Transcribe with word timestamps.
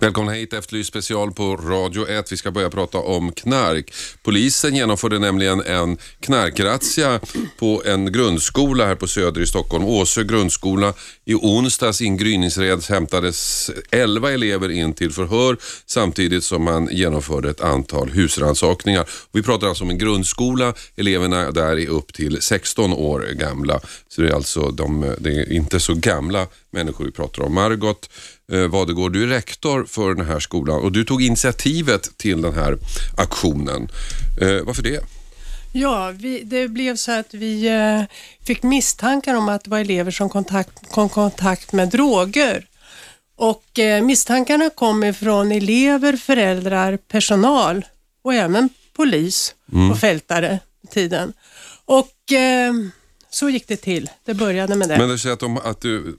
Välkomna 0.00 0.32
hit, 0.32 0.52
Efterlyst 0.52 0.88
special 0.88 1.32
på 1.32 1.56
Radio 1.56 2.08
1. 2.08 2.32
Vi 2.32 2.36
ska 2.36 2.50
börja 2.50 2.70
prata 2.70 2.98
om 2.98 3.32
knark. 3.32 3.92
Polisen 4.22 4.74
genomförde 4.74 5.18
nämligen 5.18 5.60
en 5.60 5.96
knarkrazzia 6.20 7.20
på 7.58 7.82
en 7.86 8.12
grundskola 8.12 8.86
här 8.86 8.94
på 8.94 9.06
Söder 9.06 9.40
i 9.40 9.46
Stockholm, 9.46 9.84
Åsö 9.84 10.22
grundskola. 10.22 10.94
I 11.24 11.34
onsdags 11.34 12.00
i 12.00 12.06
en 12.06 12.16
hämtades 12.88 13.70
11 13.90 14.30
elever 14.30 14.68
in 14.68 14.92
till 14.92 15.12
förhör 15.12 15.56
samtidigt 15.86 16.44
som 16.44 16.64
man 16.64 16.88
genomförde 16.92 17.50
ett 17.50 17.60
antal 17.60 18.10
husrannsakningar. 18.10 19.08
Vi 19.32 19.42
pratar 19.42 19.66
alltså 19.66 19.84
om 19.84 19.90
en 19.90 19.98
grundskola. 19.98 20.74
Eleverna 20.96 21.50
där 21.50 21.78
är 21.78 21.88
upp 21.88 22.12
till 22.12 22.42
16 22.42 22.92
år 22.92 23.28
gamla. 23.32 23.80
Så 24.08 24.22
det 24.22 24.28
är 24.28 24.34
alltså 24.34 24.70
de, 24.70 25.14
det 25.18 25.30
är 25.30 25.52
inte 25.52 25.80
så 25.80 25.94
gamla 25.94 26.46
människor 26.70 27.04
vi 27.04 27.10
pratar 27.10 27.42
om. 27.42 27.54
Margot 27.54 28.10
eh, 28.50 28.66
Vadegård, 28.68 29.12
du 29.12 29.22
är 29.22 29.26
rektor 29.26 29.84
för 29.84 30.14
den 30.14 30.26
här 30.26 30.40
skolan 30.40 30.80
och 30.80 30.92
du 30.92 31.04
tog 31.04 31.22
initiativet 31.22 32.18
till 32.18 32.42
den 32.42 32.54
här 32.54 32.78
aktionen. 33.16 33.88
Eh, 34.40 34.64
varför 34.64 34.82
det? 34.82 35.04
Ja, 35.72 36.12
vi, 36.16 36.42
det 36.44 36.68
blev 36.68 36.96
så 36.96 37.12
att 37.12 37.34
vi 37.34 37.66
eh, 37.66 38.02
fick 38.46 38.62
misstankar 38.62 39.34
om 39.34 39.48
att 39.48 39.64
det 39.64 39.70
var 39.70 39.78
elever 39.78 40.10
som 40.10 40.28
kontakt, 40.28 40.90
kom 40.90 41.08
kontakt 41.08 41.72
med 41.72 41.88
droger. 41.88 42.66
Och 43.36 43.78
eh, 43.78 44.04
misstankarna 44.04 44.70
kom 44.70 45.04
ifrån 45.04 45.52
elever, 45.52 46.16
föräldrar, 46.16 46.96
personal 46.96 47.86
och 48.22 48.34
även 48.34 48.68
polis 48.96 49.54
och 49.90 49.98
fältare 49.98 50.58
i 50.84 50.86
tiden. 50.86 51.32
Och 51.84 52.32
eh, 52.32 52.72
så 53.30 53.48
gick 53.48 53.68
det 53.68 53.76
till. 53.76 54.10
Det 54.24 54.34
började 54.34 54.76
med 54.76 54.88
det. 54.88 54.98
Men 54.98 55.08
du 55.08 55.18
säger 55.18 55.32
att, 55.32 55.40
de, 55.40 55.56
att 55.56 55.80
du 55.80 56.18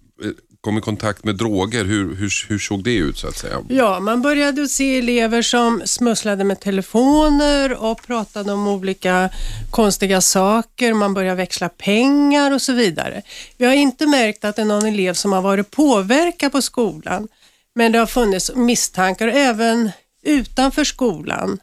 kom 0.61 0.77
i 0.77 0.81
kontakt 0.81 1.23
med 1.23 1.35
droger. 1.35 1.85
Hur, 1.85 2.15
hur, 2.15 2.49
hur 2.49 2.59
såg 2.59 2.83
det 2.83 2.95
ut 2.95 3.17
så 3.17 3.27
att 3.27 3.37
säga? 3.37 3.61
Ja, 3.69 3.99
man 3.99 4.21
började 4.21 4.67
se 4.67 4.97
elever 4.97 5.41
som 5.41 5.81
smusslade 5.85 6.43
med 6.43 6.59
telefoner 6.59 7.83
och 7.83 8.01
pratade 8.07 8.53
om 8.53 8.67
olika 8.67 9.29
konstiga 9.71 10.21
saker. 10.21 10.93
Man 10.93 11.13
började 11.13 11.35
växla 11.35 11.69
pengar 11.69 12.51
och 12.51 12.61
så 12.61 12.73
vidare. 12.73 13.21
Vi 13.57 13.65
har 13.65 13.73
inte 13.73 14.07
märkt 14.07 14.45
att 14.45 14.55
det 14.55 14.61
är 14.61 14.65
någon 14.65 14.85
elev 14.85 15.13
som 15.13 15.33
har 15.33 15.41
varit 15.41 15.71
påverkad 15.71 16.51
på 16.51 16.61
skolan, 16.61 17.27
men 17.75 17.91
det 17.91 17.99
har 17.99 18.05
funnits 18.05 18.51
misstankar 18.55 19.27
även 19.27 19.91
utanför 20.23 20.83
skolan. 20.83 21.59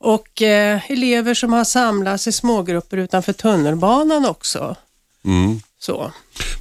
Och 0.00 0.42
eh, 0.42 0.90
elever 0.90 1.34
som 1.34 1.52
har 1.52 1.64
samlats 1.64 2.26
i 2.26 2.32
smågrupper 2.32 2.96
utanför 2.96 3.32
tunnelbanan 3.32 4.26
också. 4.26 4.76
Mm. 5.24 5.60
Så. 5.78 6.12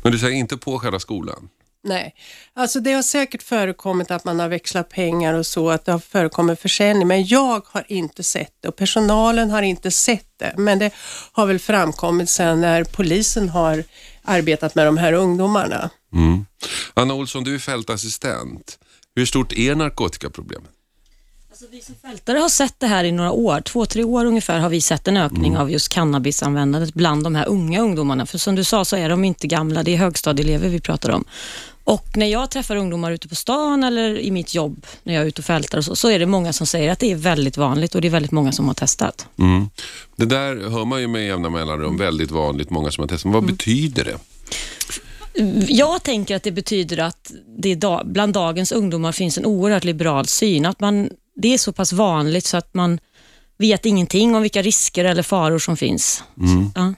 Men 0.04 0.12
du 0.12 0.20
säger 0.20 0.36
inte 0.36 0.58
på 0.58 0.80
själva 0.80 1.00
skolan? 1.00 1.50
Nej, 1.88 2.16
alltså 2.54 2.80
det 2.80 2.94
har 2.94 3.02
säkert 3.02 3.44
förekommit 3.44 4.12
att 4.12 4.26
man 4.26 4.40
har 4.40 4.50
växlat 4.50 4.90
pengar 4.90 5.34
och 5.34 5.46
så, 5.46 5.70
att 5.70 5.86
det 5.86 5.92
har 5.92 6.00
förekommit 6.00 6.60
försäljning, 6.60 7.08
men 7.08 7.26
jag 7.26 7.62
har 7.68 7.84
inte 7.88 8.24
sett 8.24 8.54
det 8.62 8.68
och 8.68 8.76
personalen 8.76 9.50
har 9.50 9.62
inte 9.62 9.92
sett 9.92 10.28
det. 10.38 10.54
Men 10.58 10.80
det 10.80 10.92
har 11.32 11.46
väl 11.46 11.60
framkommit 11.60 12.30
sen 12.30 12.62
när 12.62 12.84
polisen 12.84 13.50
har 13.50 13.84
arbetat 14.24 14.76
med 14.76 14.86
de 14.86 14.98
här 14.98 15.14
ungdomarna. 15.14 15.90
Mm. 16.14 16.46
Anna 16.94 17.14
Olsson, 17.14 17.44
du 17.44 17.56
är 17.56 17.60
fältassistent. 17.60 18.80
Hur 19.16 19.26
stort 19.26 19.54
är 19.54 19.76
narkotikaproblemet? 19.76 20.70
Alltså, 21.60 21.72
vi 21.72 21.82
som 21.82 21.96
fältare 21.96 22.38
har 22.38 22.50
sett 22.50 22.80
det 22.80 22.88
här 22.88 23.04
i 23.04 23.12
några 23.12 23.32
år. 23.32 23.62
Två, 23.62 23.86
tre 23.86 24.04
år 24.04 24.26
ungefär 24.26 24.60
har 24.60 24.70
vi 24.70 24.82
sett 24.82 25.08
en 25.08 25.18
ökning 25.18 25.58
av 25.58 25.72
just 25.72 25.90
cannabisanvändandet 25.90 26.94
bland 26.94 27.24
de 27.24 27.36
här 27.36 27.48
unga 27.48 27.82
ungdomarna. 27.82 28.26
För 28.26 28.38
som 28.38 28.56
du 28.56 28.64
sa 28.64 28.86
så 28.86 28.96
är 28.96 29.10
de 29.10 29.24
inte 29.24 29.48
gamla, 29.48 29.84
det 29.84 29.94
är 29.94 29.98
högstadieelever 29.98 30.70
vi 30.70 30.80
pratar 30.80 31.10
om. 31.10 31.26
Och 31.88 32.18
när 32.18 32.26
jag 32.26 32.52
träffar 32.52 32.76
ungdomar 32.76 33.12
ute 33.12 33.28
på 33.28 33.36
stan 33.36 33.84
eller 33.84 34.20
i 34.20 34.32
mitt 34.32 34.54
jobb, 34.54 34.86
när 35.04 35.14
jag 35.14 35.24
är 35.24 35.28
ute 35.28 35.42
och 35.42 35.46
fältar 35.46 35.78
och 35.78 35.86
så, 35.86 35.96
så 35.96 36.10
är 36.10 36.20
det 36.20 36.26
många 36.26 36.54
som 36.54 36.68
säger 36.68 36.92
att 36.92 37.00
det 37.00 37.12
är 37.12 37.16
väldigt 37.16 37.58
vanligt 37.58 37.96
och 37.96 38.02
det 38.02 38.08
är 38.08 38.10
väldigt 38.10 38.32
många 38.32 38.52
som 38.52 38.68
har 38.68 38.74
testat. 38.74 39.28
Mm. 39.40 39.70
Det 40.16 40.26
där 40.26 40.70
hör 40.70 40.86
man 40.86 41.02
ju 41.02 41.08
med 41.08 41.26
jämna 41.26 41.50
mellanrum, 41.50 41.98
väldigt 41.98 42.32
vanligt, 42.32 42.70
många 42.70 42.92
som 42.92 43.02
har 43.02 43.08
testat. 43.08 43.26
Men 43.26 43.34
vad 43.34 43.46
betyder 43.46 44.04
det? 44.04 44.18
Jag 45.68 46.04
tänker 46.04 46.36
att 46.36 46.44
det 46.44 46.52
betyder 46.52 46.98
att 46.98 47.32
det 47.58 47.76
da, 47.76 48.04
bland 48.06 48.34
dagens 48.34 48.72
ungdomar 48.72 49.12
finns 49.12 49.38
en 49.38 49.46
oerhört 49.46 49.84
liberal 49.84 50.28
syn. 50.28 50.66
Att 50.66 50.80
man, 50.80 51.10
det 51.36 51.54
är 51.54 51.58
så 51.58 51.72
pass 51.72 51.94
vanligt 51.94 52.46
så 52.46 52.58
att 52.58 52.74
man 52.74 53.00
vet 53.58 53.86
ingenting 53.86 54.36
om 54.36 54.42
vilka 54.42 54.62
risker 54.62 55.06
eller 55.06 55.24
faror 55.24 55.60
som 55.60 55.78
finns. 55.78 56.24
Ja. 56.76 56.94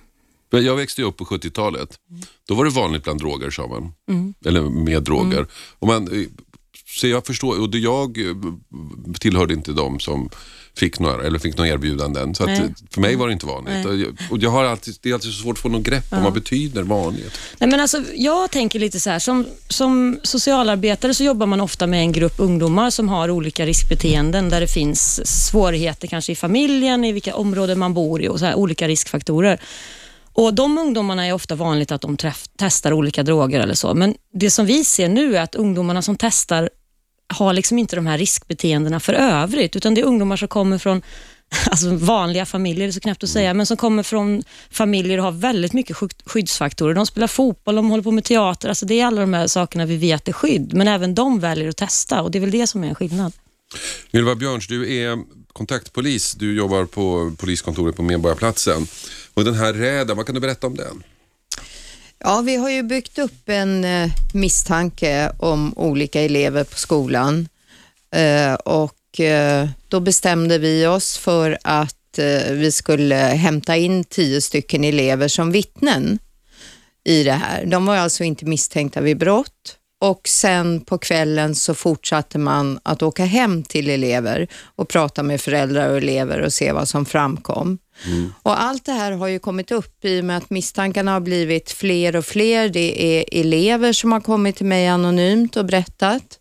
Jag 0.49 0.75
växte 0.75 1.03
upp 1.03 1.17
på 1.17 1.25
70-talet. 1.25 1.99
Då 2.47 2.55
var 2.55 2.65
det 2.65 2.71
vanligt 2.71 3.03
bland 3.03 3.19
droger, 3.19 3.49
sa 3.49 3.67
man. 3.67 3.93
Eller 4.45 4.61
med 4.61 5.03
droger. 5.03 5.47
Och 5.79 5.87
man, 5.87 6.27
så 6.99 7.07
jag 7.07 7.25
förstår, 7.25 7.61
och 7.61 7.75
jag 7.75 8.17
eh, 8.17 8.35
tillhörde 9.19 9.53
inte 9.53 9.71
de 9.71 9.99
som 9.99 10.29
fick 10.75 10.99
några, 10.99 11.23
eller 11.23 11.39
fick 11.39 11.57
några 11.57 11.69
erbjudanden. 11.69 12.35
Så 12.35 12.45
Nej. 12.45 12.73
för 12.91 13.01
mig 13.01 13.15
var 13.15 13.27
det 13.27 13.33
inte 13.33 13.45
vanligt. 13.45 13.85
Och 13.85 13.95
jag, 13.95 14.17
och 14.31 14.37
jag 14.37 14.49
har 14.49 14.63
alltid, 14.63 14.95
det 15.01 15.09
är 15.09 15.13
alltid 15.13 15.31
så 15.31 15.41
svårt 15.41 15.57
att 15.57 15.61
få 15.61 15.69
något 15.69 15.83
grepp 15.83 16.13
om 16.13 16.23
vad 16.23 16.33
betyder 16.33 16.83
vanligt. 16.83 17.39
Nej, 17.57 17.69
men 17.69 17.79
alltså, 17.79 18.03
jag 18.15 18.51
tänker 18.51 18.79
lite 18.79 18.99
så 18.99 19.09
här, 19.09 19.19
som, 19.19 19.45
som 19.67 20.19
socialarbetare 20.23 21.13
så 21.13 21.23
jobbar 21.23 21.45
man 21.45 21.61
ofta 21.61 21.87
med 21.87 21.99
en 21.99 22.11
grupp 22.11 22.35
ungdomar 22.37 22.89
som 22.89 23.09
har 23.09 23.29
olika 23.29 23.65
riskbeteenden 23.65 24.49
där 24.49 24.61
det 24.61 24.67
finns 24.67 25.27
svårigheter 25.47 26.07
kanske 26.07 26.31
i 26.31 26.35
familjen, 26.35 27.05
i 27.05 27.11
vilka 27.11 27.35
områden 27.35 27.79
man 27.79 27.93
bor 27.93 28.21
i 28.21 28.27
och 28.27 28.39
så 28.39 28.45
här, 28.45 28.55
olika 28.55 28.87
riskfaktorer. 28.87 29.59
Och 30.39 30.53
De 30.53 30.77
ungdomarna 30.77 31.25
är 31.25 31.33
ofta 31.33 31.55
vanligt 31.55 31.91
att 31.91 32.01
de 32.01 32.17
träff, 32.17 32.45
testar 32.57 32.93
olika 32.93 33.23
droger 33.23 33.59
eller 33.59 33.73
så, 33.73 33.93
men 33.93 34.15
det 34.33 34.49
som 34.49 34.65
vi 34.65 34.83
ser 34.83 35.09
nu 35.09 35.37
är 35.37 35.41
att 35.41 35.55
ungdomarna 35.55 36.01
som 36.01 36.15
testar 36.15 36.69
har 37.33 37.53
liksom 37.53 37.77
inte 37.77 37.95
de 37.95 38.05
här 38.05 38.17
riskbeteendena 38.17 38.99
för 38.99 39.13
övrigt, 39.13 39.75
utan 39.75 39.93
det 39.93 40.01
är 40.01 40.05
ungdomar 40.05 40.35
som 40.35 40.47
kommer 40.47 40.77
från 40.77 41.01
alltså 41.69 41.95
vanliga 41.95 42.45
familjer, 42.45 42.91
så 42.91 42.99
knäppt 42.99 43.23
att 43.23 43.29
säga, 43.29 43.53
men 43.53 43.65
som 43.65 43.77
kommer 43.77 44.03
från 44.03 44.43
familjer 44.71 45.17
och 45.17 45.23
har 45.23 45.31
väldigt 45.31 45.73
mycket 45.73 45.95
skydd- 45.95 46.21
skyddsfaktorer. 46.25 46.93
De 46.93 47.05
spelar 47.05 47.27
fotboll, 47.27 47.75
de 47.75 47.89
håller 47.89 48.03
på 48.03 48.11
med 48.11 48.23
teater, 48.23 48.69
alltså 48.69 48.85
det 48.85 48.99
är 48.99 49.05
alla 49.05 49.21
de 49.21 49.33
här 49.33 49.47
sakerna 49.47 49.85
vi 49.85 49.97
vet 49.97 50.27
är 50.27 50.33
skydd, 50.33 50.73
men 50.73 50.87
även 50.87 51.15
de 51.15 51.39
väljer 51.39 51.69
att 51.69 51.77
testa 51.77 52.21
och 52.21 52.31
det 52.31 52.37
är 52.37 52.41
väl 52.41 52.51
det 52.51 52.67
som 52.67 52.83
är 52.83 52.87
en 52.87 52.95
skillnad. 52.95 53.33
Ylva 54.13 54.35
Björns, 54.35 54.67
du 54.67 54.95
är 54.95 55.17
kontaktpolis. 55.53 56.33
Du 56.33 56.55
jobbar 56.55 56.85
på 56.85 57.35
poliskontoret 57.37 57.95
på 57.95 58.03
Medborgarplatsen. 58.03 58.87
Och 59.33 59.45
den 59.45 59.53
här 59.53 59.73
räden, 59.73 60.17
vad 60.17 60.25
kan 60.25 60.35
du 60.35 60.41
berätta 60.41 60.67
om 60.67 60.75
den? 60.75 61.03
Ja, 62.19 62.41
vi 62.41 62.55
har 62.55 62.69
ju 62.69 62.83
byggt 62.83 63.19
upp 63.19 63.49
en 63.49 63.85
eh, 63.85 64.11
misstanke 64.33 65.31
om 65.39 65.73
olika 65.77 66.21
elever 66.21 66.63
på 66.63 66.77
skolan 66.77 67.47
eh, 68.15 68.53
och 68.53 69.19
eh, 69.19 69.69
då 69.87 69.99
bestämde 69.99 70.57
vi 70.57 70.87
oss 70.87 71.17
för 71.17 71.57
att 71.63 71.95
vi 72.51 72.71
skulle 72.71 73.15
hämta 73.15 73.77
in 73.77 74.03
tio 74.03 74.41
stycken 74.41 74.83
elever 74.83 75.27
som 75.27 75.51
vittnen 75.51 76.19
i 77.03 77.23
det 77.23 77.31
här. 77.31 77.65
De 77.65 77.85
var 77.85 77.95
alltså 77.97 78.23
inte 78.23 78.45
misstänkta 78.45 79.01
vid 79.01 79.17
brott 79.17 79.78
och 79.99 80.27
sen 80.27 80.81
på 80.81 80.97
kvällen 80.97 81.55
så 81.55 81.73
fortsatte 81.73 82.37
man 82.37 82.79
att 82.83 83.01
åka 83.01 83.25
hem 83.25 83.63
till 83.63 83.89
elever 83.89 84.47
och 84.75 84.87
prata 84.89 85.23
med 85.23 85.41
föräldrar 85.41 85.89
och 85.89 85.97
elever 85.97 86.41
och 86.41 86.53
se 86.53 86.71
vad 86.71 86.87
som 86.87 87.05
framkom. 87.05 87.77
Och 88.43 88.61
allt 88.61 88.85
det 88.85 88.91
här 88.91 89.11
har 89.11 89.27
ju 89.27 89.39
kommit 89.39 89.71
upp 89.71 90.05
i 90.05 90.21
och 90.21 90.25
med 90.25 90.37
att 90.37 90.49
misstankarna 90.49 91.11
har 91.11 91.19
blivit 91.19 91.71
fler 91.71 92.15
och 92.15 92.25
fler. 92.25 92.69
Det 92.69 93.03
är 93.03 93.39
elever 93.39 93.93
som 93.93 94.11
har 94.11 94.21
kommit 94.21 94.55
till 94.55 94.65
mig 94.65 94.87
anonymt 94.87 95.57
och 95.57 95.65
berättat 95.65 96.39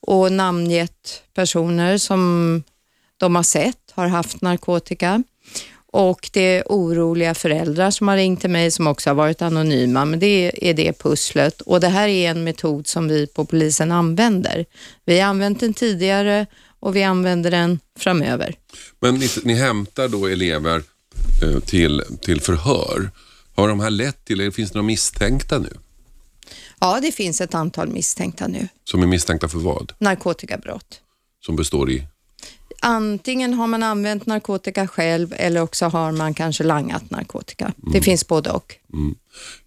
och 0.00 0.32
namngett 0.32 1.22
personer 1.34 1.98
som 1.98 2.62
de 3.16 3.36
har 3.36 3.42
sett 3.42 3.92
har 3.94 4.06
haft 4.06 4.40
narkotika. 4.40 5.22
Och 5.96 6.30
det 6.32 6.40
är 6.40 6.62
oroliga 6.66 7.34
föräldrar 7.34 7.90
som 7.90 8.08
har 8.08 8.16
ringt 8.16 8.40
till 8.40 8.50
mig 8.50 8.70
som 8.70 8.86
också 8.86 9.10
har 9.10 9.14
varit 9.14 9.42
anonyma, 9.42 10.04
men 10.04 10.18
det 10.18 10.68
är 10.70 10.74
det 10.74 10.98
pusslet. 10.98 11.60
Och 11.60 11.80
det 11.80 11.88
här 11.88 12.08
är 12.08 12.30
en 12.30 12.44
metod 12.44 12.86
som 12.86 13.08
vi 13.08 13.26
på 13.26 13.44
polisen 13.44 13.92
använder. 13.92 14.66
Vi 15.04 15.20
har 15.20 15.28
använt 15.28 15.60
den 15.60 15.74
tidigare 15.74 16.46
och 16.80 16.96
vi 16.96 17.02
använder 17.02 17.50
den 17.50 17.80
framöver. 17.98 18.54
Men 19.00 19.14
ni, 19.14 19.28
ni 19.44 19.54
hämtar 19.54 20.08
då 20.08 20.26
elever 20.26 20.82
eh, 21.42 21.60
till, 21.60 22.02
till 22.20 22.40
förhör. 22.40 23.10
Har 23.54 23.68
de 23.68 23.80
här 23.80 23.90
lett 23.90 24.24
till, 24.24 24.40
eller 24.40 24.50
finns 24.50 24.70
det 24.70 24.78
några 24.78 24.86
misstänkta 24.86 25.58
nu? 25.58 25.72
Ja, 26.80 26.98
det 27.02 27.12
finns 27.12 27.40
ett 27.40 27.54
antal 27.54 27.88
misstänkta 27.88 28.48
nu. 28.48 28.68
Som 28.84 29.02
är 29.02 29.06
misstänkta 29.06 29.48
för 29.48 29.58
vad? 29.58 29.92
Narkotikabrott. 29.98 31.00
Som 31.46 31.56
består 31.56 31.90
i? 31.90 32.06
Antingen 32.80 33.54
har 33.54 33.66
man 33.66 33.82
använt 33.82 34.26
narkotika 34.26 34.86
själv 34.88 35.34
eller 35.36 35.60
också 35.62 35.86
har 35.86 36.12
man 36.12 36.34
kanske 36.34 36.64
langat 36.64 37.10
narkotika. 37.10 37.72
Det 37.92 38.00
finns 38.02 38.26
både 38.28 38.50
och. 38.50 38.74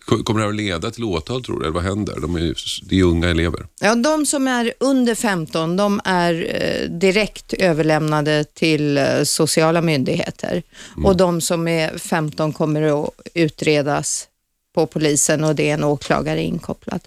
Ko- 0.06 0.24
Kommer 0.24 0.40
det 0.40 0.46
här 0.46 0.50
att 0.50 0.56
leda 0.56 0.92
till 0.92 1.04
åtal 1.04 1.44
tror 1.44 1.60
du? 1.60 1.66
Eller 1.66 1.74
vad 1.74 1.84
händer? 1.84 2.20
De 2.22 2.36
är, 2.36 2.54
det 2.90 3.00
är 3.00 3.04
unga 3.04 3.30
elever. 3.30 3.68
Ja, 3.82 3.96
de 3.96 4.26
som 4.26 4.48
är 4.48 4.74
under 4.80 5.16
15, 5.16 5.78
de 5.78 6.02
är 6.04 6.34
eh, 6.56 6.90
direkt 6.90 7.54
överlämnade 7.54 8.44
till 8.44 8.98
eh, 8.98 9.24
sociala 9.24 9.82
myndigheter. 9.82 10.64
Och 11.04 11.18
de 11.18 11.42
som 11.42 11.68
är 11.68 11.98
15 11.98 12.54
kommer 12.54 13.04
att 13.04 13.10
utredas 13.34 14.28
på 14.76 14.88
polisen 14.88 15.44
och 15.44 15.56
det 15.56 15.70
är 15.70 15.74
en 15.74 15.84
åklagare 15.84 16.44
inkopplad. 16.44 17.02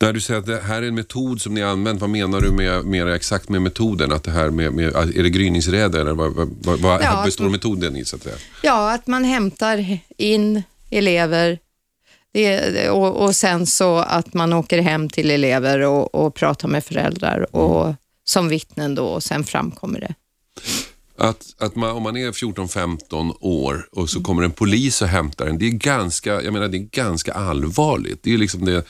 När 0.00 0.12
du 0.12 0.20
säger 0.20 0.40
att 0.40 0.46
det 0.46 0.60
här 0.60 0.82
är 0.82 0.88
en 0.88 0.94
metod 0.94 1.40
som 1.40 1.54
ni 1.54 1.60
har 1.60 1.70
använt, 1.70 2.00
vad 2.00 2.10
menar 2.10 2.40
du 2.40 2.50
med, 2.50 2.84
mer 2.84 3.06
exakt 3.06 3.48
med 3.48 3.62
metoden? 3.62 4.12
Att 4.12 4.24
det 4.24 4.30
här 4.30 4.50
med, 4.50 4.72
med, 4.72 4.94
är 4.94 5.22
det 5.22 5.30
gryningsräder 5.30 6.00
eller 6.00 6.12
vad, 6.14 6.32
vad, 6.34 6.78
vad, 6.80 7.02
Ja, 7.02 7.22
består 7.24 7.44
att- 7.46 7.50
metoden 7.52 7.96
i 7.96 8.04
så 8.04 8.16
att 8.16 8.22
säga? 8.22 8.36
Ja, 8.62 8.92
att 8.94 9.06
man 9.06 9.24
hämtar 9.24 9.98
in 10.16 10.62
elever 10.90 11.58
det, 12.32 12.90
och, 12.90 13.24
och 13.24 13.36
sen 13.36 13.66
så 13.66 13.96
att 13.98 14.34
man 14.34 14.52
åker 14.52 14.78
hem 14.82 15.08
till 15.10 15.30
elever 15.30 15.80
och, 15.80 16.14
och 16.14 16.34
pratar 16.34 16.68
med 16.68 16.84
föräldrar 16.84 17.56
och 17.56 17.94
som 18.24 18.48
vittnen 18.48 18.94
då 18.94 19.04
och 19.04 19.22
sen 19.22 19.44
framkommer 19.44 20.00
det. 20.00 20.14
Att, 21.18 21.44
att 21.58 21.76
man, 21.76 21.90
om 21.90 22.02
man 22.02 22.16
är 22.16 22.32
14-15 22.32 23.34
år 23.40 23.88
och 23.92 24.10
så 24.10 24.20
kommer 24.22 24.42
en 24.42 24.50
polis 24.50 25.02
och 25.02 25.08
hämtar 25.08 25.46
en, 25.46 25.58
det 25.58 25.66
är 25.66 25.70
ganska, 25.70 26.42
jag 26.42 26.52
menar, 26.52 26.68
det 26.68 26.76
är 26.76 26.88
ganska 26.90 27.32
allvarligt. 27.32 28.18
Det 28.22 28.34
är 28.34 28.38
liksom 28.38 28.64
det 28.64 28.84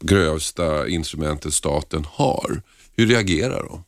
grövsta 0.00 0.88
instrumentet 0.88 1.54
staten 1.54 2.06
har. 2.12 2.62
Hur 2.96 3.06
reagerar 3.06 3.62
de? 3.62 3.84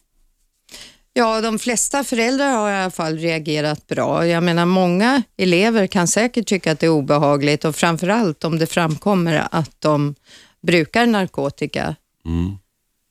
Ja, 1.14 1.40
de 1.40 1.58
flesta 1.58 2.04
föräldrar 2.04 2.50
har 2.50 2.70
i 2.70 2.74
alla 2.74 2.90
fall 2.90 3.18
reagerat 3.18 3.86
bra. 3.86 4.26
Jag 4.26 4.42
menar, 4.42 4.66
många 4.66 5.22
elever 5.36 5.86
kan 5.86 6.08
säkert 6.08 6.46
tycka 6.46 6.72
att 6.72 6.80
det 6.80 6.86
är 6.86 6.90
obehagligt 6.90 7.64
och 7.64 7.76
framförallt 7.76 8.44
om 8.44 8.58
det 8.58 8.66
framkommer 8.66 9.48
att 9.50 9.80
de 9.80 10.14
brukar 10.62 11.06
narkotika. 11.06 11.96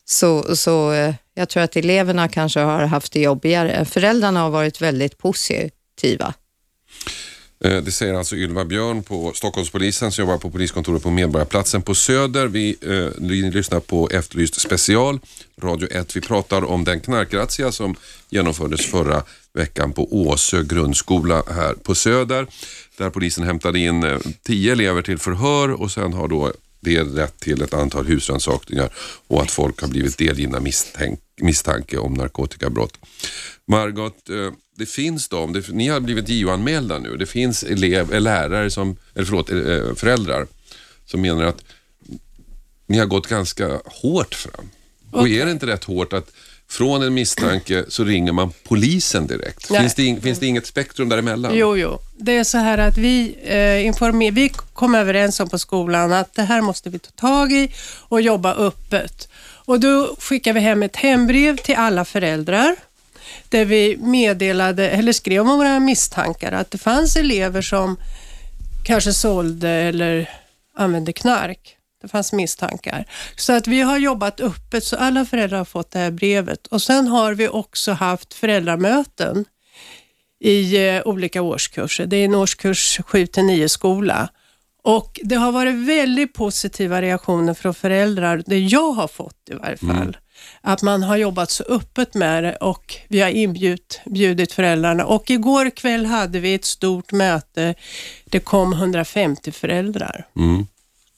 Så, 0.06 0.56
så 0.56 0.92
eh, 0.92 1.14
jag 1.34 1.50
tror 1.50 1.64
att 1.64 1.76
eleverna 1.76 2.28
kanske 2.28 2.60
har 2.60 2.86
haft 2.86 3.14
det 3.14 3.22
jobbigare. 3.22 3.86
Föräldrarna 3.86 4.40
har 4.40 4.50
varit 4.50 4.82
väldigt 4.82 5.18
positiva. 5.18 6.34
Eh, 7.64 7.78
det 7.84 7.92
säger 7.92 8.14
alltså 8.14 8.36
Ylva 8.36 8.66
Björn 8.66 9.04
på 9.04 9.32
Stockholmspolisen 9.36 10.12
som 10.12 10.22
jobbar 10.22 10.38
på 10.38 10.50
poliskontoret 10.50 11.04
på 11.04 11.10
Medborgarplatsen 11.10 11.82
på 11.82 11.96
Söder. 11.96 12.48
Vi, 12.48 12.78
eh, 12.82 13.52
lyssnar 13.52 13.80
på 13.80 14.10
Efterlyst 14.10 14.62
special, 14.62 15.20
Radio 15.62 15.88
1. 15.92 16.16
Vi 16.16 16.22
pratar 16.22 16.64
om 16.64 16.84
den 16.84 17.00
knarkrazzia 17.00 17.72
som 17.72 17.96
genomfördes 18.30 18.86
förra 18.86 19.24
veckan 19.54 19.94
på 19.94 20.14
Åsö 20.14 20.64
grundskola 20.64 21.44
här 21.48 21.74
på 21.74 21.96
Söder. 21.96 22.48
Där 22.98 23.10
polisen 23.10 23.44
hämtade 23.44 23.80
in 23.80 24.04
eh, 24.04 24.20
tio 24.44 24.72
elever 24.72 25.02
till 25.02 25.18
förhör 25.18 25.72
och 25.72 25.92
sen 25.92 26.14
har 26.14 26.28
då 26.28 26.52
det 26.80 27.04
lett 27.04 27.40
till 27.40 27.62
ett 27.62 27.74
antal 27.74 28.06
husrannsakningar 28.06 28.90
och 29.28 29.42
att 29.42 29.52
folk 29.52 29.82
har 29.82 29.88
blivit 29.88 30.18
delgivna 30.18 30.60
misstanke 31.42 31.98
om 31.98 32.14
narkotikabrott. 32.14 32.98
Margot, 33.68 34.30
eh, 34.30 34.54
det 34.82 34.90
finns 34.90 35.28
de, 35.28 35.54
det, 35.54 35.70
ni 35.70 35.88
har 35.88 36.00
blivit 36.00 36.30
JO-anmälda 36.30 37.00
nu. 37.00 37.18
Det 37.18 37.26
finns 37.26 37.64
elev, 37.64 38.14
eh, 38.14 38.22
lärare 38.22 38.72
som, 38.72 38.98
eller 39.16 39.26
förlåt, 39.26 39.50
eh, 39.50 39.96
föräldrar 39.96 40.48
som 41.06 41.22
menar 41.22 41.44
att 41.44 41.64
ni 42.88 42.98
har 42.98 43.06
gått 43.06 43.28
ganska 43.28 43.80
hårt 43.86 44.36
fram. 44.36 44.70
Och 45.12 45.30
är 45.30 45.46
det 45.46 45.52
inte 45.52 45.68
rätt 45.68 45.84
hårt 45.84 46.14
att 46.14 46.32
från 46.70 47.04
en 47.04 47.14
misstanke 47.14 47.86
så 47.88 48.04
ringer 48.04 48.32
man 48.32 48.54
polisen 48.64 49.28
direkt? 49.28 49.70
Nej. 49.70 49.80
Finns 49.80 49.96
det, 49.96 50.04
ing, 50.04 50.22
finns 50.22 50.40
det 50.40 50.46
inget 50.48 50.68
spektrum 50.68 51.10
däremellan? 51.10 51.52
Jo, 51.56 51.78
jo. 51.78 52.00
Det 52.18 52.38
är 52.38 52.44
så 52.44 52.58
här 52.58 52.78
att 52.78 52.98
vi, 52.98 53.36
eh, 53.44 53.86
informer, 53.86 54.32
vi 54.32 54.50
kom 54.74 54.96
överens 54.96 55.40
om 55.40 55.50
på 55.50 55.60
skolan 55.60 56.14
att 56.14 56.34
det 56.34 56.44
här 56.44 56.62
måste 56.62 56.90
vi 56.90 57.00
ta 57.00 57.12
tag 57.12 57.52
i 57.52 57.72
och 58.10 58.22
jobba 58.22 58.54
öppet. 58.54 59.28
Och 59.66 59.80
då 59.80 60.16
skickade 60.20 60.60
vi 60.60 60.66
hem 60.66 60.84
ett 60.84 60.96
hembrev 60.96 61.58
till 61.58 61.76
alla 61.76 62.06
föräldrar 62.06 62.76
där 63.50 63.66
vi 63.66 63.98
meddelade, 63.98 64.90
eller 64.90 65.14
skrev 65.14 65.42
om 65.42 65.58
våra 65.58 65.80
misstankar, 65.80 66.52
att 66.52 66.72
det 66.72 66.78
fanns 66.78 67.16
elever 67.16 67.62
som 67.62 67.98
kanske 68.86 69.14
sålde 69.14 69.70
eller 69.70 70.30
använde 70.78 71.14
knark. 71.14 71.78
Det 72.02 72.08
fanns 72.08 72.34
misstankar. 72.34 73.06
Så 73.36 73.54
att 73.54 73.68
vi 73.68 73.82
har 73.82 73.98
jobbat 73.98 74.40
öppet 74.40 74.84
så 74.84 74.96
alla 74.96 75.26
föräldrar 75.26 75.58
har 75.58 75.66
fått 75.66 75.92
det 75.92 76.00
här 76.00 76.12
brevet. 76.12 76.68
Och 76.68 76.82
sen 76.82 77.08
har 77.08 77.34
vi 77.34 77.48
också 77.48 77.92
haft 77.92 78.34
föräldramöten 78.34 79.46
i 80.40 80.88
eh, 80.88 81.02
olika 81.06 81.42
årskurser. 81.42 82.06
Det 82.06 82.18
är 82.18 82.26
en 82.26 82.36
årskurs 82.36 83.00
7 83.06 83.28
till 83.28 83.44
9 83.44 83.70
skola. 83.70 84.30
Och 84.84 85.20
det 85.24 85.36
har 85.36 85.52
varit 85.52 85.76
väldigt 85.76 86.34
positiva 86.34 87.02
reaktioner 87.02 87.54
från 87.54 87.74
föräldrar, 87.74 88.44
det 88.46 88.60
jag 88.60 88.92
har 88.92 89.08
fått 89.08 89.50
i 89.52 89.54
varje 89.54 89.78
fall. 89.78 90.18
Att 90.62 90.82
man 90.82 91.04
har 91.04 91.18
jobbat 91.18 91.52
så 91.52 91.64
öppet 91.64 92.14
med 92.14 92.44
det 92.44 92.56
och 92.56 92.96
vi 93.08 93.22
har 93.22 93.30
inbjudit 93.30 94.02
bjudit 94.06 94.52
föräldrarna. 94.54 95.06
Och 95.06 95.30
igår 95.30 95.70
kväll 95.70 96.06
hade 96.06 96.40
vi 96.40 96.54
ett 96.54 96.66
stort 96.66 97.12
möte. 97.12 97.76
Det 98.26 98.40
kom 98.40 98.74
150 98.74 99.52
föräldrar. 99.52 100.26
Mm. 100.38 100.68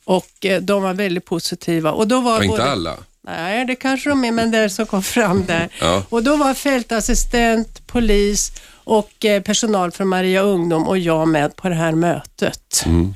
Och 0.05 0.45
eh, 0.45 0.61
de 0.61 0.83
var 0.83 0.93
väldigt 0.93 1.25
positiva. 1.25 1.91
Och 1.91 2.07
då 2.07 2.21
var 2.21 2.35
inte 2.43 2.47
både- 2.47 2.71
alla. 2.71 2.97
Nej, 3.25 3.65
det 3.65 3.75
kanske 3.75 4.09
de 4.09 4.25
är, 4.25 4.31
men 4.31 4.51
det 4.51 4.69
som 4.69 4.85
kom 4.85 5.03
fram 5.03 5.45
där. 5.45 5.69
Ja. 5.81 6.03
Och 6.09 6.23
då 6.23 6.35
var 6.35 6.53
fältassistent, 6.53 7.87
polis 7.87 8.51
och 8.83 9.25
eh, 9.25 9.41
personal 9.41 9.91
från 9.91 10.07
Maria 10.07 10.41
Ungdom 10.41 10.87
och 10.87 10.97
jag 10.97 11.27
med 11.27 11.55
på 11.55 11.69
det 11.69 11.75
här 11.75 11.91
mötet. 11.91 12.83
Mm. 12.85 13.13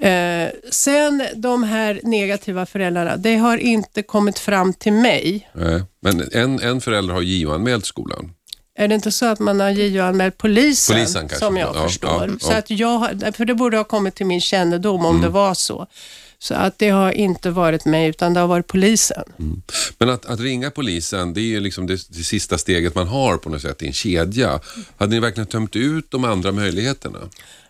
Eh, 0.00 0.48
sen 0.70 1.22
de 1.36 1.62
här 1.62 2.00
negativa 2.02 2.66
föräldrarna, 2.66 3.16
det 3.16 3.36
har 3.36 3.56
inte 3.56 4.02
kommit 4.02 4.38
fram 4.38 4.72
till 4.74 4.92
mig. 4.92 5.50
Nej. 5.52 5.82
Men 6.02 6.28
en, 6.32 6.60
en 6.60 6.80
förälder 6.80 7.14
har 7.14 7.22
JO-anmält 7.22 7.84
skolan. 7.86 8.30
Är 8.78 8.88
det 8.88 8.94
inte 8.94 9.12
så 9.12 9.26
att 9.26 9.38
man 9.38 9.60
har 9.60 9.70
JO-anmält 9.70 10.38
polisen, 10.38 10.96
Polisen 10.96 11.28
som 11.28 11.56
jag 11.56 11.76
Ja, 11.76 11.82
förstår? 11.82 12.26
ja, 12.28 12.38
Så 12.40 12.52
ja. 12.52 12.56
att 12.58 12.70
jag, 12.70 13.08
för 13.36 13.44
det 13.44 13.54
borde 13.54 13.76
ha 13.76 13.84
kommit 13.84 14.14
till 14.14 14.26
min 14.26 14.40
kännedom 14.40 15.04
om 15.06 15.10
Mm. 15.16 15.22
det 15.22 15.28
var 15.28 15.54
så. 15.54 15.86
Så 16.42 16.54
att 16.54 16.78
det 16.78 16.88
har 16.88 17.12
inte 17.12 17.50
varit 17.50 17.84
mig, 17.84 18.08
utan 18.08 18.34
det 18.34 18.40
har 18.40 18.46
varit 18.46 18.66
polisen. 18.66 19.24
Men 19.98 20.10
att, 20.10 20.26
att 20.26 20.40
ringa 20.40 20.70
polisen, 20.70 21.34
det 21.34 21.40
är 21.40 21.42
ju 21.42 21.60
liksom 21.60 21.86
det, 21.86 22.08
det 22.08 22.24
sista 22.24 22.58
steget 22.58 22.94
man 22.94 23.08
har 23.08 23.36
på 23.36 23.50
något 23.50 23.62
sätt 23.62 23.82
i 23.82 23.86
en 23.86 23.92
kedja. 23.92 24.60
Hade 24.96 25.10
ni 25.10 25.20
verkligen 25.20 25.46
tömt 25.46 25.76
ut 25.76 26.10
de 26.10 26.24
andra 26.24 26.52
möjligheterna? 26.52 27.18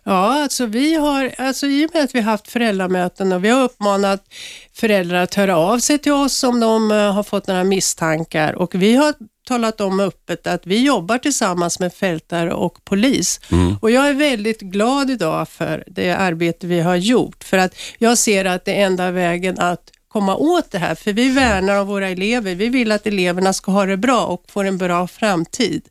Ja, 0.03 0.43
alltså 0.43 0.65
vi 0.65 0.95
har, 0.95 1.35
alltså 1.37 1.67
i 1.67 1.85
och 1.85 1.89
med 1.93 2.03
att 2.03 2.15
vi 2.15 2.19
har 2.19 2.31
haft 2.31 2.51
föräldramöten 2.51 3.31
och 3.31 3.43
vi 3.43 3.49
har 3.49 3.63
uppmanat 3.63 4.23
föräldrar 4.73 5.23
att 5.23 5.35
höra 5.35 5.57
av 5.57 5.79
sig 5.79 5.97
till 5.97 6.11
oss 6.11 6.43
om 6.43 6.59
de 6.59 6.91
eh, 6.91 7.13
har 7.13 7.23
fått 7.23 7.47
några 7.47 7.63
misstankar 7.63 8.53
och 8.53 8.75
vi 8.75 8.95
har 8.95 9.13
talat 9.51 9.81
om 9.81 9.99
öppet 9.99 10.47
att 10.47 10.67
vi 10.67 10.85
jobbar 10.85 11.17
tillsammans 11.17 11.79
med 11.79 11.93
fältare 11.93 12.53
och 12.53 12.85
polis. 12.85 13.39
Och 13.81 13.91
jag 13.91 14.09
är 14.09 14.13
väldigt 14.13 14.61
glad 14.61 15.09
idag 15.09 15.49
för 15.49 15.83
det 15.87 16.11
arbete 16.11 16.67
vi 16.67 16.79
har 16.79 16.95
gjort 16.95 17.43
för 17.43 17.57
att 17.57 17.75
jag 17.97 18.17
ser 18.17 18.45
att 18.45 18.65
det 18.65 18.73
är 18.73 18.85
enda 18.85 19.11
vägen 19.11 19.59
att 19.59 19.91
komma 20.07 20.35
åt 20.35 20.71
det 20.71 20.77
här, 20.77 20.95
för 20.95 21.13
vi 21.13 21.29
värnar 21.31 21.75
om 21.81 21.87
våra 21.87 22.09
elever. 22.09 22.55
Vi 22.55 22.69
vill 22.69 22.91
att 22.91 23.07
eleverna 23.07 23.53
ska 23.53 23.71
ha 23.71 23.85
det 23.85 23.97
bra 23.97 24.25
och 24.25 24.43
få 24.47 24.61
en 24.61 24.77
bra 24.77 25.07
framtid. 25.07 25.81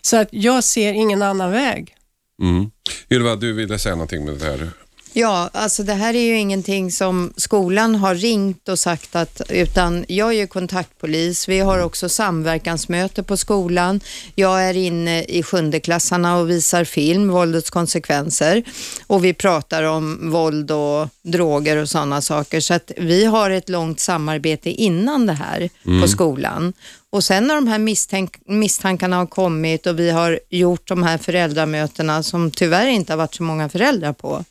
Så 0.00 0.16
att 0.16 0.28
jag 0.30 0.64
ser 0.64 0.92
ingen 0.92 1.22
annan 1.22 1.50
väg. 1.50 1.94
Mm. 2.42 2.70
Ylva, 3.10 3.36
du 3.36 3.52
ville 3.52 3.78
säga 3.78 3.94
någonting 3.94 4.24
med 4.24 4.34
det 4.34 4.44
här. 4.44 4.70
Ja, 5.16 5.50
alltså 5.52 5.82
det 5.82 5.92
här 5.92 6.14
är 6.14 6.20
ju 6.20 6.38
ingenting 6.38 6.92
som 6.92 7.32
skolan 7.36 7.94
har 7.94 8.14
ringt 8.14 8.68
och 8.68 8.78
sagt 8.78 9.16
att, 9.16 9.42
utan 9.48 10.04
jag 10.08 10.28
är 10.28 10.32
ju 10.32 10.46
kontaktpolis. 10.46 11.48
Vi 11.48 11.58
har 11.60 11.78
också 11.78 12.08
samverkansmöte 12.08 13.22
på 13.22 13.36
skolan. 13.36 14.00
Jag 14.34 14.64
är 14.64 14.76
inne 14.76 15.22
i 15.22 15.42
sjundeklassarna 15.42 16.36
och 16.36 16.50
visar 16.50 16.84
film, 16.84 17.28
våldets 17.28 17.70
konsekvenser. 17.70 18.62
Och 19.06 19.24
vi 19.24 19.34
pratar 19.34 19.82
om 19.82 20.30
våld 20.30 20.70
och 20.70 21.08
droger 21.24 21.76
och 21.76 21.88
sådana 21.88 22.20
saker. 22.22 22.60
Så 22.60 22.74
att 22.74 22.90
vi 22.96 23.24
har 23.24 23.50
ett 23.50 23.68
långt 23.68 24.00
samarbete 24.00 24.70
innan 24.70 25.26
det 25.26 25.32
här 25.32 25.70
på 26.00 26.08
skolan. 26.08 26.72
Och 27.10 27.24
sen 27.24 27.46
när 27.46 27.54
de 27.54 27.66
här 27.66 27.78
misstänk- 27.78 28.40
misstankarna 28.46 29.16
har 29.16 29.26
kommit 29.26 29.86
och 29.86 29.98
vi 29.98 30.10
har 30.10 30.40
gjort 30.50 30.88
de 30.88 31.02
här 31.02 31.18
föräldramötena 31.18 32.22
som 32.22 32.50
tyvärr 32.50 32.86
inte 32.86 33.12
har 33.12 33.18
varit 33.18 33.34
så 33.34 33.42
många 33.42 33.68
föräldrar 33.68 34.12
på 34.12 34.44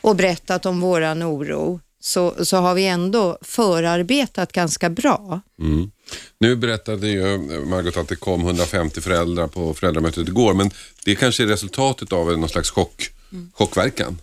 och 0.00 0.16
berättat 0.16 0.66
om 0.66 0.80
våran 0.80 1.22
oro 1.22 1.80
så, 2.00 2.44
så 2.44 2.56
har 2.56 2.74
vi 2.74 2.86
ändå 2.86 3.38
förarbetat 3.42 4.52
ganska 4.52 4.90
bra. 4.90 5.40
Mm. 5.60 5.90
Nu 6.38 6.56
berättade 6.56 7.08
ju 7.08 7.38
Margot 7.66 7.96
att 7.96 8.08
det 8.08 8.16
kom 8.16 8.40
150 8.40 9.00
föräldrar 9.00 9.46
på 9.46 9.74
föräldramötet 9.74 10.28
igår, 10.28 10.54
men 10.54 10.70
det 11.04 11.14
kanske 11.14 11.42
är 11.42 11.46
resultatet 11.46 12.12
av 12.12 12.38
någon 12.38 12.48
slags 12.48 12.70
chock, 12.70 13.10
chockverkan. 13.52 14.18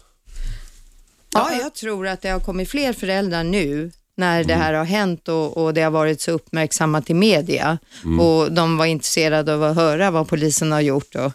Ja, 1.38 1.58
jag 1.62 1.74
tror 1.74 2.08
att 2.08 2.22
det 2.22 2.30
har 2.30 2.40
kommit 2.40 2.70
fler 2.70 2.94
föräldrar 2.94 3.44
nu 3.44 3.92
när 4.16 4.44
det 4.44 4.56
här 4.56 4.74
har 4.74 4.86
hänt 4.86 5.28
och, 5.28 5.58
och 5.58 5.74
det 5.74 5.82
har 5.82 5.92
varit 5.92 6.22
så 6.22 6.32
uppmärksammat 6.32 7.10
i 7.10 7.14
media. 7.14 7.78
Och 8.20 8.52
de 8.52 8.78
var 8.78 8.86
intresserade 8.86 9.54
av 9.54 9.64
att 9.64 9.76
höra 9.76 10.12
vad 10.12 10.28
polisen 10.28 10.72
har 10.72 10.82
gjort. 10.82 11.16
Och, 11.16 11.32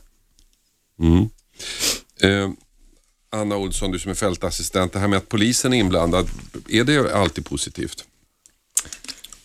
Mm. 1.00 1.28
Eh, 2.22 2.50
Anna 3.30 3.56
Olsson, 3.56 3.90
du 3.90 3.98
som 3.98 4.10
är 4.10 4.14
fältassistent, 4.14 4.92
det 4.92 4.98
här 4.98 5.08
med 5.08 5.16
att 5.16 5.28
polisen 5.28 5.72
är 5.72 5.78
inblandad, 5.78 6.28
är 6.68 6.84
det 6.84 7.14
alltid 7.14 7.46
positivt? 7.46 8.04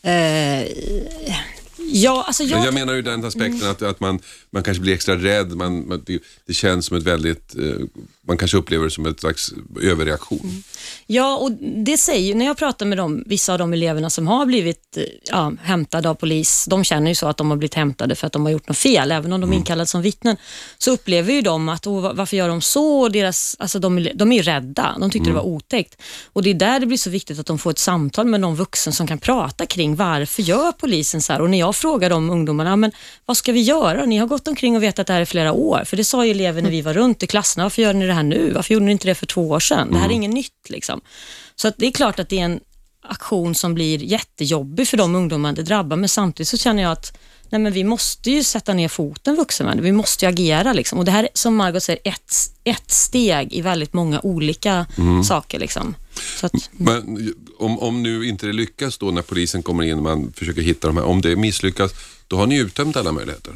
Eh, 0.02 0.64
ja, 1.78 2.24
alltså 2.28 2.44
Men 2.44 2.52
jag, 2.52 2.66
jag 2.66 2.74
menar 2.74 2.94
ju 2.94 3.02
den 3.02 3.26
aspekten 3.26 3.70
att, 3.70 3.82
att 3.82 4.00
man, 4.00 4.20
man 4.58 4.64
kanske 4.64 4.82
blir 4.82 4.94
extra 4.94 5.16
rädd, 5.16 5.56
man, 5.56 5.88
man, 5.88 6.04
det, 6.06 6.20
det 6.46 6.54
känns 6.54 6.86
som 6.86 6.98
ett 6.98 7.04
väldigt, 7.04 7.56
eh, 7.56 7.86
man 8.28 8.38
kanske 8.38 8.58
upplever 8.58 8.86
det 8.86 8.92
som 8.92 9.06
ett 9.06 9.20
slags 9.20 9.54
överreaktion. 9.82 10.64
Ja, 11.08 11.38
och 11.38 11.52
det 11.86 11.98
säger 11.98 12.36
när 12.36 12.46
jag 12.46 12.58
pratar 12.58 12.86
med 12.86 12.98
dem, 12.98 13.24
vissa 13.26 13.54
av 13.54 13.60
de 13.60 13.74
eleverna 13.74 14.10
som 14.10 14.28
har 14.28 14.46
blivit 14.46 14.98
eh, 14.98 15.04
ja, 15.24 15.54
hämtade 15.62 16.10
av 16.10 16.16
polis, 16.16 16.66
de 16.70 16.84
känner 16.84 17.12
ju 17.12 17.16
så 17.16 17.28
att 17.28 17.38
de 17.38 17.50
har 17.50 17.58
blivit 17.58 17.74
hämtade 17.74 18.16
för 18.16 18.28
att 18.28 18.34
de 18.34 18.46
har 18.46 18.52
gjort 18.52 18.68
något 18.68 18.78
fel, 18.78 19.12
även 19.12 19.34
om 19.34 19.42
de 19.42 19.52
är 19.52 19.56
inkallade 19.56 19.88
som 19.88 20.02
vittnen, 20.02 20.38
så 20.78 20.92
upplever 20.92 21.34
ju 21.34 21.42
de 21.42 21.70
att 21.70 21.86
varför 21.86 22.38
gör 22.38 22.48
de 22.50 22.62
så? 22.62 23.00
Och 23.02 23.12
deras, 23.12 23.56
alltså 23.60 23.80
de, 23.80 23.98
är- 23.98 24.12
de 24.16 24.32
är 24.32 24.36
ju 24.38 24.42
rädda, 24.44 24.96
de 25.00 25.10
tyckte 25.12 25.30
det 25.30 25.34
var 25.36 25.46
otäckt. 25.46 26.02
Och 26.34 26.44
det 26.44 26.50
är 26.50 26.54
där 26.54 26.80
det 26.80 26.86
blir 26.86 26.98
så 26.98 27.10
viktigt 27.10 27.40
att 27.40 27.46
de 27.46 27.58
får 27.58 27.72
ett 27.72 27.80
samtal 27.80 28.26
med 28.28 28.40
någon 28.42 28.56
vuxen 28.56 28.94
som 28.94 29.08
kan 29.08 29.18
prata 29.18 29.66
kring 29.66 29.96
varför 29.96 30.44
gör 30.44 30.72
polisen 30.72 31.22
så 31.22 31.34
här? 31.34 31.42
Och 31.42 31.50
när 31.50 31.60
jag 31.60 31.76
frågar 31.76 32.10
de 32.10 32.30
ungdomarna, 32.30 32.76
men 32.76 32.92
vad 33.26 33.38
ska 33.38 33.52
vi 33.52 33.62
göra? 33.62 34.06
Ni 34.06 34.18
har 34.18 34.28
gått 34.28 34.47
omkring 34.48 34.76
och 34.76 34.84
vetat 34.84 35.08
det 35.08 35.14
här 35.14 35.22
i 35.22 35.26
flera 35.26 35.52
år, 35.52 35.84
för 35.86 35.98
det 35.98 36.04
sa 36.04 36.26
ju 36.26 36.32
elever 36.32 36.62
när 36.62 36.70
vi 36.70 36.82
var 36.82 36.94
runt 36.94 37.24
i 37.24 37.28
klasserna, 37.28 37.66
varför 37.66 37.82
gör 37.82 37.94
ni 37.94 38.08
det 38.08 38.14
här 38.14 38.24
nu? 38.24 38.52
Varför 38.52 38.74
gjorde 38.74 38.86
ni 38.86 38.92
inte 38.92 39.08
det 39.08 39.16
för 39.16 39.26
två 39.26 39.50
år 39.50 39.60
sedan? 39.60 39.92
Det 39.92 39.98
här 39.98 40.10
är 40.10 40.14
inget 40.14 40.34
nytt 40.34 40.70
liksom. 40.70 41.02
Så 41.56 41.72
det 41.78 41.88
är 41.88 41.92
klart 41.92 42.20
att 42.20 42.30
det 42.30 42.40
är 42.40 42.46
en 42.46 42.60
aktion 43.02 43.56
som 43.56 43.74
blir 43.74 44.04
jättejobbig 44.04 44.88
för 44.88 44.98
de 44.98 45.16
ungdomar 45.16 45.54
det 45.54 45.64
drabbar, 45.64 45.98
men 45.98 46.10
samtidigt 46.10 46.48
så 46.48 46.58
känner 46.58 46.84
jag 46.84 46.92
att 46.92 47.18
nej 47.50 47.62
men 47.62 47.74
vi 47.74 47.84
måste 47.84 48.32
ju 48.32 48.44
sätta 48.44 48.74
ner 48.74 48.88
foten 48.88 49.36
vuxenvärlden. 49.36 49.84
Vi 49.84 49.92
måste 49.92 50.26
ju 50.26 50.30
agera. 50.30 50.74
Liksom. 50.74 51.00
Och 51.00 51.06
det 51.06 51.12
här 51.12 51.24
är, 51.24 51.30
som 51.34 51.56
Margot 51.56 51.84
säger, 51.84 52.00
ett, 52.04 52.34
ett 52.64 52.92
steg 52.92 53.54
i 53.54 53.62
väldigt 53.62 53.94
många 53.94 54.20
olika 54.24 54.86
saker. 55.24 55.60
Liksom. 55.60 55.96
Att, 56.42 56.54
Men 56.72 57.34
om, 57.60 57.80
om 57.80 58.04
nu 58.04 58.28
inte 58.28 58.46
det 58.46 58.54
lyckas 58.54 58.98
då 58.98 59.12
när 59.12 59.22
polisen 59.22 59.64
kommer 59.64 59.84
in 59.84 59.98
och 59.98 60.04
man 60.04 60.34
försöker 60.36 60.62
hitta 60.62 60.88
de 60.88 60.98
här, 60.98 61.04
om 61.04 61.22
det 61.22 61.36
misslyckas, 61.36 61.92
då 62.28 62.38
har 62.38 62.48
ni 62.48 62.58
uttömt 62.58 62.98
alla 62.98 63.12
möjligheter. 63.12 63.54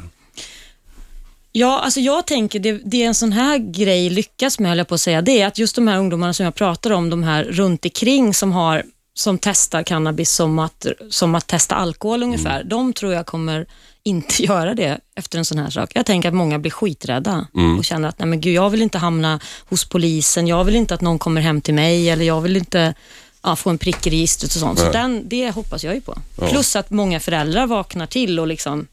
Ja, 1.52 1.80
alltså 1.80 2.00
jag 2.00 2.26
tänker 2.26 2.58
det, 2.58 2.72
det 2.72 3.02
en 3.02 3.14
sån 3.14 3.32
här 3.32 3.58
grej 3.58 4.10
lyckas 4.10 4.58
med, 4.58 4.68
höll 4.68 4.78
jag 4.78 4.88
på 4.88 4.94
att 4.94 5.00
säga, 5.00 5.22
det 5.22 5.40
är 5.40 5.46
att 5.46 5.58
just 5.58 5.74
de 5.74 5.88
här 5.88 5.98
ungdomarna 5.98 6.32
som 6.32 6.44
jag 6.44 6.54
pratar 6.54 6.90
om, 6.90 7.10
de 7.10 7.22
här 7.22 7.44
runt 7.44 7.84
omkring 7.84 8.34
som 8.34 8.52
har 8.52 8.84
som 9.14 9.38
testar 9.38 9.82
cannabis 9.82 10.30
som 10.30 10.58
att, 10.58 10.86
som 11.10 11.34
att 11.34 11.46
testa 11.46 11.74
alkohol 11.74 12.22
ungefär, 12.22 12.64
de 12.64 12.92
tror 12.92 13.14
jag 13.14 13.26
kommer 13.26 13.66
inte 14.02 14.42
göra 14.42 14.74
det 14.74 15.00
efter 15.14 15.38
en 15.38 15.44
sån 15.44 15.58
här 15.58 15.70
sak. 15.70 15.90
Jag 15.94 16.06
tänker 16.06 16.28
att 16.28 16.34
många 16.34 16.58
blir 16.58 16.70
skiträdda 16.70 17.46
och 17.78 17.84
känner 17.84 18.08
att 18.08 18.18
nej 18.18 18.28
men 18.28 18.40
gud, 18.40 18.54
jag 18.54 18.70
vill 18.70 18.82
inte 18.82 18.98
hamna 18.98 19.40
hos 19.68 19.84
polisen, 19.84 20.46
jag 20.46 20.64
vill 20.64 20.76
inte 20.76 20.94
att 20.94 21.00
någon 21.00 21.18
kommer 21.18 21.40
hem 21.40 21.60
till 21.60 21.74
mig 21.74 22.10
eller 22.10 22.24
jag 22.24 22.40
vill 22.40 22.56
inte 22.56 22.94
ja, 23.42 23.56
få 23.56 23.70
en 23.70 23.78
prick 23.78 24.06
i 24.06 24.10
registret 24.10 24.54
och 24.54 24.60
sånt. 24.60 24.78
Så 24.78 24.84
Nej. 24.84 24.92
den, 24.92 25.28
det 25.28 25.50
hoppas 25.50 25.84
jag 25.84 25.94
ju 25.94 26.00
på. 26.00 26.18
Ja. 26.40 26.46
Plus 26.48 26.76
att 26.76 26.90
många 26.90 27.20
föräldrar 27.20 27.66
vaknar 27.66 28.06
till 28.06 28.40
och 28.40 28.46
liksom, 28.46 28.86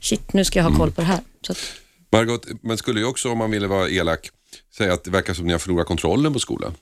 shit, 0.00 0.32
nu 0.32 0.44
ska 0.44 0.58
jag 0.58 0.70
ha 0.70 0.76
koll 0.76 0.90
på 0.90 1.00
det 1.00 1.06
här. 1.06 1.20
Så 1.46 1.52
att, 1.52 1.58
Margot, 2.12 2.46
man 2.62 2.78
skulle 2.78 3.00
ju 3.00 3.06
också 3.06 3.30
om 3.30 3.38
man 3.38 3.50
ville 3.50 3.66
vara 3.66 3.88
elak 3.88 4.30
säga 4.76 4.92
att 4.92 5.04
det 5.04 5.10
verkar 5.10 5.34
som 5.34 5.46
ni 5.46 5.52
har 5.52 5.58
förlorat 5.58 5.86
kontrollen 5.86 6.32
på 6.32 6.38
skolan. 6.38 6.74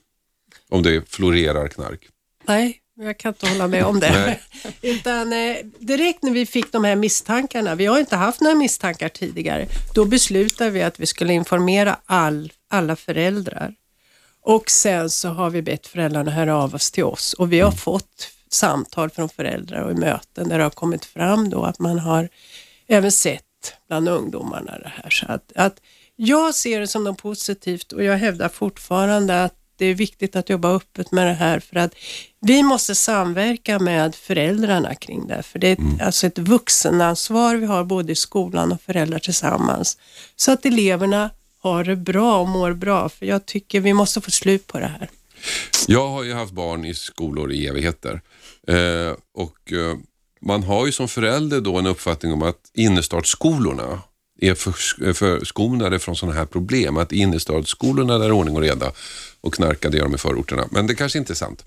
Om 0.69 0.83
det 0.83 1.09
florerar 1.09 1.67
knark. 1.67 2.07
Nej, 2.47 2.79
jag 2.95 3.17
kan 3.17 3.29
inte 3.29 3.47
hålla 3.47 3.67
med 3.67 3.85
om 3.85 3.99
det. 3.99 4.39
Utan 4.81 5.33
eh, 5.33 5.57
direkt 5.79 6.23
när 6.23 6.31
vi 6.31 6.45
fick 6.45 6.71
de 6.71 6.83
här 6.83 6.95
misstankarna, 6.95 7.75
vi 7.75 7.85
har 7.85 7.99
inte 7.99 8.15
haft 8.15 8.41
några 8.41 8.55
misstankar 8.55 9.09
tidigare, 9.09 9.67
då 9.93 10.05
beslutade 10.05 10.69
vi 10.69 10.81
att 10.81 10.99
vi 10.99 11.05
skulle 11.05 11.33
informera 11.33 11.97
all, 12.05 12.51
alla 12.69 12.95
föräldrar. 12.95 13.75
Och 14.41 14.69
sen 14.69 15.09
så 15.09 15.29
har 15.29 15.49
vi 15.49 15.61
bett 15.61 15.87
föräldrarna 15.87 16.31
höra 16.31 16.55
av 16.55 16.75
oss 16.75 16.91
till 16.91 17.03
oss 17.03 17.33
och 17.33 17.53
vi 17.53 17.59
har 17.59 17.71
fått 17.71 18.31
samtal 18.51 19.09
från 19.09 19.29
föräldrar 19.29 19.81
och 19.81 19.97
möten 19.97 20.49
där 20.49 20.57
det 20.57 20.63
har 20.63 20.69
kommit 20.69 21.05
fram 21.05 21.49
då 21.49 21.63
att 21.63 21.79
man 21.79 21.99
har 21.99 22.29
även 22.87 23.11
sett 23.11 23.43
bland 23.87 24.09
ungdomarna 24.09 24.79
det 24.79 24.91
här. 24.95 25.09
Så 25.09 25.25
att, 25.29 25.51
att 25.55 25.81
jag 26.15 26.55
ser 26.55 26.79
det 26.79 26.87
som 26.87 27.03
något 27.03 27.17
positivt 27.17 27.91
och 27.91 28.03
jag 28.03 28.17
hävdar 28.17 28.49
fortfarande 28.49 29.43
att 29.43 29.55
det 29.79 29.85
är 29.85 29.93
viktigt 29.93 30.35
att 30.35 30.49
jobba 30.49 30.75
öppet 30.75 31.11
med 31.11 31.27
det 31.27 31.33
här 31.33 31.59
för 31.59 31.75
att 31.75 31.95
vi 32.41 32.63
måste 32.63 32.95
samverka 32.95 33.79
med 33.79 34.15
föräldrarna 34.15 34.95
kring 34.95 35.27
det. 35.27 35.43
För 35.43 35.59
det 35.59 35.67
är 35.67 35.73
ett, 35.73 36.01
alltså 36.01 36.27
ett 36.27 36.37
vuxenansvar 36.37 37.55
vi 37.55 37.65
har 37.65 37.83
både 37.83 38.11
i 38.11 38.15
skolan 38.15 38.71
och 38.71 38.81
föräldrar 38.81 39.19
tillsammans. 39.19 39.97
Så 40.35 40.51
att 40.51 40.65
eleverna 40.65 41.29
har 41.59 41.83
det 41.83 41.95
bra 41.95 42.41
och 42.41 42.47
mår 42.47 42.73
bra. 42.73 43.09
För 43.09 43.25
jag 43.25 43.45
tycker 43.45 43.79
vi 43.79 43.93
måste 43.93 44.21
få 44.21 44.31
slut 44.31 44.67
på 44.67 44.79
det 44.79 44.87
här. 44.99 45.09
Jag 45.87 46.07
har 46.07 46.23
ju 46.23 46.33
haft 46.33 46.51
barn 46.51 46.85
i 46.85 46.93
skolor 46.93 47.51
i 47.51 47.67
evigheter. 47.67 48.21
Eh, 48.67 49.13
och 49.33 49.73
eh, 49.73 49.97
man 50.39 50.63
har 50.63 50.85
ju 50.85 50.91
som 50.91 51.07
förälder 51.07 51.61
då 51.61 51.77
en 51.77 51.87
uppfattning 51.87 52.33
om 52.33 52.41
att 52.41 52.71
innerstadsskolorna 52.73 54.01
är 54.41 54.55
för, 54.55 55.13
förskonade 55.13 55.99
från 55.99 56.15
sådana 56.15 56.37
här 56.37 56.45
problem. 56.45 56.97
Att 56.97 57.11
innerstadsskolorna 57.11 58.17
där 58.17 58.25
är 58.25 58.31
ordning 58.31 58.55
och 58.55 58.61
reda 58.61 58.91
och 59.41 59.53
knarka 59.53 59.89
det 59.89 59.97
gör 59.97 60.03
de 60.03 60.15
i 60.15 60.17
förorterna. 60.17 60.67
Men 60.71 60.87
det 60.87 60.95
kanske 60.95 61.19
inte 61.19 61.33
är 61.33 61.35
sant. 61.35 61.65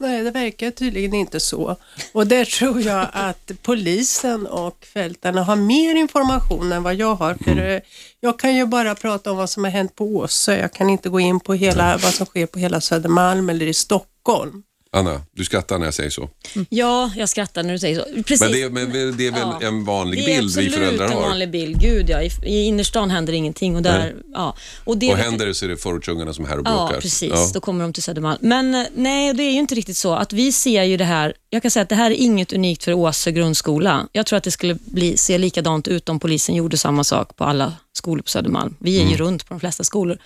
Nej, 0.00 0.22
det 0.24 0.30
verkar 0.30 0.70
tydligen 0.70 1.14
inte 1.14 1.40
så. 1.40 1.76
Och 2.12 2.26
där 2.26 2.44
tror 2.44 2.80
jag 2.80 3.08
att 3.12 3.50
polisen 3.62 4.46
och 4.46 4.84
fältarna 4.84 5.42
har 5.42 5.56
mer 5.56 5.94
information 5.94 6.72
än 6.72 6.82
vad 6.82 6.94
jag 6.94 7.14
har. 7.14 7.34
För 7.34 7.74
eh, 7.74 7.80
jag 8.20 8.38
kan 8.38 8.56
ju 8.56 8.66
bara 8.66 8.94
prata 8.94 9.30
om 9.30 9.36
vad 9.36 9.50
som 9.50 9.64
har 9.64 9.70
hänt 9.70 9.94
på 9.94 10.16
Åsö. 10.16 10.60
Jag 10.60 10.72
kan 10.72 10.90
inte 10.90 11.08
gå 11.08 11.20
in 11.20 11.40
på 11.40 11.54
hela, 11.54 11.96
vad 11.96 12.14
som 12.14 12.26
sker 12.26 12.46
på 12.46 12.58
hela 12.58 12.80
Södermalm 12.80 13.50
eller 13.50 13.66
i 13.66 13.74
Stockholm. 13.74 14.62
Anna, 14.92 15.22
du 15.36 15.44
skrattar 15.44 15.78
när 15.78 15.84
jag 15.86 15.94
säger 15.94 16.10
så. 16.10 16.28
Ja, 16.68 17.10
jag 17.16 17.28
skrattar 17.28 17.62
när 17.62 17.72
du 17.72 17.78
säger 17.78 17.96
så. 17.96 18.22
Precis. 18.22 18.40
Men 18.40 18.52
det, 18.52 18.62
är- 18.62 18.70
men 18.70 18.92
det 19.16 19.26
är 19.26 19.30
väl 19.30 19.40
Ja. 19.60 19.66
en 19.66 19.84
vanlig 19.84 20.18
det 20.20 20.22
är 20.34 20.40
bild 20.40 20.56
vi 20.56 20.66
absolut 20.66 20.74
föräldrar 20.74 21.06
en 21.06 21.12
har. 21.12 21.20
vanlig 21.22 21.50
bild. 21.50 21.80
Gud 21.80 22.10
ja, 22.10 22.22
i, 22.22 22.30
i 22.46 22.62
innerstan 22.64 23.10
händer 23.10 23.32
ingenting. 23.32 23.76
Och, 23.76 23.82
där, 23.82 24.14
ja. 24.34 24.56
och, 24.84 24.98
det, 24.98 25.10
Och 25.12 25.16
händer 25.18 25.46
det 25.46 25.54
så 25.54 25.64
är 25.64 25.68
det 25.68 25.76
förortsungarna 25.76 26.32
som 26.34 26.44
är 26.44 26.48
här 26.48 26.58
och 26.58 26.66
Ja, 26.66 26.70
bråkar. 26.86 27.00
precis. 27.00 27.30
Ja. 27.34 27.50
Då 27.54 27.60
kommer 27.60 27.84
de 27.84 27.92
till 27.92 28.02
Södermalm. 28.02 28.38
Men 28.40 28.74
eh, 28.74 28.86
nej, 28.94 29.34
det 29.34 29.42
är 29.42 29.52
ju 29.52 29.58
inte 29.58 29.74
riktigt 29.74 29.96
så. 29.96 30.12
Att 30.14 30.32
vi 30.32 30.52
ser 30.52 30.82
ju 30.82 30.96
det 30.96 31.04
här, 31.04 31.34
jag 31.50 31.62
kan 31.62 31.70
säga 31.70 31.82
att 31.82 31.88
det 31.88 31.94
här 31.94 32.10
är 32.10 32.14
inget 32.14 32.52
unikt 32.52 32.84
för 32.84 32.92
Åsö 32.92 33.30
grundskola. 33.30 34.08
Jag 34.12 34.26
tror 34.26 34.36
att 34.36 34.44
det 34.44 34.50
skulle 34.50 34.74
bli, 34.84 35.16
se 35.16 35.38
likadant 35.38 35.88
ut 35.88 36.08
om 36.08 36.20
polisen 36.20 36.54
gjorde 36.54 36.76
samma 36.78 37.04
sak 37.04 37.36
på 37.36 37.44
alla 37.44 37.72
skolor 37.92 38.22
på 38.22 38.28
Södermalm. 38.28 38.76
Vi 38.78 38.96
är 38.96 39.00
ju 39.00 39.06
Mm. 39.06 39.18
runt 39.18 39.48
på 39.48 39.54
de 39.54 39.60
flesta 39.60 39.84
skolor. 39.84 40.18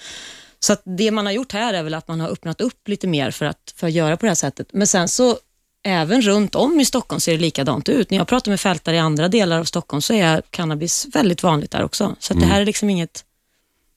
Så 0.65 0.77
det 0.85 1.11
man 1.11 1.27
har 1.27 1.33
gjort 1.33 1.53
här 1.53 1.75
är 1.75 1.83
väl 1.83 1.95
att 1.95 2.09
man 2.09 2.21
har 2.21 2.29
öppnat 2.29 2.61
upp 2.61 2.89
lite 2.89 3.07
mer 3.07 3.31
för 3.31 3.47
att, 3.47 3.75
för 3.77 3.87
att 3.87 3.93
göra 3.93 4.17
på 4.17 4.27
det 4.27 4.31
här 4.31 4.35
sättet. 4.35 4.69
Men 4.73 4.87
sen 4.87 5.09
så, 5.09 5.39
även 5.85 6.23
runt 6.23 6.55
om 6.55 6.81
i 6.81 6.85
Stockholm 6.85 7.21
ser 7.21 7.33
det 7.33 7.39
likadant 7.39 7.89
ut. 7.89 8.11
När 8.11 8.19
jag 8.19 8.29
pratar 8.29 8.51
med 8.51 8.61
fältare 8.61 8.97
i 8.97 8.99
andra 8.99 9.29
delar 9.29 9.59
av 9.59 9.65
Stockholm 9.65 10.03
så 10.03 10.15
är 10.15 10.43
cannabis 10.51 11.07
väldigt 11.13 11.43
vanligt 11.43 11.71
där 11.71 11.85
också. 11.85 12.17
Så 12.19 12.33
att 12.33 12.37
Mm. 12.37 12.49
det 12.49 12.55
här 12.55 12.61
är 12.61 12.65
liksom 12.65 12.91
inget, 12.91 13.25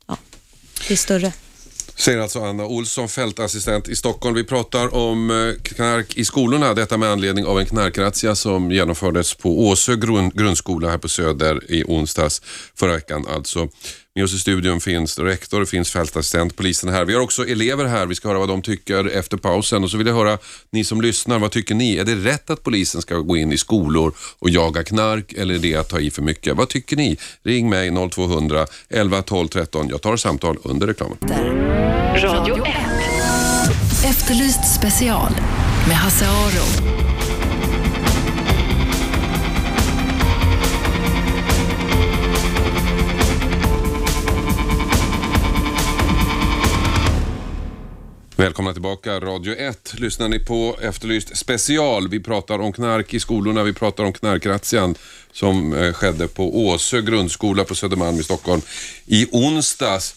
ja, 0.07 0.17
det 0.87 0.93
är 0.93 0.97
större. 0.97 1.33
Säger 1.95 2.19
alltså 2.19 2.43
Anna 2.43 2.65
Olsson, 2.65 3.09
fältassistent 3.09 3.87
i 3.89 3.95
Stockholm. 3.95 4.35
Vi 4.35 4.43
pratar 4.43 4.95
om 4.95 5.31
eh, 5.31 5.61
knark 5.63 6.17
i 6.17 6.25
skolorna. 6.25 6.73
Detta 6.73 6.97
med 6.97 7.09
anledning 7.09 7.45
av 7.45 7.59
en 7.59 7.65
knarkrazzia 7.65 8.35
som 8.35 8.71
genomfördes 8.71 9.33
på 9.33 9.67
Åsö 9.67 9.95
grund, 9.95 10.37
grundskola 10.37 10.89
här 10.89 10.97
på 10.97 11.09
Söder 11.09 11.71
i 11.71 11.83
onsdags 11.83 12.41
förra 12.75 12.93
veckan. 12.93 13.27
Alltså. 13.27 13.69
Med 14.17 14.23
oss 14.23 14.33
i 14.33 14.39
studion 14.39 14.81
finns 14.81 15.19
rektor, 15.19 15.65
finns 15.65 15.91
fältassistent, 15.91 16.55
polisen 16.55 16.89
är 16.89 16.93
här. 16.93 17.05
Vi 17.05 17.13
har 17.13 17.21
också 17.21 17.47
elever 17.47 17.85
här. 17.85 18.05
Vi 18.05 18.15
ska 18.15 18.27
höra 18.27 18.39
vad 18.39 18.47
de 18.49 18.61
tycker 18.61 19.05
efter 19.05 19.37
pausen. 19.37 19.83
Och 19.83 19.91
så 19.91 19.97
vill 19.97 20.07
jag 20.07 20.15
höra, 20.15 20.37
ni 20.71 20.83
som 20.83 21.01
lyssnar, 21.01 21.39
vad 21.39 21.51
tycker 21.51 21.75
ni? 21.75 21.97
Är 21.97 22.05
det 22.05 22.15
rätt 22.15 22.49
att 22.49 22.63
polisen 22.63 23.01
ska 23.01 23.15
gå 23.15 23.37
in 23.37 23.51
i 23.51 23.57
skolor 23.57 24.13
och 24.39 24.49
jaga 24.49 24.83
knark 24.83 25.33
eller 25.33 25.55
är 25.55 25.59
det 25.59 25.75
att 25.75 25.89
ta 25.89 25.99
i 25.99 26.11
för 26.11 26.21
mycket? 26.21 26.57
Vad 26.57 26.69
tycker 26.69 26.95
ni? 26.95 27.17
Ring 27.43 27.69
mig 27.69 28.09
0200 28.11 28.67
11 28.89 29.21
12 29.21 29.47
13. 29.47 29.87
Jag 29.89 30.01
tar 30.01 30.17
samtal 30.17 30.57
under 30.63 30.87
reklamen. 30.87 31.17
Radio 32.23 32.65
1. 32.65 32.73
Efterlyst 34.05 34.75
special 34.75 35.31
med 35.87 35.97
Hasse 35.97 36.25
Aro. 36.27 36.96
Välkomna 48.37 48.73
tillbaka, 48.73 49.19
Radio 49.19 49.55
1. 49.55 49.93
Lyssnar 49.97 50.29
ni 50.29 50.39
på 50.39 50.77
Efterlyst 50.81 51.37
special. 51.37 52.07
Vi 52.07 52.19
pratar 52.19 52.59
om 52.59 52.73
knark 52.73 53.13
i 53.13 53.19
skolorna. 53.19 53.63
Vi 53.63 53.73
pratar 53.73 54.03
om 54.03 54.13
knarkrazzian 54.13 54.95
som 55.31 55.73
eh, 55.73 55.93
skedde 55.93 56.27
på 56.27 56.67
Åsö 56.67 57.01
grundskola 57.01 57.63
på 57.63 57.75
Södermalm 57.75 58.19
i 58.19 58.23
Stockholm 58.23 58.61
i 59.05 59.27
onsdags. 59.31 60.15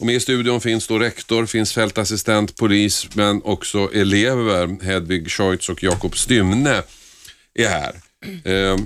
Och 0.00 0.06
med 0.06 0.14
i 0.14 0.20
studion 0.20 0.60
finns 0.60 0.86
då 0.86 0.98
rektor, 0.98 1.46
finns 1.46 1.72
fältassistent, 1.72 2.56
polis, 2.56 3.08
men 3.14 3.42
också 3.42 3.90
elever. 3.94 4.84
Hedvig 4.84 5.30
Scheutz 5.30 5.68
och 5.68 5.82
Jakob 5.82 6.18
Stymne 6.18 6.82
är 7.54 7.68
här. 7.68 7.94
Eh, 8.44 8.78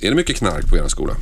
är 0.00 0.10
det 0.10 0.14
mycket 0.14 0.36
knark 0.36 0.68
på 0.70 0.76
er 0.76 0.88
skola? 0.88 1.16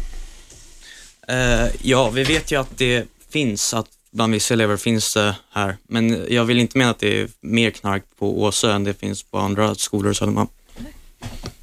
Uh, 1.30 1.70
ja, 1.82 2.10
vi 2.10 2.24
vet 2.24 2.52
ju 2.52 2.60
att 2.60 2.78
det 2.78 3.06
finns, 3.30 3.74
att 3.74 3.97
bland 4.18 4.32
vissa 4.32 4.54
elever 4.54 4.76
finns 4.76 5.14
det 5.14 5.36
här. 5.50 5.76
Men 5.88 6.26
jag 6.28 6.44
vill 6.44 6.58
inte 6.58 6.78
mena 6.78 6.90
att 6.90 6.98
det 6.98 7.20
är 7.20 7.28
mer 7.40 7.70
knark 7.70 8.04
på 8.18 8.42
Åsö 8.42 8.72
än 8.72 8.84
det 8.84 8.94
finns 8.94 9.22
på 9.22 9.38
andra 9.38 9.74
skolor 9.74 10.12
i 10.12 10.14
Södermalm. 10.14 10.48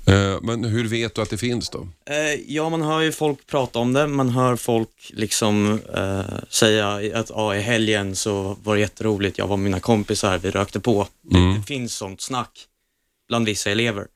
Eh, 0.07 0.41
men 0.41 0.63
hur 0.63 0.87
vet 0.87 1.15
du 1.15 1.21
att 1.21 1.29
det 1.29 1.37
finns 1.37 1.69
då? 1.69 1.87
Eh, 2.09 2.41
ja, 2.47 2.69
man 2.69 2.81
hör 2.81 3.01
ju 3.01 3.11
folk 3.11 3.47
prata 3.47 3.79
om 3.79 3.93
det. 3.93 4.07
Man 4.07 4.29
hör 4.29 4.55
folk 4.55 5.11
liksom 5.13 5.79
eh, 5.95 6.39
säga 6.49 7.19
att 7.19 7.29
ja, 7.29 7.55
i 7.55 7.61
helgen 7.61 8.15
så 8.15 8.57
var 8.63 8.75
det 8.75 8.81
jätteroligt. 8.81 9.37
Jag 9.37 9.47
var 9.47 9.57
med 9.57 9.63
mina 9.63 9.79
kompisar, 9.79 10.37
vi 10.37 10.51
rökte 10.51 10.79
på. 10.79 11.07
Det, 11.21 11.55
det 11.57 11.63
finns 11.67 11.95
sånt 11.95 12.21
snack 12.21 12.65
bland 13.27 13.45
vissa 13.45 13.71
elever. 13.71 14.07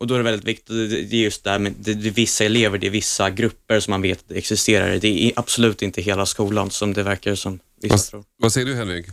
Och 0.00 0.06
då 0.06 0.14
är 0.14 0.18
det 0.18 0.24
väldigt 0.24 0.48
viktigt, 0.48 0.90
det 1.10 1.16
är 1.16 1.22
just 1.22 1.44
det 1.44 1.50
här 1.50 1.58
med 1.58 1.74
det, 1.78 1.94
det 1.94 2.08
är 2.08 2.12
vissa 2.12 2.44
elever, 2.44 2.78
det 2.78 2.86
är 2.86 2.90
vissa 2.90 3.30
grupper 3.30 3.80
som 3.80 3.90
man 3.90 4.02
vet 4.02 4.30
existerar. 4.30 4.98
Det 4.98 5.24
är 5.24 5.32
absolut 5.36 5.82
inte 5.82 6.02
hela 6.02 6.26
skolan 6.26 6.70
som 6.70 6.94
det 6.94 7.02
verkar 7.02 7.34
som 7.34 7.60
Vad, 7.82 8.00
tror. 8.00 8.24
vad 8.36 8.52
säger 8.52 8.66
du 8.66 8.74
Hedvig? 8.74 9.06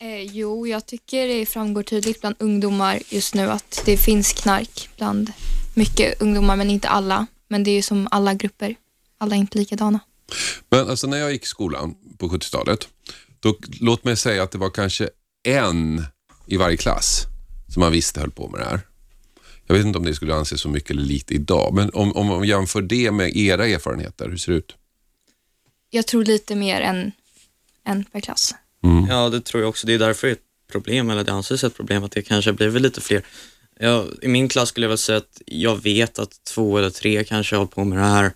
Eh, 0.00 0.22
jo, 0.22 0.66
jag 0.66 0.86
tycker 0.86 1.28
det 1.28 1.46
framgår 1.46 1.82
tydligt 1.82 2.20
bland 2.20 2.36
ungdomar 2.38 3.02
just 3.08 3.34
nu 3.34 3.50
att 3.50 3.82
det 3.84 3.96
finns 3.96 4.32
knark 4.32 4.88
bland 4.96 5.32
mycket 5.74 6.22
ungdomar, 6.22 6.56
men 6.56 6.70
inte 6.70 6.88
alla. 6.88 7.26
Men 7.48 7.64
det 7.64 7.70
är 7.70 7.74
ju 7.74 7.82
som 7.82 8.08
alla 8.10 8.34
grupper. 8.34 8.76
Alla 9.18 9.34
är 9.34 9.38
inte 9.38 9.58
likadana. 9.58 10.00
Men 10.68 10.90
alltså 10.90 11.06
när 11.06 11.16
jag 11.16 11.32
gick 11.32 11.42
i 11.42 11.46
skolan 11.46 11.94
på 12.18 12.28
70-talet, 12.28 12.88
då, 13.40 13.56
låt 13.80 14.04
mig 14.04 14.16
säga 14.16 14.42
att 14.42 14.50
det 14.50 14.58
var 14.58 14.70
kanske 14.70 15.08
en 15.42 16.04
i 16.46 16.56
varje 16.56 16.76
klass 16.76 17.26
som 17.68 17.80
man 17.80 17.92
visste 17.92 18.20
höll 18.20 18.30
på 18.30 18.48
med 18.48 18.60
det 18.60 18.64
här. 18.64 18.80
Jag 19.66 19.76
vet 19.76 19.86
inte 19.86 19.98
om 19.98 20.04
det 20.04 20.14
skulle 20.14 20.34
anses 20.34 20.60
så 20.60 20.68
mycket 20.68 20.90
eller 20.90 21.02
lite 21.02 21.34
idag, 21.34 21.74
men 21.74 21.90
om, 21.94 22.12
om 22.16 22.26
man 22.26 22.44
jämför 22.44 22.82
det 22.82 23.10
med 23.10 23.36
era 23.36 23.66
erfarenheter, 23.66 24.28
hur 24.28 24.36
ser 24.36 24.52
det 24.52 24.58
ut? 24.58 24.74
Jag 25.90 26.06
tror 26.06 26.24
lite 26.24 26.56
mer 26.56 26.80
än 26.80 27.12
en 27.86 28.04
per 28.04 28.20
klass. 28.20 28.54
Ja, 29.08 29.28
det 29.28 29.40
tror 29.40 29.62
jag 29.62 29.68
också. 29.68 29.86
Det 29.86 29.94
är 29.94 29.98
därför 29.98 30.26
det 30.26 30.32
är 30.32 30.36
ett 30.36 30.42
problem, 30.72 31.10
eller 31.10 31.24
det 31.24 31.32
anses 31.32 31.64
ett 31.64 31.76
problem, 31.76 32.04
att 32.04 32.12
det 32.12 32.22
kanske 32.22 32.52
blivit 32.52 32.82
lite 32.82 33.00
fler. 33.00 33.22
Ja, 33.80 34.04
I 34.22 34.28
min 34.28 34.48
klass 34.48 34.68
skulle 34.68 34.84
jag 34.84 34.88
väl 34.88 34.98
säga 34.98 35.18
att 35.18 35.42
jag 35.46 35.82
vet 35.82 36.18
att 36.18 36.44
två 36.44 36.78
eller 36.78 36.90
tre 36.90 37.24
kanske 37.24 37.56
har 37.56 37.66
på 37.66 37.84
med 37.84 37.98
det 37.98 38.04
här. 38.04 38.32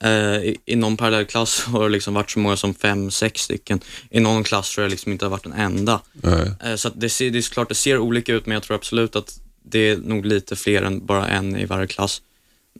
Eh, 0.00 0.44
i, 0.44 0.56
I 0.66 0.76
någon 0.76 0.96
parallell 0.96 1.24
klass 1.24 1.60
har 1.66 1.82
det 1.82 1.88
liksom 1.88 2.14
varit 2.14 2.30
så 2.30 2.38
många 2.38 2.56
som 2.56 2.74
fem, 2.74 3.10
sex 3.10 3.40
stycken. 3.40 3.80
I 4.10 4.20
någon 4.20 4.44
klass 4.44 4.70
tror 4.70 4.84
jag 4.84 4.90
liksom 4.90 5.12
inte 5.12 5.24
har 5.24 5.30
varit 5.30 5.46
en 5.46 5.52
enda. 5.52 6.00
Nej. 6.12 6.50
Eh, 6.64 6.76
så 6.76 6.88
att 6.88 7.00
det, 7.00 7.08
ser, 7.08 7.30
det 7.30 7.38
är 7.38 7.52
klart 7.52 7.68
det 7.68 7.74
ser 7.74 7.98
olika 7.98 8.34
ut, 8.34 8.46
men 8.46 8.54
jag 8.54 8.62
tror 8.62 8.76
absolut 8.76 9.16
att 9.16 9.40
det 9.62 9.78
är 9.78 9.96
nog 9.96 10.26
lite 10.26 10.56
fler 10.56 10.82
än 10.82 11.06
bara 11.06 11.28
en 11.28 11.56
i 11.56 11.64
varje 11.64 11.86
klass. 11.86 12.22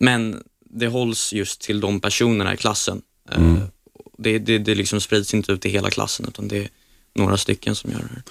Men 0.00 0.42
det 0.70 0.86
hålls 0.86 1.32
just 1.32 1.60
till 1.60 1.80
de 1.80 2.00
personerna 2.00 2.54
i 2.54 2.56
klassen. 2.56 3.02
Eh, 3.30 3.58
Det, 4.18 4.38
det, 4.38 4.58
det 4.58 4.74
liksom 4.74 5.00
sprids 5.00 5.34
inte 5.34 5.52
ut 5.52 5.60
till 5.60 5.70
hela 5.70 5.90
klassen, 5.90 6.26
utan 6.28 6.48
det 6.48 6.58
är 6.58 6.68
några 7.14 7.36
stycken 7.36 7.74
som 7.74 7.90
gör 7.90 7.98
det 7.98 8.08
här. 8.08 8.22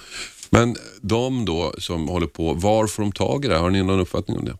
Men 0.50 0.76
de 1.00 1.44
då 1.44 1.74
som 1.78 2.08
håller 2.08 2.26
på, 2.26 2.54
var 2.54 2.86
får 2.86 3.02
de 3.02 3.12
tag 3.12 3.44
i 3.44 3.48
det 3.48 3.54
här? 3.54 3.62
Har 3.62 3.70
ni 3.70 3.82
någon 3.82 4.00
uppfattning 4.00 4.38
om 4.38 4.44
det? 4.44 4.56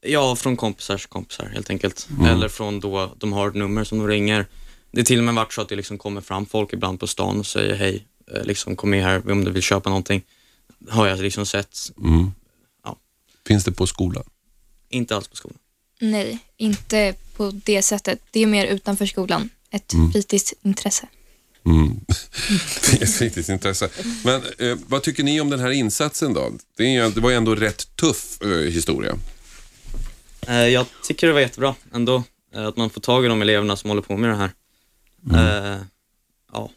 Ja, 0.00 0.36
från 0.36 0.56
kompisars 0.56 1.06
kompisar 1.06 1.46
helt 1.46 1.70
enkelt. 1.70 2.08
Eller 2.26 2.48
från 2.48 2.80
då 2.80 3.14
de 3.18 3.32
har 3.32 3.48
ett 3.48 3.54
nummer 3.54 3.84
som 3.84 3.98
de 3.98 4.08
ringer. 4.08 4.46
Det 4.90 5.00
är 5.00 5.04
till 5.04 5.18
och 5.18 5.24
med 5.24 5.34
varit 5.34 5.52
så 5.52 5.60
att 5.60 5.68
det 5.68 5.76
liksom 5.76 5.98
kommer 5.98 6.20
fram 6.20 6.46
folk 6.46 6.72
ibland 6.72 7.00
på 7.00 7.06
stan 7.06 7.38
och 7.38 7.46
säger 7.46 7.74
hej, 7.74 8.06
eh, 8.34 8.44
liksom 8.44 8.76
kom 8.76 8.90
med 8.90 9.04
här 9.04 9.30
om 9.30 9.44
du 9.44 9.50
vill 9.50 9.62
köpa 9.62 9.88
någonting. 9.88 10.22
Har 10.88 11.06
jag 11.06 11.18
liksom 11.18 11.46
sett. 11.46 11.78
Ja. 12.84 12.98
Finns 13.46 13.64
det 13.64 13.72
på 13.72 13.86
skolan? 13.86 14.24
Inte 14.88 15.16
alls 15.16 15.28
på 15.28 15.36
skolan. 15.36 15.58
Nej, 16.00 16.38
inte 16.56 17.14
på 17.36 17.50
det 17.64 17.82
sättet. 17.82 18.20
Det 18.30 18.42
är 18.42 18.46
mer 18.46 18.66
utanför 18.66 19.06
skolan. 19.06 19.50
Ett 19.70 19.92
fritidsintresse. 20.12 21.08
Mm. 21.66 22.00
det 22.90 22.96
är 22.96 23.02
ett 23.02 23.20
viktigt 23.20 23.48
intresse. 23.48 23.88
Men 24.24 24.42
eh, 24.58 24.78
vad 24.86 25.02
tycker 25.02 25.22
ni 25.22 25.40
om 25.40 25.50
den 25.50 25.60
här 25.60 25.70
insatsen 25.70 26.34
då? 26.34 26.52
Det, 26.76 26.96
är, 26.96 27.10
det 27.10 27.20
var 27.20 27.30
ju 27.30 27.36
ändå 27.36 27.54
rätt 27.54 27.96
tuff 27.96 28.42
eh, 28.42 28.48
historia. 28.48 29.18
Eh, 30.48 30.54
jag 30.54 30.86
tycker 31.04 31.26
det 31.26 31.32
var 31.32 31.40
jättebra 31.40 31.74
ändå, 31.94 32.22
eh, 32.54 32.66
att 32.66 32.76
man 32.76 32.90
får 32.90 33.00
tag 33.00 33.24
i 33.24 33.28
de 33.28 33.42
eleverna 33.42 33.76
som 33.76 33.90
håller 33.90 34.02
på 34.02 34.16
med 34.16 34.30
det 34.30 34.36
här. 34.36 34.50
Eh, 35.34 35.80
ja, 36.52 36.70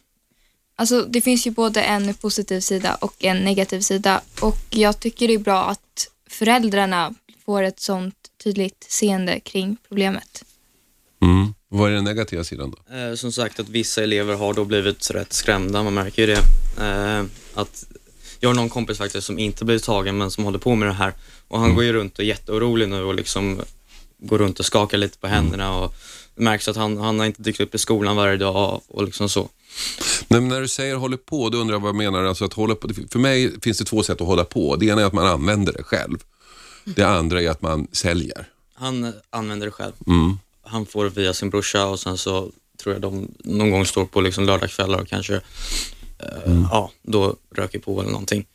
Alltså, 0.76 1.02
det 1.02 1.20
finns 1.20 1.46
ju 1.46 1.50
både 1.50 1.82
en 1.82 2.14
positiv 2.14 2.60
sida 2.60 2.94
och 2.94 3.24
en 3.24 3.44
negativ 3.44 3.80
sida. 3.80 4.20
Och 4.40 4.58
jag 4.70 5.00
tycker 5.00 5.28
det 5.28 5.34
är 5.34 5.38
bra 5.38 5.64
att 5.64 6.08
föräldrarna 6.30 7.14
får 7.44 7.62
ett 7.62 7.80
sånt 7.80 8.14
tydligt 8.44 8.86
seende 8.88 9.40
kring 9.40 9.76
problemet. 9.88 10.44
Mm. 11.22 11.54
Vad 11.72 11.90
är 11.90 11.94
den 11.94 12.04
negativa 12.04 12.44
sidan 12.44 12.74
då? 12.76 12.96
Eh, 12.96 13.14
som 13.14 13.32
sagt 13.32 13.60
att 13.60 13.68
vissa 13.68 14.02
elever 14.02 14.34
har 14.34 14.54
då 14.54 14.64
blivit 14.64 15.10
rätt 15.10 15.32
skrämda, 15.32 15.82
man 15.82 15.94
märker 15.94 16.26
ju 16.26 16.34
det. 16.34 16.42
Eh, 16.84 17.24
att 17.54 17.86
jag 18.40 18.48
har 18.48 18.54
någon 18.54 18.68
kompis 18.68 18.98
faktiskt 18.98 19.26
som 19.26 19.38
inte 19.38 19.64
blivit 19.64 19.84
tagen 19.84 20.18
men 20.18 20.30
som 20.30 20.44
håller 20.44 20.58
på 20.58 20.74
med 20.74 20.88
det 20.88 20.92
här 20.92 21.12
och 21.48 21.60
han 21.60 21.74
går 21.74 21.84
ju 21.84 21.92
runt 21.92 22.18
och 22.18 22.24
är 22.24 22.28
jätteorolig 22.28 22.88
nu 22.88 23.02
och 23.02 23.14
liksom 23.14 23.60
går 24.18 24.38
runt 24.38 24.58
och 24.58 24.66
skakar 24.66 24.98
lite 24.98 25.18
på 25.18 25.26
händerna 25.26 25.78
och 25.78 25.94
det 26.34 26.42
märks 26.42 26.68
att 26.68 26.76
han, 26.76 26.96
han 26.96 27.18
har 27.18 27.26
inte 27.26 27.42
dykt 27.42 27.60
upp 27.60 27.74
i 27.74 27.78
skolan 27.78 28.16
varje 28.16 28.36
dag 28.36 28.80
och 28.88 29.04
liksom 29.04 29.28
så. 29.28 29.48
Men 30.28 30.48
när 30.48 30.60
du 30.60 30.68
säger 30.68 30.96
håller 30.96 31.16
på, 31.16 31.48
då 31.48 31.58
undrar 31.58 31.74
jag 31.74 31.80
vad 31.80 31.88
jag 31.88 31.96
menar. 31.96 32.24
Alltså 32.24 32.44
att 32.44 32.52
hålla 32.52 32.74
på. 32.74 32.88
För 33.10 33.18
mig 33.18 33.60
finns 33.60 33.78
det 33.78 33.84
två 33.84 34.02
sätt 34.02 34.20
att 34.20 34.26
hålla 34.26 34.44
på. 34.44 34.76
Det 34.76 34.86
ena 34.86 35.00
är 35.00 35.06
att 35.06 35.12
man 35.12 35.26
använder 35.26 35.72
det 35.72 35.82
själv. 35.82 36.18
Det 36.84 37.02
andra 37.02 37.42
är 37.42 37.50
att 37.50 37.62
man 37.62 37.86
säljer. 37.92 38.48
Han 38.74 39.12
använder 39.30 39.66
det 39.66 39.72
själv. 39.72 39.92
Mm. 40.06 40.38
Han 40.62 40.86
får 40.86 41.04
det 41.04 41.10
via 41.10 41.34
sin 41.34 41.50
brorsa 41.50 41.86
och 41.86 42.00
sen 42.00 42.18
så 42.18 42.52
tror 42.82 42.94
jag 42.94 43.02
de 43.02 43.34
någon 43.44 43.70
gång 43.70 43.86
står 43.86 44.04
på 44.04 44.20
liksom 44.20 44.44
lördagskvällar 44.46 44.98
och 45.00 45.08
kanske 45.08 45.34
eh, 46.18 46.64
ja, 46.70 46.90
då 47.02 47.36
röker 47.54 47.78
på 47.78 48.00
eller 48.00 48.10
någonting. 48.10 48.46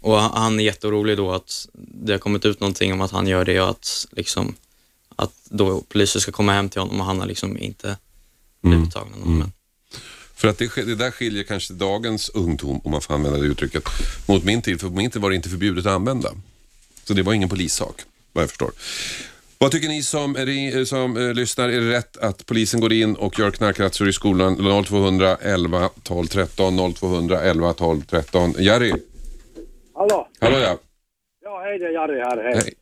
Och 0.00 0.16
han- 0.20 0.60
är 0.60 0.64
jätteorolig 0.64 1.16
då 1.16 1.32
att 1.32 1.66
det 1.74 2.12
har 2.12 2.18
kommit 2.18 2.44
ut 2.44 2.60
någonting 2.60 2.92
om 2.92 3.00
att 3.00 3.10
han 3.10 3.26
gör 3.26 3.44
det 3.44 3.60
och 3.60 3.70
att 3.70 4.06
liksom 4.10 4.54
att 5.16 5.32
då 5.44 5.80
polisen 5.88 6.20
ska 6.20 6.32
komma 6.32 6.52
hem 6.52 6.68
till 6.68 6.80
honom 6.80 7.00
och 7.00 7.06
han 7.06 7.20
har 7.20 7.26
liksom 7.26 7.58
inte 7.58 7.96
blivit 8.60 8.92
tagen. 8.92 9.12
av 9.14 9.20
någon, 9.20 9.38
Men, 9.38 9.52
För 10.34 10.48
att 10.48 10.58
det, 10.58 10.74
det 10.74 10.94
där 10.94 11.10
skiljer 11.10 11.42
kanske 11.44 11.74
dagens 11.74 12.28
ungdom, 12.28 12.80
om 12.84 12.90
man 12.90 13.00
får 13.00 13.14
använda 13.14 13.38
det 13.38 13.46
uttrycket, 13.46 13.82
mot 14.28 14.44
min 14.44 14.62
tid. 14.62 14.80
För 14.80 14.88
på 14.88 14.94
min 14.94 15.10
tid 15.10 15.22
var 15.22 15.30
det 15.30 15.36
inte 15.36 15.48
förbjudet 15.48 15.86
att 15.86 15.92
använda. 15.92 16.30
Så 17.04 17.14
det 17.14 17.22
var 17.22 17.32
ingen 17.32 17.48
polissak, 17.48 17.94
vad 18.32 18.42
jag 18.42 18.48
förstår. 18.50 18.70
Vad 19.64 19.72
tycker 19.72 19.88
ni 19.88 20.02
som, 20.02 20.32
det, 20.32 20.88
som 20.88 21.16
eh, 21.16 21.34
lyssnar? 21.34 21.68
Är 21.68 21.80
det 21.80 21.90
rätt 21.90 22.16
att 22.16 22.46
polisen 22.46 22.80
går 22.80 22.92
in 22.92 23.16
och 23.16 23.38
gör 23.38 23.50
knarkrazzior 23.50 24.08
i 24.08 24.12
skolan? 24.12 24.56
0211 24.84 25.88
12 26.02 26.26
13 26.26 26.94
0211 26.94 27.72
12 27.72 28.00
13. 28.00 28.52
Jerry, 28.58 28.92
Hallå? 29.94 30.28
hallå 30.40 30.56
ja. 30.58 30.78
Ja, 31.44 31.62
hej 31.64 31.78
det 31.78 31.86
är 31.86 31.90
Jari 31.90 32.20
här. 32.20 32.42
Hej. 32.42 32.54
Hej. 32.54 32.74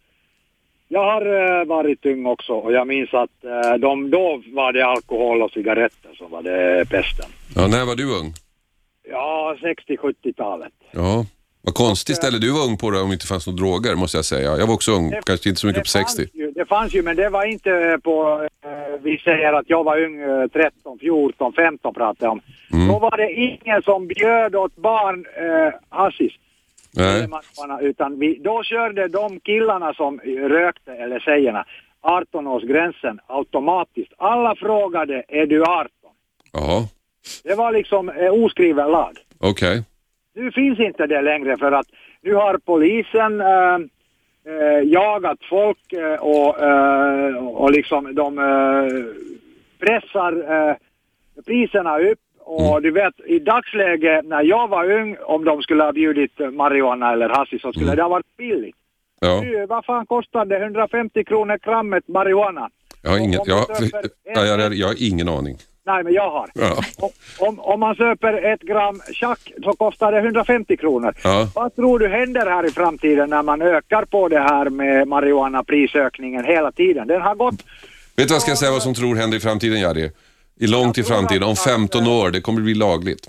Jag 0.89 1.05
har 1.05 1.61
eh, 1.61 1.65
varit 1.65 2.07
ung 2.07 2.27
också 2.27 2.53
och 2.53 2.73
jag 2.73 2.87
minns 2.87 3.15
att 3.15 3.45
eh, 3.45 3.75
de, 3.79 4.11
då 4.11 4.43
var 4.47 4.73
det 4.73 4.87
alkohol 4.87 5.43
och 5.43 5.51
cigaretter 5.51 6.15
som 6.15 6.31
var 6.31 6.43
det 6.43 6.87
pesten. 6.91 7.31
ja. 7.55 7.67
När 7.67 7.85
var 7.85 7.97
du 7.97 8.19
ung? 8.19 8.35
Ja, 9.11 9.57
60-70-talet. 9.61 10.73
Ja. 10.91 11.27
Vad 11.65 11.75
konstigt 11.75 12.17
ställe 12.17 12.39
du 12.39 12.53
var 12.53 12.65
ung 12.65 12.77
på 12.79 12.91
det 12.91 13.01
om 13.01 13.09
det 13.09 13.13
inte 13.13 13.27
fanns 13.27 13.47
några 13.47 13.57
droger 13.57 13.95
måste 13.95 14.19
jag 14.19 14.25
säga. 14.25 14.57
Jag 14.57 14.67
var 14.67 14.75
också 14.75 14.93
ung, 14.93 15.13
kanske 15.27 15.49
inte 15.49 15.61
så 15.61 15.67
mycket 15.67 15.83
på 15.83 15.89
60. 15.89 16.17
fanns 16.17 16.31
ju, 16.35 16.51
det 16.51 16.67
fanns 16.67 16.95
ju, 16.95 17.03
men 17.03 17.17
det 17.17 17.29
var 17.29 17.45
inte 17.45 17.99
på, 18.05 18.49
eh, 18.65 19.01
vi 19.03 19.19
säger 19.19 19.53
att 19.53 19.65
jag 19.69 19.85
var 19.85 20.03
ung 20.05 20.21
eh, 20.21 20.47
13, 20.49 20.99
14, 20.99 21.53
15 21.53 21.95
pratade 21.95 22.25
jag 22.25 22.33
om. 22.33 22.41
Mm. 22.73 22.89
Då 22.89 22.99
var 22.99 23.17
det 23.17 23.33
ingen 23.33 23.83
som 23.83 24.07
bjöd 24.07 24.55
åt 24.55 24.77
barn 24.77 25.25
eh, 25.37 25.75
hassis. 25.89 26.33
Nej. 26.95 27.29
Utan 27.81 28.19
vi, 28.19 28.41
då 28.45 28.63
körde 28.63 29.09
de 29.09 29.41
killarna 29.41 29.95
som 29.95 30.21
rökte, 30.49 30.93
eller 30.93 31.21
tjejerna, 31.21 31.65
18-årsgränsen 32.03 33.19
automatiskt. 33.27 34.13
Alla 34.19 34.55
frågade, 34.57 35.23
är 35.29 35.47
du 35.47 35.63
18? 35.63 35.89
Jaha, 36.53 36.89
Det 37.45 37.55
var 37.55 37.73
liksom 37.73 38.09
eh, 38.09 38.45
oskriven 38.45 38.91
lag. 38.91 39.17
okej. 39.39 39.83
Nu 40.35 40.53
finns 40.53 40.79
inte 40.79 41.07
det 41.07 41.23
längre 41.23 41.57
för 41.57 41.73
att 41.73 41.87
nu 42.23 42.35
har 42.35 42.59
polisen 42.59 43.41
eh, 43.41 43.79
eh, 44.53 44.83
jagat 44.85 45.39
folk 45.51 45.93
eh, 45.93 46.15
och, 46.15 46.55
och 47.63 47.71
liksom 47.71 48.15
de 48.15 48.37
pressar 49.79 50.33
priserna 51.47 51.99
upp. 51.99 52.19
Och 52.45 52.83
du 52.83 52.91
vet, 52.91 53.15
i 53.27 53.39
dagsläget 53.39 54.25
när 54.25 54.43
jag 54.43 54.69
var 54.69 54.91
ung, 54.91 55.17
om 55.25 55.45
de 55.45 55.63
skulle 55.63 55.83
ha 55.85 55.93
bjudit 55.93 56.39
marijuana 56.53 57.13
eller 57.13 57.29
hashish 57.29 57.61
så 57.63 57.73
skulle 57.73 57.95
det 57.95 58.03
ha 58.03 58.09
varit 58.09 58.37
billigt. 58.37 58.77
Ja. 59.21 59.41
Nu, 59.43 59.67
vad 59.67 59.85
fan 59.85 60.07
kostar 60.07 60.45
det? 60.45 60.57
150 60.57 61.25
kronor 61.25 61.59
grammet 61.65 62.09
marijuana. 62.09 62.71
Jag 63.03 63.11
har 63.11 63.19
ingen, 63.19 63.41
Om 63.41 63.47
jag, 63.47 63.67
jag, 64.25 64.61
jag, 64.61 64.75
jag 64.75 64.87
har 64.87 65.13
ingen 65.13 65.29
aning. 65.29 65.57
Nej, 65.87 66.05
men 66.05 66.13
jag 66.13 66.31
har. 66.31 66.51
Ja. 66.55 66.77
Om, 67.39 67.61
om, 67.61 67.81
man 67.81 67.95
köper 67.95 68.53
ett 68.53 68.61
gram 68.61 69.01
tjack 69.13 69.53
så 69.65 69.73
kostar 69.73 70.13
det 70.13 70.19
150 70.19 70.77
kronor. 70.77 71.15
Ja. 71.25 71.49
Vad 71.55 71.77
tror 71.77 71.99
du 71.99 72.09
händer 72.09 72.47
här 72.47 72.67
i 72.67 72.71
framtiden 72.71 73.31
när 73.31 73.43
man 73.43 73.63
ökar 73.63 74.05
på 74.05 74.29
det 74.29 74.39
här 74.41 74.71
med 74.71 75.09
marijuana-prisökningen 75.09 76.45
hela 76.45 76.73
tiden? 76.73 77.09
Den 77.09 77.21
har 77.23 77.35
gått... 77.35 77.55
Vet 77.55 77.65
du 78.17 78.23
vad 78.25 78.31
jag 78.35 78.43
ska 78.43 78.57
säga 78.57 78.71
vad 78.73 78.83
som 78.83 78.95
tror 78.95 79.15
händer 79.17 79.37
i 79.37 79.41
framtiden, 79.41 79.81
Jari? 79.81 80.11
I 80.61 80.67
långt 80.67 80.99
i 80.99 81.03
framtiden, 81.03 81.43
om 81.43 81.53
att- 81.53 81.65
15 81.65 82.07
år, 82.07 82.31
det 82.31 82.41
kommer 82.41 82.61
bli 82.61 82.75
lagligt. 82.75 83.29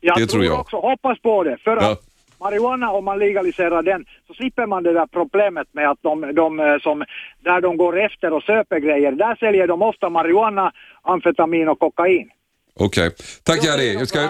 Jag 0.00 0.18
Det 0.18 0.26
tror 0.26 0.44
jag. 0.44 0.60
också, 0.60 0.76
hoppas 0.76 1.20
på 1.20 1.44
det. 1.44 1.56
För 1.64 1.76
Ja. 1.76 1.90
att 1.92 2.00
marijuana, 2.40 2.90
om 2.92 3.04
man 3.04 3.18
legaliserar 3.18 3.82
den, 3.82 4.04
så 4.26 4.34
slipper 4.34 4.66
man 4.66 4.82
det 4.82 4.92
där 4.92 5.06
problemet 5.06 5.68
med 5.72 5.90
att 5.90 5.98
de, 6.02 6.34
de 6.34 6.60
eh, 6.60 6.78
som, 6.78 7.04
där 7.44 7.60
de 7.60 7.76
går 7.76 8.00
efter 8.04 8.32
och 8.32 8.42
köper 8.42 8.78
grejer, 8.78 9.12
där 9.12 9.36
säljer 9.36 9.66
de 9.66 9.82
ofta 9.82 10.08
marijuana, 10.08 10.72
amfetamin 11.02 11.68
och 11.68 11.78
kokain. 11.78 12.30
Okej. 12.74 13.10
Tack 13.42 13.62
Då 13.62 13.68
Jari. 13.68 13.90
Vi 13.90 13.98
så 13.98 14.06
ska, 14.06 14.28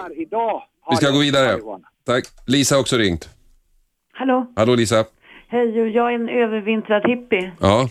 vi 0.91 0.97
ska 0.97 1.07
jag 1.07 1.15
gå 1.15 1.21
vidare. 1.21 1.59
Tack. 2.07 2.25
Lisa 2.47 2.75
har 2.75 2.81
också 2.81 2.97
ringt. 2.97 3.29
Hallå, 4.13 4.53
Hallå 4.57 4.75
Lisa. 4.75 5.05
hej, 5.49 5.91
jag 5.91 6.11
är 6.11 6.15
en 6.15 6.29
övervintrad 6.29 7.03
hippie. 7.07 7.53
Ja. 7.61 7.89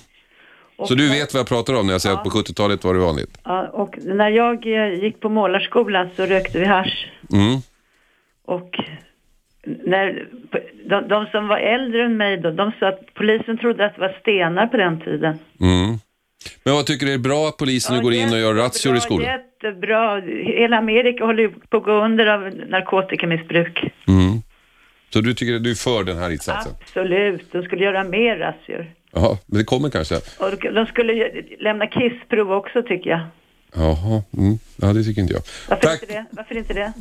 Så 0.88 0.96
du 0.96 1.10
vet 1.10 1.34
vad 1.34 1.40
jag 1.40 1.48
pratar 1.48 1.80
om 1.80 1.86
när 1.86 1.94
jag 1.94 2.02
säger 2.02 2.16
att 2.16 2.24
på 2.24 2.30
70-talet 2.30 2.84
var 2.84 2.94
det 2.94 3.00
vanligt? 3.00 3.38
Ja, 3.44 3.68
och 3.68 3.96
när 4.04 4.30
jag 4.30 4.68
eh, 4.68 5.04
gick 5.04 5.20
på 5.20 5.30
målarskolan 5.30 6.10
så 6.16 6.26
rökte 6.26 6.60
vi 6.60 6.66
hasch. 6.66 7.12
Mm. 7.34 7.60
Och 8.46 8.80
när, 9.86 10.28
de, 10.90 11.08
de 11.08 11.26
som 11.26 11.48
var 11.48 11.58
äldre 11.58 12.06
än 12.06 12.18
mig 12.18 12.38
då, 12.38 12.52
de 12.52 12.72
sa 12.80 12.88
att 12.88 13.14
polisen 13.14 13.58
trodde 13.58 13.86
att 13.86 13.96
det 13.96 14.02
var 14.02 14.18
stenar 14.22 14.68
på 14.68 14.78
den 14.78 15.00
tiden. 15.00 15.40
Mm. 15.62 15.98
Men 16.64 16.74
vad 16.74 16.86
tycker 16.86 17.06
du 17.06 17.14
är 17.14 17.18
bra 17.18 17.48
att 17.48 17.58
polisen 17.58 17.96
nu 17.96 18.02
går 18.02 18.14
in 18.14 18.34
och 18.34 18.40
gör 18.40 18.54
razzior 18.54 18.98
i 18.98 19.02
skolan? 19.02 19.28
Jättebra. 19.28 20.22
Hela 20.44 20.78
Amerika 20.78 21.26
håller 21.26 21.44
ju 21.44 21.50
på 21.50 21.78
att 21.78 21.84
gå 21.84 22.06
under 22.06 22.26
av 22.26 22.42
narkotikamissbruk. 22.70 23.80
Mm. 24.08 24.42
Så 25.14 25.22
du 25.22 25.34
tycker 25.34 25.56
att 25.56 25.64
du 25.64 25.72
är 25.72 25.76
för 25.76 26.04
den 26.04 26.18
här 26.18 26.30
insatsen? 26.30 26.74
Absolut, 26.82 27.52
de 27.52 27.64
skulle 27.64 27.84
göra 27.84 28.04
mer 28.04 28.38
razzior. 28.38 28.92
Jaha, 29.12 29.38
men 29.46 29.58
det 29.58 29.64
kommer 29.64 29.90
kanske? 29.90 30.16
Och 30.16 30.74
de 30.74 30.86
skulle 30.86 31.32
lämna 31.60 31.88
kissprov 31.88 32.52
också 32.52 32.84
tycker 32.84 33.10
jag. 33.10 33.22
Jaha, 33.76 34.24
mm. 34.38 34.60
ja 34.76 34.94
det 34.94 35.04
tycker 35.04 35.22
inte 35.22 35.34
jag. 35.34 35.44
Varför 35.70 35.88
Tack. 35.88 36.02
inte 36.02 36.14
det? 36.14 36.26
Varför 36.32 36.58
inte 36.58 36.74
det? 36.74 36.94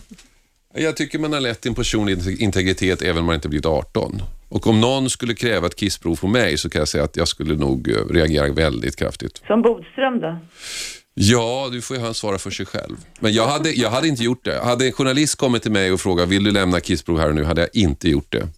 Jag 0.79 0.97
tycker 0.97 1.19
man 1.19 1.33
har 1.33 1.41
lätt 1.41 1.67
en 1.67 1.75
personlig 1.75 2.41
integritet 2.43 3.03
även 3.03 3.19
om 3.19 3.25
man 3.27 3.35
inte 3.35 3.49
blivit 3.49 3.67
18. 3.67 4.23
Och 4.49 4.67
om 4.67 4.81
någon 4.81 5.11
skulle 5.11 5.35
kräva 5.35 5.67
ett 5.67 5.77
kissprov 5.77 6.17
på 6.17 6.27
mig 6.27 6.59
så 6.59 6.71
kan 6.71 6.79
jag 6.79 6.89
säga 6.89 7.05
att 7.05 7.17
jag 7.17 7.29
skulle 7.29 7.55
nog 7.55 7.89
eh, 7.91 7.95
reagera 8.11 8.53
väldigt 8.53 8.97
kraftigt. 8.97 9.43
Som 9.47 9.63
Bodström 9.63 10.21
då? 10.21 10.39
Ja, 11.15 11.69
du 11.73 11.81
får 11.83 11.97
ju 11.97 12.03
han 12.03 12.15
svara 12.15 12.39
för 12.39 12.51
sig 12.51 12.67
själv. 12.67 12.97
Men 13.21 13.33
jag 13.33 13.47
hade, 13.47 13.71
jag 13.73 13.91
hade 13.91 14.09
inte 14.09 14.23
gjort 14.25 14.45
det. 14.45 14.61
Hade 14.65 14.87
en 14.87 14.93
journalist 14.93 15.37
kommit 15.37 15.63
till 15.63 15.73
mig 15.73 15.93
och 15.93 16.01
frågat 16.01 16.29
vill 16.29 16.45
du 16.45 16.51
lämna 16.51 16.81
kissprov 16.81 17.19
här 17.19 17.29
och 17.29 17.35
nu 17.35 17.45
hade 17.45 17.61
jag 17.61 17.71
inte 17.73 18.09
gjort 18.11 18.33
det. 18.33 18.49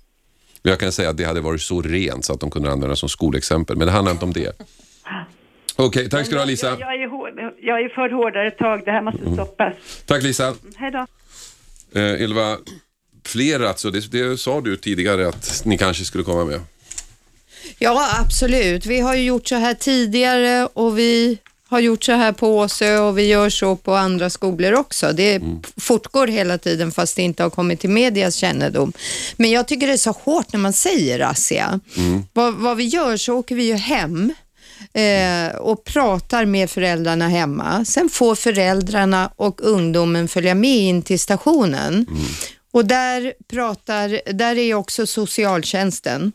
Men 0.62 0.70
jag 0.70 0.80
kan 0.80 0.92
säga 0.92 1.10
att 1.10 1.16
det 1.16 1.24
hade 1.24 1.40
varit 1.40 1.60
så 1.62 1.82
rent 1.82 2.24
så 2.24 2.32
att 2.32 2.40
de 2.40 2.50
kunde 2.50 2.70
använda 2.72 2.96
som 2.96 3.08
skolexempel. 3.08 3.76
Men 3.76 3.86
det 3.86 3.92
handlar 3.92 4.12
inte 4.12 4.24
om 4.24 4.32
det. 4.32 4.52
Okej, 5.76 6.08
tack 6.10 6.26
ska 6.26 6.34
du 6.34 6.40
ha 6.40 6.46
Lisa. 6.46 6.66
Jag, 6.66 6.80
jag, 6.80 6.92
är, 6.92 7.52
jag 7.60 7.80
är 7.84 7.88
för 7.88 8.10
hårdare 8.10 8.50
tag, 8.50 8.82
det 8.84 8.90
här 8.90 9.02
måste 9.02 9.20
Mm. 9.22 9.34
stoppas. 9.34 9.74
Tack 10.06 10.22
Lisa. 10.22 10.54
Hej 10.76 10.90
då. 10.90 11.06
Eh, 11.94 12.22
Ylva, 12.22 12.56
fler 13.24 13.60
alltså, 13.60 13.90
det, 13.90 14.12
det 14.12 14.38
sa 14.38 14.60
du 14.60 14.76
tidigare 14.76 15.28
att 15.28 15.62
ni 15.64 15.78
kanske 15.78 16.04
skulle 16.04 16.24
komma 16.24 16.44
med. 16.44 16.60
Ja, 17.78 18.08
absolut. 18.20 18.86
Vi 18.86 19.00
har 19.00 19.14
ju 19.14 19.22
gjort 19.22 19.48
så 19.48 19.54
här 19.54 19.74
tidigare 19.74 20.66
och 20.72 20.98
vi 20.98 21.38
har 21.68 21.80
gjort 21.80 22.04
så 22.04 22.12
här 22.12 22.32
på 22.32 22.58
Åsö 22.58 22.98
och 22.98 23.18
vi 23.18 23.26
gör 23.26 23.50
så 23.50 23.76
på 23.76 23.94
andra 23.94 24.30
skolor 24.30 24.72
också. 24.72 25.12
Det 25.12 25.42
fortgår 25.76 26.26
hela 26.26 26.58
tiden 26.58 26.92
fast 26.92 27.16
det 27.16 27.22
inte 27.22 27.42
har 27.42 27.50
kommit 27.50 27.80
till 27.80 27.90
medias 27.90 28.34
kännedom. 28.34 28.92
Men 29.36 29.50
jag 29.50 29.68
tycker 29.68 29.86
det 29.86 29.92
är 29.92 29.96
så 29.96 30.10
hårt 30.10 30.52
när 30.52 30.60
man 30.60 30.72
säger 30.72 31.18
razzia. 31.18 31.80
Vad, 32.32 32.54
vad 32.54 32.76
vi 32.76 32.84
gör 32.84 33.16
så 33.16 33.34
åker 33.34 33.54
vi 33.54 33.64
ju 33.64 33.74
hem 33.74 34.32
eh, 34.92 35.56
och 35.56 35.84
pratar 35.84 36.44
med 36.44 36.70
föräldrarna 36.70 37.28
hemma. 37.28 37.84
Sen 37.84 38.08
får 38.08 38.34
föräldrarna 38.34 39.32
och 39.36 39.60
ungdomen 39.62 40.28
följa 40.28 40.54
med 40.54 40.76
in 40.76 41.02
till 41.02 41.20
stationen. 41.20 42.06
Och 42.72 42.84
där, 42.84 43.32
pratar, 43.50 44.32
där 44.32 44.58
är 44.58 44.74
också 44.74 45.06
socialtjänsten. 45.06 46.32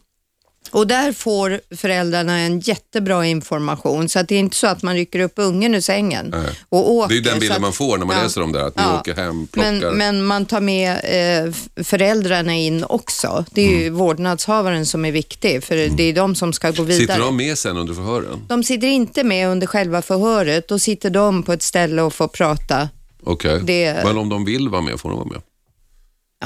Och 0.71 0.87
där 0.87 1.11
får 1.13 1.61
föräldrarna 1.75 2.37
en 2.39 2.59
jättebra 2.59 3.25
information 3.25 4.09
så 4.09 4.19
att 4.19 4.27
det 4.27 4.35
är 4.35 4.39
inte 4.39 4.55
så 4.55 4.67
att 4.67 4.81
man 4.83 4.95
rycker 4.95 5.19
upp 5.19 5.33
ungen 5.35 5.75
ur 5.75 5.81
sängen 5.81 6.25
Nej. 6.29 6.49
och 6.69 6.91
åker. 6.91 7.09
Det 7.09 7.13
är 7.13 7.15
ju 7.15 7.21
den 7.21 7.39
bilden 7.39 7.55
att- 7.55 7.61
man 7.61 7.73
får 7.73 7.97
när 7.97 8.05
man 8.05 8.15
Ja. 8.17 8.23
läser 8.23 8.41
om 8.41 8.51
det 8.51 8.65
att 8.65 8.75
ni 8.77 8.83
Ja. 8.83 8.99
åker 8.99 9.15
hem, 9.15 9.47
plockar. 9.47 9.71
Men, 9.71 9.97
men 9.97 10.23
man 10.25 10.45
tar 10.45 10.61
med 10.61 10.91
eh, 11.03 11.53
föräldrarna 11.83 12.55
in 12.55 12.83
också. 12.83 13.45
Det 13.51 13.61
är 13.61 13.69
ju 13.79 13.81
Mm. 13.87 13.95
vårdnadshavaren 13.99 14.85
som 14.85 15.05
är 15.05 15.11
viktig 15.11 15.63
för 15.63 15.75
det 15.97 16.03
är 16.03 16.13
de 16.13 16.35
som 16.35 16.53
ska 16.53 16.71
gå 16.71 16.83
vidare. 16.83 16.99
Sitter 17.07 17.19
de 17.19 17.37
med 17.37 17.57
sen 17.57 17.77
under 17.77 17.93
förhören? 17.93 18.45
De 18.47 18.63
sitter 18.63 18.87
inte 18.87 19.23
med 19.23 19.49
under 19.49 19.67
själva 19.67 20.01
förhöret. 20.01 20.67
Då 20.67 20.79
sitter 20.79 21.09
de 21.09 21.43
på 21.43 21.53
ett 21.53 21.63
ställe 21.63 22.01
och 22.01 22.13
får 22.13 22.27
prata. 22.27 22.89
Okej. 23.23 23.61
Det- 23.63 24.01
Men 24.03 24.17
om 24.17 24.29
de 24.29 24.45
vill 24.45 24.69
vara 24.69 24.81
med, 24.81 24.99
får 24.99 25.09
de 25.09 25.17
vara 25.17 25.27
med? 25.29 25.41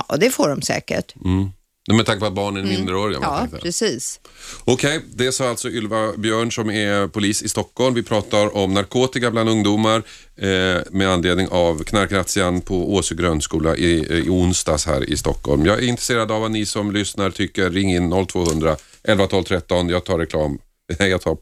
Ja, 0.10 0.17
det 0.17 0.29
får 0.29 0.49
de 0.49 0.62
säkert. 0.62 1.15
Mm. 1.25 1.49
Med 1.93 2.06
tanke 2.06 2.19
på 2.19 2.25
att 2.25 2.34
barnen 2.34 2.65
är 2.65 2.69
minderåriga. 2.69 3.19
man 3.19 3.49
Ja, 3.52 3.60
precis. 3.60 4.19
Okej, 4.65 5.02
det 5.13 5.32
sa 5.32 5.49
alltså 5.49 5.69
Ylva 5.69 6.12
Björn 6.17 6.52
som 6.52 6.69
är 6.69 7.08
polis 7.08 7.41
i 7.41 7.49
Stockholm. 7.49 7.95
Vi 7.95 8.04
pratar 8.04 8.58
om 8.58 8.73
narkotika 8.73 9.32
bland 9.32 9.49
ungdomar 9.49 10.04
eh, 10.38 10.82
med 10.91 11.10
anledning 11.10 11.47
av 11.47 11.84
knarkrazzian 11.84 12.62
på 12.62 12.93
Åsö 12.95 13.15
grundskola 13.15 13.75
i, 13.75 14.19
i 14.25 14.30
onsdags 14.30 14.86
här 14.86 15.10
i 15.10 15.17
Stockholm. 15.17 15.65
Jag 15.65 15.78
är 15.80 15.88
intresserad 15.88 16.32
av 16.32 16.41
vad 16.41 16.52
ni 16.52 16.65
som 16.65 16.91
lyssnar 16.91 17.32
tycker. 17.32 17.69
Ring 17.69 17.95
in 17.95 18.25
0200 18.28 18.75
11 19.04 19.28
12 19.28 19.43
13. 19.43 19.89
Jag 19.89 20.06
tar 20.06 20.19
reklam. 20.19 20.60
Nej, 20.99 21.10
jag 21.10 21.21
tar, 21.21 21.38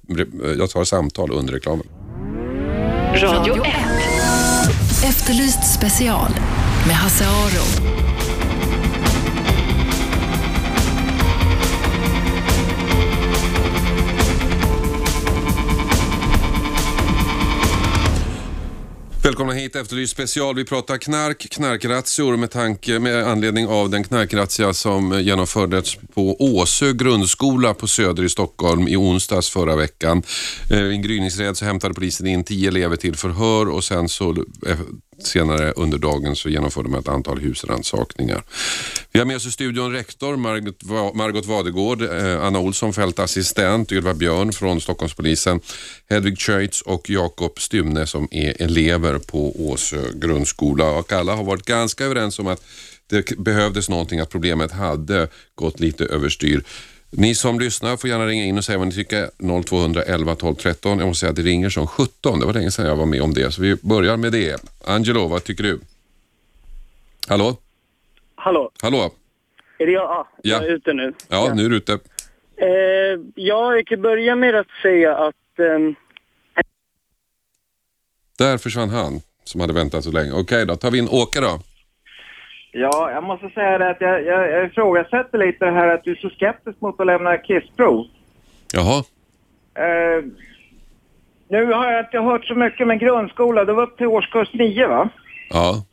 jag 0.58 0.70
tar 0.70 0.84
samtal 0.84 1.32
under 1.32 1.54
reklamen. 1.54 1.88
Radio 3.16 3.66
1. 3.66 3.74
Efterlyst 5.04 5.74
special 5.74 6.32
med 6.88 6.96
Hasse 6.96 7.26
Aro. 7.26 7.87
Välkomna 19.28 19.54
hit 19.54 19.76
Efterlyst 19.76 20.14
special. 20.14 20.56
Vi 20.56 20.66
pratar 20.66 20.98
knark, 20.98 21.48
knarkrazzior 21.52 22.38
med, 22.38 22.52
tanke, 22.52 23.00
med 23.00 23.28
anledning 23.28 23.68
av 23.68 23.90
den 23.90 24.04
knarkrazzia 24.04 24.74
som 24.74 25.22
genomfördes 25.22 25.96
på 25.96 26.36
Åsö 26.40 26.94
grundskola 26.94 27.74
på 27.74 27.88
Söder 27.88 28.24
i 28.24 28.30
Stockholm 28.30 28.88
i 28.88 28.96
onsdags 28.96 29.50
förra 29.50 29.76
veckan. 29.76 30.24
Eh, 30.72 30.80
I 30.80 30.92
en 30.92 31.02
gryningsräd 31.02 31.58
så 31.58 31.66
hämtade 31.66 31.94
polisen 31.94 32.28
in 32.28 32.44
tio 32.44 32.68
elever 32.68 32.96
till 32.96 33.16
förhör 33.16 33.70
och 33.70 33.84
sen 33.84 34.10
så 34.10 34.32
eh, 34.68 34.80
senare 35.20 35.72
under 35.72 35.98
dagen 35.98 36.36
så 36.36 36.50
genomförde 36.50 36.90
man 36.90 37.00
ett 37.00 37.08
antal 37.08 37.40
husrannsakningar. 37.40 38.44
Vi 39.12 39.20
har 39.20 39.26
med 39.26 39.36
oss 39.36 39.46
i 39.46 39.52
studion 39.52 39.92
rektor 39.92 40.36
Margot, 40.36 40.84
Margot 41.16 41.46
Vadegård, 41.46 42.02
eh, 42.02 42.44
Anna 42.44 42.60
Olsson, 42.60 42.94
fältassistent, 42.94 43.92
Ylva 43.92 44.14
Björn 44.14 44.54
från 44.54 44.82
Stockholmspolisen, 44.82 45.60
Hedvig 46.10 46.40
Schöitz 46.40 46.82
och 46.82 47.10
Jakob 47.10 47.60
Stymne 47.60 48.08
som 48.08 48.28
är 48.32 48.62
elever 48.62 49.18
på 49.18 49.70
Åsö 49.70 50.12
grundskola. 50.14 50.92
Och 50.92 51.12
alla 51.12 51.36
har 51.36 51.44
varit 51.44 51.66
ganska 51.66 52.06
överens 52.06 52.40
om 52.40 52.48
att 52.48 52.64
det 53.10 53.38
behövdes 53.38 53.90
någonting, 53.90 54.20
att 54.20 54.30
problemet 54.30 54.72
hade 54.72 55.28
gått 55.56 55.80
lite 55.80 56.06
överstyr. 56.06 56.64
Ni 57.12 57.36
som 57.36 57.60
lyssnar 57.60 57.98
får 57.98 58.10
gärna 58.10 58.26
ringa 58.26 58.46
in 58.46 58.58
och 58.58 58.64
säga 58.66 58.78
vad 58.78 58.88
ni 58.88 58.94
tycker. 58.94 59.30
0200 59.64 60.02
11 60.04 60.36
12 60.36 60.56
13. 60.56 61.00
Jag 61.00 61.08
måste 61.08 61.20
säga 61.20 61.30
att 61.30 61.36
det 61.36 61.42
ringer 61.42 61.70
som 61.70 61.88
17. 61.88 62.40
Det 62.40 62.46
var 62.46 62.54
länge 62.54 62.72
sedan 62.72 62.86
jag 62.86 62.96
var 62.96 63.06
med 63.06 63.22
om 63.22 63.34
det, 63.34 63.52
så 63.52 63.62
vi 63.62 63.76
börjar 63.76 64.18
med 64.18 64.32
det. 64.32 64.62
Angelo, 64.86 65.28
vad 65.28 65.44
tycker 65.44 65.64
du? 65.64 65.80
Hallå? 67.28 67.58
Hallå, 68.36 68.72
Hallå? 68.82 69.12
är 69.80 69.86
det 69.86 69.92
jag? 69.92 70.04
Ja, 70.04 70.28
Ja. 70.42 70.56
jag 70.56 70.64
är 70.66 70.70
ute 70.76 70.94
nu. 70.94 71.14
Ja, 71.30 71.54
nu 71.56 71.66
är 71.66 71.70
du 71.70 71.76
ute. 71.78 71.94
Eh, 71.94 72.68
ja, 73.36 73.76
jag 73.76 73.88
kan 73.88 74.02
börja 74.02 74.36
med 74.36 74.56
att 74.56 74.68
säga 74.82 75.16
att 75.18 75.60
ehm, 75.60 75.96
Där 78.38 78.58
försvann 78.58 78.90
han 78.90 79.22
som 79.44 79.62
hade 79.62 79.74
väntat 79.74 80.04
så 80.04 80.12
länge. 80.12 80.32
Okej 80.32 80.66
då, 80.66 80.76
tar 80.76 80.92
vi 80.92 80.98
in 80.98 81.08
Åke 81.12 81.40
då. 81.42 81.60
Ja, 82.80 83.12
jag 83.12 83.24
måste 83.24 83.50
säga 83.50 83.78
det 83.78 83.90
att 83.90 84.02
jag, 84.02 84.26
jag, 84.26 84.52
jag 84.52 84.66
ifrågasätter 84.66 85.38
lite 85.38 85.66
det 85.66 85.72
här 85.72 85.94
att 85.94 86.04
du 86.04 86.12
är 86.12 86.16
så 86.16 86.30
skeptisk 86.30 86.82
mot 86.82 87.00
att 87.00 87.08
lämna 87.08 87.38
kissprov. 87.38 88.06
Jaha. 88.74 89.04
Eh, 89.76 90.24
nu 91.50 91.74
har 91.74 91.92
jag 91.92 92.06
inte 92.06 92.20
hört 92.20 92.46
så 92.46 92.56
mycket 92.56 92.88
med 92.88 93.00
grundskola. 93.00 93.66
Det 93.66 93.74
var 93.74 93.84
upp 93.84 93.98
till 93.98 94.08
årskurs 94.08 94.50
9 94.54 94.88
va? 94.88 95.10
Ja, 95.50 95.84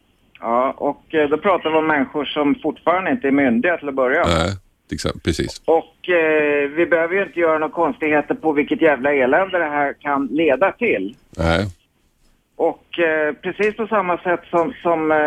Ja, 0.45 0.75
och 0.77 1.15
eh, 1.15 1.29
då 1.29 1.37
pratar 1.37 1.71
vi 1.71 1.77
om 1.77 1.87
människor 1.87 2.25
som 2.25 2.55
fortfarande 2.63 3.11
inte 3.11 3.29
är 3.29 3.33
myndiga 3.33 3.77
till 3.77 3.89
att 3.89 3.95
börja 3.95 4.27
med. 4.27 4.35
nej, 4.39 4.53
till 4.89 4.95
exempel, 4.95 5.21
precis. 5.21 5.63
Och 5.65 6.09
eh, 6.09 6.69
vi 6.69 6.87
behöver 6.87 7.15
ju 7.15 7.23
inte 7.23 7.41
göra 7.41 7.59
några 7.59 7.73
konstigheter 7.73 8.35
på 8.35 8.53
vilket 8.53 8.83
jävla 8.83 9.15
elände 9.15 9.59
det 9.59 9.65
här 9.65 9.93
kan 9.93 10.27
leda 10.27 10.73
till. 10.73 11.17
Nej. 11.39 11.67
Och 12.57 12.99
eh, 12.99 13.35
precis 13.35 13.77
på 13.77 13.87
samma 13.87 14.19
sätt 14.19 14.41
som, 14.51 14.73
som 14.83 15.13
eh, 15.13 15.19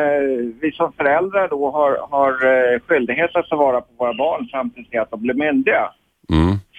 vi 0.61 0.71
som 0.71 0.93
föräldrar 0.93 1.47
då 1.47 1.71
har, 1.71 2.07
har 2.09 2.31
eh, 2.31 2.79
skyldighet 2.79 3.35
att 3.35 3.49
ta 3.49 3.55
vara 3.55 3.81
på 3.81 3.93
våra 3.97 4.13
barn 4.13 4.47
fram 4.51 4.69
tills 4.69 4.87
att 4.93 5.11
de 5.11 5.21
blir 5.21 5.33
myndiga. 5.33 5.91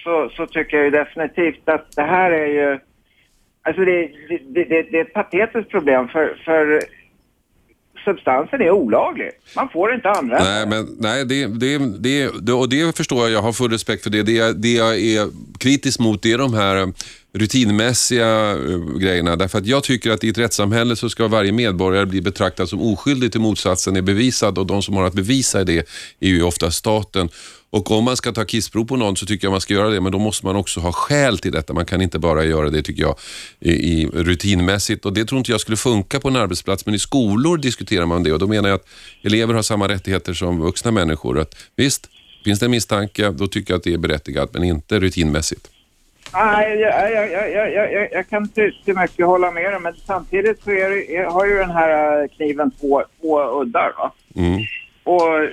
Så, 0.03 0.29
så 0.29 0.45
tycker 0.47 0.77
jag 0.77 0.85
ju 0.85 0.91
definitivt 0.91 1.69
att 1.69 1.95
det 1.95 2.01
här 2.01 2.31
är 2.31 2.47
ju... 2.47 2.79
Alltså 3.61 3.85
det, 3.85 4.11
det, 4.29 4.63
det, 4.63 4.81
det 4.91 4.97
är 4.97 5.01
ett 5.01 5.13
patetiskt 5.13 5.71
problem 5.71 6.07
för, 6.07 6.41
för 6.45 6.81
substansen 8.05 8.61
är 8.61 8.71
olaglig. 8.71 9.29
Man 9.55 9.69
får 9.69 9.93
inte 9.93 10.09
använda 10.09 10.43
Nej, 10.43 10.67
men, 10.67 10.95
nej 10.99 11.25
det, 11.25 11.45
det, 11.45 11.77
det, 11.77 12.31
det, 12.41 12.53
och 12.53 12.69
det 12.69 12.97
förstår 12.97 13.19
jag. 13.19 13.31
Jag 13.31 13.41
har 13.41 13.53
full 13.53 13.71
respekt 13.71 14.03
för 14.03 14.09
det. 14.09 14.23
Det 14.23 14.31
jag, 14.31 14.61
det 14.61 14.73
jag 14.73 14.99
är 14.99 15.27
kritisk 15.57 15.99
mot 15.99 16.25
är 16.25 16.37
de 16.37 16.53
här 16.53 16.93
rutinmässiga 17.33 18.51
eh, 18.51 18.99
grejerna. 18.99 19.35
Därför 19.35 19.57
att 19.57 19.65
jag 19.65 19.83
tycker 19.83 20.11
att 20.11 20.23
i 20.23 20.29
ett 20.29 20.37
rättssamhälle 20.37 20.95
så 20.95 21.09
ska 21.09 21.27
varje 21.27 21.51
medborgare 21.51 22.05
bli 22.05 22.21
betraktad 22.21 22.69
som 22.69 22.81
oskyldig 22.81 23.31
till 23.31 23.41
motsatsen 23.41 23.95
är 23.95 24.01
bevisad 24.01 24.57
och 24.57 24.65
de 24.65 24.81
som 24.81 24.95
har 24.95 25.03
att 25.03 25.13
bevisa 25.13 25.63
det 25.63 25.87
är 26.19 26.27
ju 26.27 26.43
ofta 26.43 26.71
staten. 26.71 27.29
Och 27.71 27.91
om 27.91 28.03
man 28.03 28.17
ska 28.17 28.31
ta 28.31 28.45
kissprov 28.45 28.85
på 28.85 28.95
någon 28.95 29.15
så 29.15 29.25
tycker 29.25 29.45
jag 29.45 29.51
man 29.51 29.61
ska 29.61 29.73
göra 29.73 29.89
det, 29.89 30.01
men 30.01 30.11
då 30.11 30.19
måste 30.19 30.45
man 30.45 30.55
också 30.55 30.79
ha 30.79 30.91
skäl 30.91 31.37
till 31.37 31.51
detta. 31.51 31.73
Man 31.73 31.85
kan 31.85 32.01
inte 32.01 32.19
bara 32.19 32.43
göra 32.43 32.69
det, 32.69 32.81
tycker 32.81 33.01
jag, 33.01 33.15
i, 33.59 33.71
i 33.71 34.07
rutinmässigt. 34.07 35.05
Och 35.05 35.13
det 35.13 35.25
tror 35.25 35.39
inte 35.39 35.51
jag 35.51 35.61
skulle 35.61 35.77
funka 35.77 36.19
på 36.19 36.27
en 36.27 36.35
arbetsplats, 36.35 36.85
men 36.85 36.95
i 36.95 36.99
skolor 36.99 37.57
diskuterar 37.57 38.05
man 38.05 38.23
det 38.23 38.33
och 38.33 38.39
då 38.39 38.47
menar 38.47 38.69
jag 38.69 38.75
att 38.75 38.87
elever 39.23 39.53
har 39.53 39.61
samma 39.61 39.87
rättigheter 39.87 40.33
som 40.33 40.59
vuxna 40.59 40.91
människor. 40.91 41.39
Att, 41.39 41.55
visst, 41.75 42.09
finns 42.43 42.59
det 42.59 42.65
en 42.65 42.71
misstanke, 42.71 43.29
då 43.29 43.47
tycker 43.47 43.73
jag 43.73 43.77
att 43.77 43.83
det 43.83 43.93
är 43.93 43.97
berättigat, 43.97 44.53
men 44.53 44.63
inte 44.63 44.99
rutinmässigt. 44.99 45.69
Nej, 46.33 46.79
jag, 46.79 47.11
jag, 47.11 47.31
jag, 47.31 47.73
jag, 47.73 48.11
jag, 48.11 48.29
kan 48.29 48.47
till, 48.47 48.71
till 48.85 48.95
mycket 48.95 49.25
hålla 49.25 49.51
med 49.51 49.73
dig, 49.73 49.79
men 49.79 49.93
samtidigt 50.05 50.63
så 50.63 50.71
är, 50.71 51.25
har 51.25 51.45
ju 51.45 51.57
den 51.57 51.71
här 51.71 52.27
kniven 52.27 52.71
två, 52.71 53.03
två 53.21 53.61
uddar. 53.61 53.93
Va? 53.97 54.11
Mm. 54.35 54.61
Och 55.03 55.49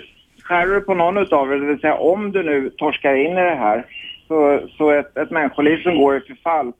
skär 0.47 0.67
du 0.67 0.81
på 0.81 0.95
någon 0.95 1.19
utav 1.19 1.53
er, 1.53 1.57
det 1.57 1.67
vill 1.67 1.81
säga 1.81 1.95
om 1.95 2.33
du 2.33 2.43
nu 2.43 2.71
torskar 2.71 3.15
in 3.15 3.33
i 3.33 3.43
det 3.51 3.61
här, 3.67 3.87
så, 4.29 4.69
så 4.79 4.91
ett, 4.91 5.17
ett 5.17 5.31
människoliv 5.31 5.83
som 5.83 5.97
går 5.99 6.17
i 6.17 6.21
förfall, 6.21 6.73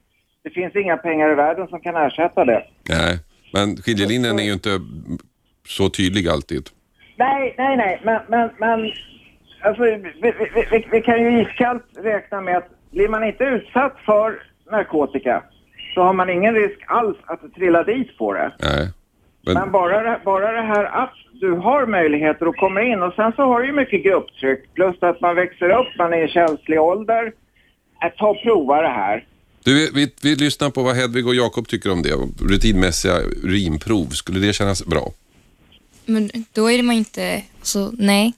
det 0.45 0.51
finns 0.51 0.77
inga 0.77 0.97
pengar 0.97 1.33
i 1.33 1.35
världen 1.35 1.69
som 1.69 1.81
kan 1.81 1.97
ersätta 1.97 2.45
det. 2.45 2.65
Nej, 2.89 3.19
men 3.53 3.77
skiljelinjen 3.77 4.39
är 4.39 4.43
ju 4.43 4.53
inte 4.53 4.81
så 5.69 5.89
tydlig 5.89 6.29
alltid. 6.29 6.69
Nej, 7.17 7.55
nej, 7.59 7.77
nej, 7.77 8.01
men, 8.05 8.21
men, 8.29 8.51
men 8.59 8.93
alltså, 9.63 9.83
vi, 9.83 10.13
vi, 10.23 10.33
vi, 10.71 10.87
vi 10.91 11.01
kan 11.03 11.23
ju 11.23 11.43
iskallt 11.43 11.85
räkna 12.03 12.41
med 12.41 12.57
att 12.57 12.69
blir 12.91 13.09
man 13.09 13.25
inte 13.25 13.45
utsatt 13.45 13.97
för 14.05 14.43
narkotika 14.71 15.43
så 15.95 16.03
har 16.03 16.13
man 16.13 16.31
ingen 16.31 16.55
risk 16.55 16.79
alls 16.87 17.17
att 17.27 17.55
trilla 17.55 17.83
dit 17.83 18.19
på 18.19 18.33
det. 18.33 18.53
Nej. 18.59 18.93
Men, 19.55 19.73
bara, 19.73 20.03
det- 20.03 20.21
bara 20.25 20.53
det 20.53 20.63
här 20.63 20.85
att 20.85 21.13
du 21.33 21.51
har 21.53 21.87
möjligheter 21.87 22.47
att 22.47 22.57
komma 22.57 22.83
in 22.83 23.03
och 23.03 23.15
sen 23.15 23.33
så 23.37 23.43
har 23.43 23.61
du 23.61 23.67
ju 23.67 23.73
mycket 23.73 24.05
grupptryck 24.05 24.75
plus 24.75 24.97
att 25.03 25.21
man 25.21 25.35
växer 25.37 25.71
upp, 25.81 25.87
man 25.99 26.13
är 26.13 26.25
i 26.25 26.29
känslig 26.29 26.81
ålder. 26.81 27.33
Att 28.01 28.17
ta 28.17 28.29
och 28.29 28.43
prova 28.43 28.83
det 28.83 28.89
här. 28.89 29.25
Du, 29.65 29.75
vi, 29.75 29.91
vi, 29.95 30.13
vi 30.23 30.37
lyssnar 30.45 30.71
på 30.71 30.83
vad 30.83 30.97
Hedvig 30.97 31.27
och 31.27 31.35
Jakob 31.35 31.69
tycker 31.69 31.93
om 31.93 32.03
det. 32.03 32.13
Rutinmässiga 32.51 33.15
urinprov, 33.43 34.07
skulle 34.07 34.41
det 34.47 34.53
kännas 34.53 34.85
bra? 34.85 35.13
Men 36.05 36.31
då 36.53 36.71
är 36.71 36.77
det 36.77 36.83
man 36.83 36.95
inte, 36.97 37.43
alltså 37.59 37.91
nej. 37.99 38.33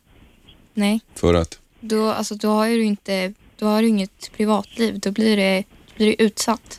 Nej. 0.75 1.01
För 1.14 1.35
att? 1.35 1.59
Då, 1.81 2.09
alltså, 2.11 2.35
då 2.35 2.49
har 2.49 2.66
ju 2.66 2.77
du 2.77 2.85
inte, 2.85 3.33
då 3.59 3.66
har 3.66 3.83
du 3.83 3.88
inget 3.88 4.31
privatliv. 4.37 4.99
Då 4.99 5.11
blir 5.11 5.37
det, 5.37 5.64
blir 5.97 6.07
det 6.07 6.23
utsatt. 6.23 6.79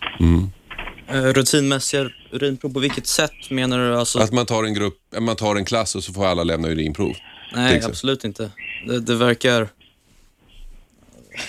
Eh, 1.08 1.22
rutinmässiga 1.24 2.10
urinprov, 2.32 2.74
på 2.74 2.80
vilket 2.80 3.08
sätt 3.08 3.50
menar 3.50 3.80
du? 3.80 3.96
Alltså, 3.98 4.20
Att 4.20 4.32
man 4.32 4.46
tar 4.46 4.64
en 4.64 4.74
grupp, 4.74 4.98
man 5.20 5.36
tar 5.36 5.56
en 5.56 5.66
klass 5.66 5.96
och 5.96 6.04
så 6.04 6.14
får 6.14 6.26
alla 6.26 6.44
lämna 6.44 6.68
urinprov. 6.68 7.16
nej, 7.56 7.82
absolut 7.84 8.24
inte. 8.24 8.52
Det, 8.88 9.00
det 9.00 9.16
verkar... 9.16 9.70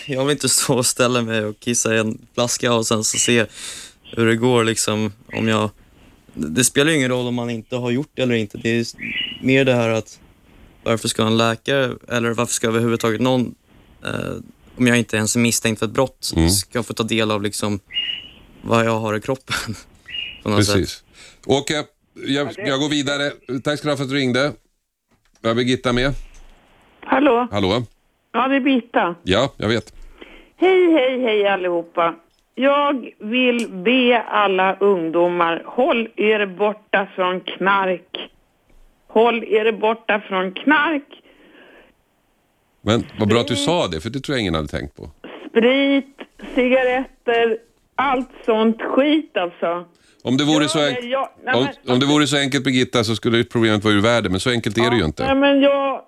Jag 0.07 0.25
vill 0.25 0.33
inte 0.33 0.49
stå 0.49 0.75
och 0.79 0.87
ställa 0.87 1.23
mig 1.23 1.45
och 1.45 1.61
kissa 1.61 1.95
i 1.95 1.99
en 1.99 2.19
flaska 2.35 2.73
och 2.73 2.87
sen 2.87 3.05
så 3.05 3.19
se 3.19 3.47
hur 4.17 4.27
det 4.27 4.37
går 4.37 4.65
liksom. 4.65 5.13
Om 5.33 5.49
jag... 5.49 5.71
Det 6.35 6.65
spelar 6.65 6.91
ju 6.91 6.97
ingen 6.97 7.11
roll 7.11 7.27
om 7.27 7.35
man 7.35 7.51
inte 7.51 7.77
har 7.77 7.91
gjort 7.91 8.11
det 8.15 8.23
eller 8.23 8.35
inte. 8.35 8.59
Det 8.59 8.69
är 8.69 8.87
mer 9.43 9.65
det 9.65 9.75
här 9.75 9.89
att 9.89 10.21
varför 10.83 11.09
ska 11.09 11.27
en 11.27 11.37
läkare, 11.37 11.93
eller 12.09 12.31
varför 12.31 12.53
ska 12.55 12.67
överhuvudtaget 12.69 13.21
någon, 13.21 13.55
eh, 14.05 14.33
om 14.77 14.87
jag 14.87 14.99
inte 14.99 15.17
ens 15.17 15.37
är 15.37 15.41
misstänkt 15.41 15.79
för 15.79 15.87
ett 15.87 15.93
brott, 15.93 16.33
Mm. 16.37 16.51
ska 16.51 16.83
få 16.83 16.93
ta 16.95 17.03
del 17.03 17.31
av 17.31 17.43
liksom 17.43 17.81
vad 18.63 18.87
jag 18.87 19.01
har 19.01 19.17
i 19.17 19.21
kroppen. 19.21 19.57
Sätt. 20.43 20.57
Precis. 20.57 21.05
Åke, 21.47 21.85
jag, 22.27 22.49
jag 22.57 22.81
går 22.81 22.89
vidare. 22.89 23.31
Tack 23.65 23.79
ska 23.79 23.89
du 23.89 23.93
ha 23.93 23.97
för 23.97 24.05
att 24.05 24.11
du 24.11 24.17
ringde. 24.17 24.53
Vi 25.43 25.49
har 25.49 25.55
Birgitta 25.55 25.93
med. 25.93 26.13
Hallå? 27.01 27.49
Hallå? 27.51 27.83
Ja, 28.33 28.49
det 28.49 28.57
är 28.57 28.61
Britta. 28.61 29.15
Ja, 29.23 29.53
jag 29.57 29.69
vet. 29.69 29.93
Hej, 30.57 30.93
hej, 30.93 31.21
hej 31.21 31.47
allihopa. 31.49 32.15
Jag 32.55 33.11
vill 33.19 33.69
be 33.71 34.23
alla 34.23 34.77
ungdomar, 34.77 35.63
håll 35.67 36.09
er 36.17 36.47
borta 36.47 37.09
från 37.15 37.41
knark. 37.41 38.31
Håll 39.07 39.45
er 39.45 39.73
borta 39.73 40.21
från 40.29 40.53
knark, 40.53 41.23
Men 42.83 43.07
vad 43.19 43.29
bra 43.29 43.41
att 43.41 43.49
du 43.49 43.57
sa 43.57 43.89
det, 43.89 44.01
för 44.01 44.11
det 44.11 44.21
tror 44.21 44.35
jag 44.37 44.41
ingen 44.41 44.55
hade 44.55 44.69
tänkt 44.69 44.97
på. 44.97 45.11
sprit, 45.51 46.17
cigaretter, 46.55 47.59
allt 47.95 48.31
sånt 48.47 48.83
skit 48.83 49.37
alltså. 49.37 49.85
Om 50.25 50.37
det 50.37 50.45
vore, 50.45 50.63
Ja, 50.65 50.69
så, 50.69 50.79
enk- 50.79 51.05
jag- 51.05 51.29
nej, 51.45 51.55
om, 51.55 51.63
men- 51.85 51.93
om 51.95 52.01
det 52.01 52.07
vore 52.07 52.27
så 52.27 52.37
enkelt 52.37 52.65
Birgitta 52.65 53.05
så 53.05 53.15
skulle 53.17 53.45
problemet 53.45 53.85
vara 53.85 53.95
ur 53.95 54.01
världen, 54.03 54.31
men 54.33 54.41
så 54.41 54.51
enkelt 54.51 54.79
är 54.79 54.81
det 54.91 54.97
ju 54.97 55.03
Nej, 55.03 55.05
inte. 55.05 55.35
men 55.35 55.61
jag... 55.61 56.03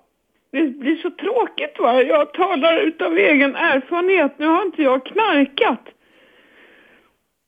Det 0.51 0.67
blir 0.67 0.95
så 0.95 1.09
tråkigt 1.09 1.75
va. 1.79 2.01
Jag 2.01 2.33
talar 2.33 2.77
utav 2.81 3.17
egen 3.17 3.55
erfarenhet. 3.55 4.33
Nu 4.37 4.47
har 4.47 4.61
inte 4.65 4.83
jag 4.83 5.05
knarkat. 5.05 5.79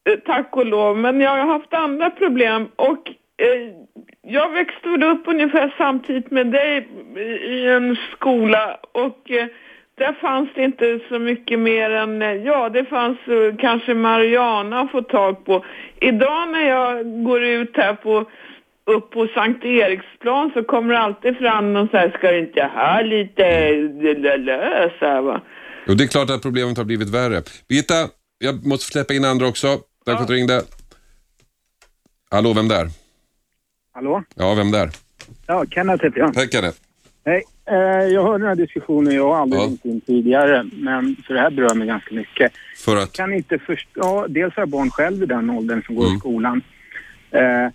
Eh, 0.09 0.15
Tack 0.25 0.55
och 0.57 0.65
lov. 0.65 0.97
Men 0.97 1.21
jag 1.21 1.29
har 1.29 1.45
haft 1.53 1.73
andra 1.73 2.09
problem 2.09 2.67
och 2.75 3.07
eh, 3.37 3.71
jag 4.21 4.51
växte 4.51 4.89
väl 4.89 5.03
upp 5.03 5.23
ungefär 5.25 5.73
samtidigt 5.77 6.31
med 6.31 6.47
dig 6.51 6.87
i- 7.15 7.19
i 7.55 7.67
en 7.67 7.97
skola 8.11 8.77
och 8.91 9.31
eh, 9.31 9.47
där 9.97 10.13
fanns 10.13 10.49
det 10.55 10.63
inte 10.63 10.99
så 11.09 11.19
mycket 11.19 11.59
mer 11.59 11.89
än, 11.89 12.21
eh, 12.21 12.33
ja 12.33 12.69
det 12.69 12.85
fanns 12.85 13.17
eh, 13.27 13.55
kanske 13.59 13.93
marijuana 13.93 14.79
att 14.79 14.91
få 14.91 15.01
tag 15.01 15.45
på. 15.45 15.65
Idag 16.01 16.49
när 16.51 16.69
jag 16.69 17.23
går 17.23 17.43
ut 17.43 17.71
här 17.77 17.93
på 17.93 18.29
upp 18.85 19.11
på 19.11 19.27
Sankt 19.27 19.65
Eriksplan 19.65 20.51
så 20.53 20.63
kommer 20.63 20.93
det 20.93 20.99
alltid 20.99 21.37
fram 21.37 21.73
någon 21.73 21.87
så 21.87 21.97
här, 21.97 22.09
ska 22.09 22.31
du 22.31 22.39
inte 22.39 22.63
ha 22.63 23.01
lite 23.01 23.71
lölö, 24.17 24.89
så 24.99 25.05
här 25.05 25.21
va. 25.21 25.41
Och 25.87 25.97
det 25.97 26.03
är 26.03 26.07
klart 26.07 26.29
att 26.29 26.41
problemet 26.41 26.77
har 26.77 26.85
blivit 26.85 27.09
värre. 27.09 27.41
Birgitta, 27.69 28.09
jag 28.37 28.65
måste 28.65 28.85
släppa 28.85 29.13
in 29.13 29.25
andra 29.25 29.47
också. 29.47 29.67
Tack 30.05 30.15
för 30.15 30.21
att 30.21 30.27
du 30.27 30.33
ringde. 30.33 30.61
Hallå, 32.31 32.53
vem 32.53 32.67
där? 32.67 32.87
Hallå? 33.93 34.23
Ja, 34.35 34.53
vem 34.53 34.71
där? 34.71 34.89
Ja, 35.47 35.65
Kenneth 35.71 36.03
heter 36.03 36.19
jag. 36.19 36.35
Hej 36.35 36.49
Kenneth. 36.51 36.84
Hej. 37.25 37.43
Eh, 37.65 37.77
jag 38.13 38.23
hörde 38.23 38.37
den 38.37 38.47
här 38.47 38.55
diskussionen, 38.55 39.15
jag 39.15 39.27
har 39.27 39.35
aldrig 39.41 39.61
Ja. 39.61 39.65
ringt 39.65 39.85
in 39.85 40.01
tidigare, 40.01 40.65
men 40.73 41.15
för 41.27 41.33
det 41.33 41.39
här 41.39 41.51
berör 41.51 41.75
mig 41.75 41.87
ganska 41.87 42.15
mycket. 42.15 42.51
För 42.85 42.95
att? 42.95 43.11
kan 43.13 43.33
inte 43.33 43.57
förstå, 43.59 44.25
dels 44.29 44.55
har 44.55 44.61
jag 44.61 44.69
barn 44.69 44.89
själv 44.89 45.23
i 45.23 45.25
den 45.25 45.49
åldern 45.49 45.83
som 45.85 45.95
går 45.95 46.03
Mm. 46.05 46.15
i 46.15 46.19
skolan. 46.19 46.61
Eh, 47.31 47.67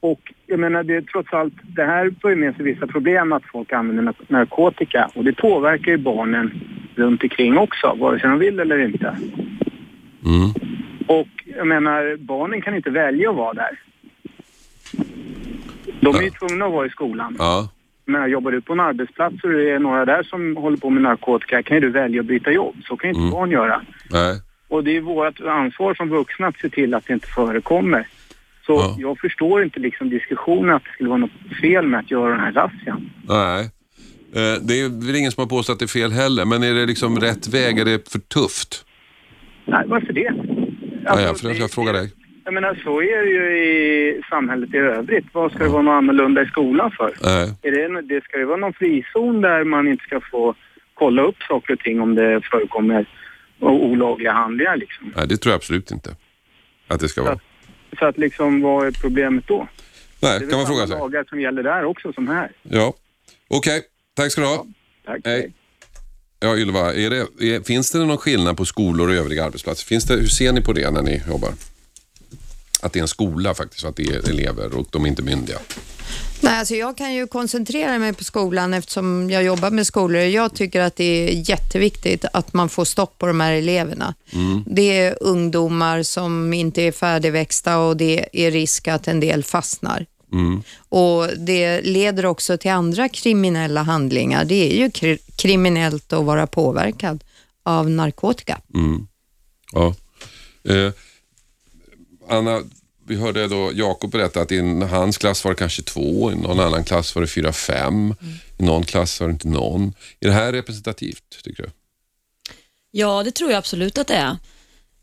och 0.00 0.20
jag 0.46 0.58
menar, 0.60 0.82
det 0.82 0.94
är 0.94 1.00
trots 1.02 1.32
allt, 1.32 1.54
det 1.62 1.84
här 1.84 2.14
för 2.22 2.34
med 2.34 2.56
sig 2.56 2.64
vissa 2.64 2.86
problem 2.86 3.32
att 3.32 3.42
folk 3.52 3.72
använder 3.72 4.02
nar- 4.02 4.14
narkotika 4.28 5.10
och 5.14 5.24
det 5.24 5.32
påverkar 5.32 5.92
ju 5.92 5.98
barnen 5.98 6.60
runt 6.94 7.22
omkring 7.22 7.58
också, 7.58 7.94
vare 8.00 8.20
sig 8.20 8.30
de 8.30 8.38
vill 8.38 8.60
eller 8.60 8.78
inte. 8.78 9.06
Mm. 10.26 10.50
Och 11.06 11.28
jag 11.44 11.66
menar, 11.66 12.16
barnen 12.16 12.62
kan 12.62 12.76
inte 12.76 12.90
välja 12.90 13.30
att 13.30 13.36
vara 13.36 13.54
där. 13.54 13.78
De 16.00 16.14
är 16.16 16.22
ju 16.22 16.30
tvungna 16.30 16.64
att 16.66 16.72
vara 16.72 16.86
i 16.86 16.90
skolan. 16.90 17.36
Ja. 17.38 17.68
Men 18.06 18.30
jobbar 18.30 18.50
du 18.50 18.60
på 18.60 18.72
en 18.72 18.80
arbetsplats 18.80 19.44
och 19.44 19.50
det 19.50 19.70
är 19.70 19.78
några 19.78 20.04
där 20.04 20.22
som 20.22 20.56
håller 20.56 20.76
på 20.76 20.90
med 20.90 21.02
narkotika 21.02 21.62
kan 21.62 21.76
ju 21.76 21.80
du 21.80 21.90
välja 21.90 22.20
att 22.20 22.26
byta 22.26 22.50
jobb. 22.50 22.76
Så 22.88 22.96
kan 22.96 23.08
ju 23.10 23.14
inte 23.14 23.20
Mm. 23.20 23.30
barn 23.30 23.50
göra. 23.50 23.82
Nej. 24.10 24.40
Och 24.68 24.84
det 24.84 24.96
är 24.96 25.00
vårt 25.00 25.40
ansvar 25.40 25.94
som 25.94 26.08
vuxna 26.08 26.46
att 26.46 26.58
se 26.60 26.68
till 26.68 26.94
att 26.94 27.06
det 27.06 27.12
inte 27.12 27.26
förekommer. 27.26 28.06
Så 28.66 28.96
jag 28.98 29.18
förstår 29.18 29.62
inte 29.64 29.80
liksom 29.80 30.10
diskussionen 30.10 30.74
att 30.74 30.84
det 30.84 30.90
skulle 30.90 31.08
vara 31.08 31.18
något 31.18 31.30
fel 31.60 31.86
med 31.86 32.00
att 32.00 32.10
göra 32.10 32.30
den 32.30 32.40
här 32.40 32.52
razzian. 32.52 33.10
Nej. 33.28 33.60
Eh, 34.34 34.60
Det 34.62 34.80
är 34.80 35.06
väl 35.06 35.16
ingen 35.16 35.32
som 35.32 35.40
har 35.40 35.48
påstått 35.48 35.72
att 35.74 35.78
det 35.78 35.84
är 35.84 36.00
fel 36.00 36.12
heller, 36.12 36.44
men 36.44 36.62
är 36.62 36.74
det 36.74 36.86
liksom 36.86 37.18
rätt 37.20 37.48
väg? 37.48 37.78
Är 37.78 37.84
det 37.84 38.12
för 38.12 38.18
tufft? 38.18 38.84
Nej, 39.66 39.84
varför 39.86 40.12
det? 40.12 40.32
ja, 41.04 41.20
jag, 41.20 41.36
jag, 41.42 41.54
jag 41.56 41.70
frågar 41.70 41.92
dig. 41.92 42.12
Jag 42.44 42.54
menar, 42.54 42.80
så 42.84 43.02
är 43.02 43.22
det 43.24 43.30
ju 43.30 43.58
i 43.58 44.22
samhället 44.30 44.74
i 44.74 44.76
övrigt. 44.76 45.24
Vad 45.32 45.52
ska 45.52 45.64
det 45.64 45.70
vara 45.70 45.82
något 45.82 45.92
annorlunda 45.92 46.42
i 46.42 46.46
skolan 46.46 46.90
för? 46.90 47.14
Nej. 47.22 47.54
Är 47.62 47.70
det, 47.70 48.02
det 48.02 48.24
ska 48.24 48.38
det 48.38 48.44
vara 48.44 48.56
någon 48.56 48.72
frizon 48.72 49.40
där 49.40 49.64
man 49.64 49.88
inte 49.88 50.04
ska 50.04 50.20
få 50.20 50.54
kolla 50.94 51.22
upp 51.22 51.42
saker 51.48 51.72
och 51.72 51.80
ting 51.80 52.00
om 52.00 52.14
det 52.14 52.40
förekommer 52.50 53.06
olagliga 53.60 54.32
handlingar 54.32 54.76
liksom? 54.76 55.12
Nej, 55.16 55.28
det 55.28 55.36
tror 55.36 55.50
jag 55.52 55.56
absolut 55.56 55.90
inte 55.90 56.10
att 56.88 57.00
det 57.00 57.08
ska 57.08 57.22
vara. 57.22 57.38
Så 57.98 58.06
att 58.06 58.18
liksom, 58.18 58.60
vad 58.60 58.86
är 58.86 58.90
problemet 58.90 59.46
då? 59.46 59.68
Nej, 60.22 60.38
det 60.38 60.46
är 60.46 60.50
kan 60.50 60.58
man 60.58 60.66
fråga 60.66 60.86
sig. 60.86 60.98
lagar 60.98 61.24
som 61.28 61.40
gäller 61.40 61.62
där 61.62 61.84
också 61.84 62.12
som 62.12 62.28
här. 62.28 62.50
Ja, 62.62 62.94
okej. 63.48 63.82
Tack 64.16 64.32
ska 64.32 64.40
du 64.40 64.46
ha. 64.46 64.66
Tack. 65.06 65.20
Hej. 65.24 65.52
Ja, 66.40 66.56
Ylva, 66.56 66.94
är 66.94 67.10
det, 67.10 67.16
är, 67.54 67.64
finns 67.64 67.92
det 67.92 67.98
någon 67.98 68.18
skillnad 68.18 68.56
på 68.56 68.64
skolor 68.64 69.08
och 69.08 69.14
övriga 69.14 69.44
arbetsplatser? 69.44 69.86
Finns 69.86 70.04
det, 70.04 70.14
hur 70.14 70.26
ser 70.26 70.52
ni 70.52 70.62
på 70.62 70.72
det 70.72 70.90
när 70.90 71.02
ni 71.02 71.22
jobbar? 71.28 71.50
Att 72.84 72.92
det 72.92 72.98
är 72.98 73.02
en 73.02 73.08
skola 73.08 73.54
faktiskt, 73.54 73.84
att 73.84 73.96
det 73.96 74.02
är 74.02 74.28
elever 74.30 74.74
och 74.74 74.86
de 74.90 75.04
är 75.04 75.08
inte 75.08 75.22
myndiga. 75.22 75.58
Nej, 76.40 76.58
alltså 76.58 76.74
jag 76.74 76.96
kan 76.96 77.14
ju 77.14 77.26
koncentrera 77.26 77.98
mig 77.98 78.12
på 78.12 78.24
skolan 78.24 78.74
eftersom 78.74 79.30
jag 79.30 79.44
jobbar 79.44 79.70
med 79.70 79.86
skolor. 79.86 80.20
Jag 80.22 80.54
tycker 80.54 80.80
att 80.80 80.96
det 80.96 81.04
är 81.04 81.50
jätteviktigt 81.50 82.24
att 82.32 82.52
man 82.52 82.68
får 82.68 82.84
stopp 82.84 83.18
på 83.18 83.26
de 83.26 83.40
här 83.40 83.52
eleverna. 83.52 84.14
Det 84.66 84.98
är 84.98 85.16
ungdomar 85.20 86.02
som 86.02 86.52
inte 86.52 86.82
är 86.82 86.92
färdigväxta 86.92 87.78
och 87.78 87.96
det 87.96 88.28
är 88.32 88.50
risk 88.50 88.88
att 88.88 89.08
en 89.08 89.20
del 89.20 89.44
fastnar. 89.44 90.06
Och 90.88 91.28
Det 91.38 91.80
leder 91.82 92.26
också 92.26 92.56
till 92.58 92.70
andra 92.70 93.08
kriminella 93.08 93.82
handlingar. 93.82 94.44
Det 94.44 94.72
är 94.72 94.76
ju 94.76 94.90
kri- 94.90 95.18
kriminellt 95.36 96.12
att 96.12 96.24
vara 96.24 96.46
påverkad 96.46 97.24
av 97.62 97.90
narkotika. 97.90 98.60
Mm. 98.74 99.06
Ja. 99.72 99.94
Eh, 100.68 100.92
Anna, 102.28 102.62
vi 103.06 103.16
hörde 103.16 103.48
då 103.48 103.70
Jakob 103.74 104.10
berätta 104.10 104.40
att 104.40 104.52
i 104.52 104.60
hans 104.90 105.18
klass 105.18 105.44
var 105.44 105.52
det 105.52 105.58
kanske 105.58 105.82
två, 105.82 106.32
i 106.32 106.34
någon 106.34 106.60
annan 106.60 106.84
klass 106.84 107.14
var 107.14 107.22
det 107.22 107.28
fyra, 107.28 107.52
fem, 107.52 108.14
i 108.58 108.62
någon 108.62 108.84
klass 108.84 109.20
var 109.20 109.28
det 109.28 109.32
inte 109.32 109.48
någon. 109.48 109.94
Är 110.20 110.26
det 110.28 110.34
här 110.34 110.52
representativt, 110.52 111.42
tycker 111.44 111.62
du? 111.62 111.70
Ja, 112.90 113.22
det 113.22 113.30
tror 113.30 113.50
jag 113.50 113.58
absolut 113.58 113.98
att 113.98 114.06
det 114.06 114.14
är. 114.14 114.36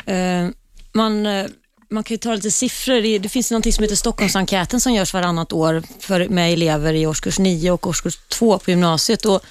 Eh, 0.05 0.49
man, 0.93 1.25
eh, 1.25 1.47
man 1.89 2.03
kan 2.03 2.13
ju 2.13 2.17
ta 2.17 2.35
lite 2.35 2.51
siffror. 2.51 3.01
Det, 3.01 3.19
det 3.19 3.29
finns 3.29 3.51
något 3.51 3.73
som 3.73 3.83
heter 3.83 3.95
Stockholmsenkäten 3.95 4.81
som 4.81 4.93
görs 4.93 5.13
varannat 5.13 5.53
år 5.53 5.83
för, 5.99 6.27
med 6.27 6.53
elever 6.53 6.93
i 6.93 7.07
årskurs 7.07 7.39
9 7.39 7.71
och 7.71 7.87
årskurs 7.87 8.17
2 8.27 8.59
på 8.59 8.71
gymnasiet. 8.71 9.25
Och 9.25 9.41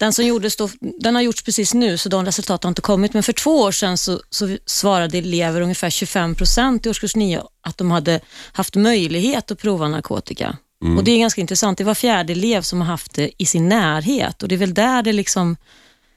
den, 0.00 0.12
som 0.12 0.26
gjordes 0.26 0.56
då, 0.56 0.68
den 0.80 1.14
har 1.14 1.22
gjorts 1.22 1.42
precis 1.42 1.74
nu, 1.74 1.98
så 1.98 2.08
de 2.08 2.24
resultaten 2.24 2.68
har 2.68 2.70
inte 2.70 2.82
kommit. 2.82 3.14
Men 3.14 3.22
för 3.22 3.32
två 3.32 3.60
år 3.60 3.72
sedan 3.72 3.98
så, 3.98 4.20
så 4.30 4.56
svarade 4.66 5.18
elever, 5.18 5.60
ungefär 5.60 5.90
25 5.90 6.34
procent 6.34 6.86
i 6.86 6.90
årskurs 6.90 7.16
9, 7.16 7.42
att 7.62 7.78
de 7.78 7.90
hade 7.90 8.20
haft 8.52 8.76
möjlighet 8.76 9.50
att 9.50 9.58
prova 9.58 9.88
narkotika. 9.88 10.56
Och 10.98 11.04
Det 11.04 11.10
är 11.10 11.18
ganska 11.18 11.40
intressant. 11.40 11.78
Det 11.78 11.84
var 11.84 11.94
fjärde 11.94 12.32
elev 12.32 12.62
som 12.62 12.80
har 12.80 12.88
haft 12.88 13.14
det 13.14 13.30
i 13.38 13.46
sin 13.46 13.68
närhet 13.68 14.42
och 14.42 14.48
det 14.48 14.54
är 14.54 14.58
väl 14.58 14.74
där 14.74 15.02
det 15.02 15.12
liksom 15.12 15.56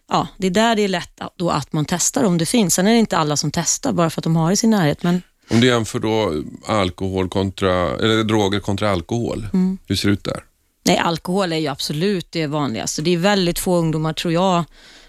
Ja, 0.10 0.28
det 0.38 0.48
är 0.48 0.52
där 0.52 0.76
det 0.76 0.82
är 0.82 0.88
lätt 0.88 1.22
då 1.38 1.50
att 1.50 1.74
man 1.74 1.86
testar 1.86 2.24
om 2.24 2.38
det 2.38 2.46
finns. 2.46 2.74
Sen 2.74 2.88
är 2.88 2.91
det 2.91 3.00
inte 3.00 3.17
alla 3.17 3.38
som 3.38 3.52
testar 3.52 3.91
bara 3.93 4.10
för 4.10 4.19
att 4.19 4.24
de 4.24 4.36
har 4.36 4.48
det 4.48 4.54
i 4.54 4.58
sin 4.58 4.69
närhet. 4.69 5.04
Men 5.04 5.22
Om 5.50 5.60
du 5.60 5.67
jämför 5.67 6.00
då 6.00 6.43
alkohol 6.65 7.30
kontra, 7.30 7.72
eller 7.98 8.24
droger 8.24 8.60
kontra 8.60 8.91
alkohol, 8.91 9.48
hur 9.88 9.96
ser 9.96 10.08
det 10.08 10.13
ut 10.13 10.24
där? 10.24 10.43
Nej, 10.84 10.98
alkohol 10.98 11.54
är 11.54 11.58
ju 11.58 11.67
absolut 11.67 12.28
det 12.30 12.48
vanligaste. 12.48 13.02
Det 13.02 13.13
är 13.13 13.17
väldigt 13.17 13.60
få 13.60 13.76
ungdomar, 13.76 14.13
tror 14.13 14.34
jag, 14.34 14.63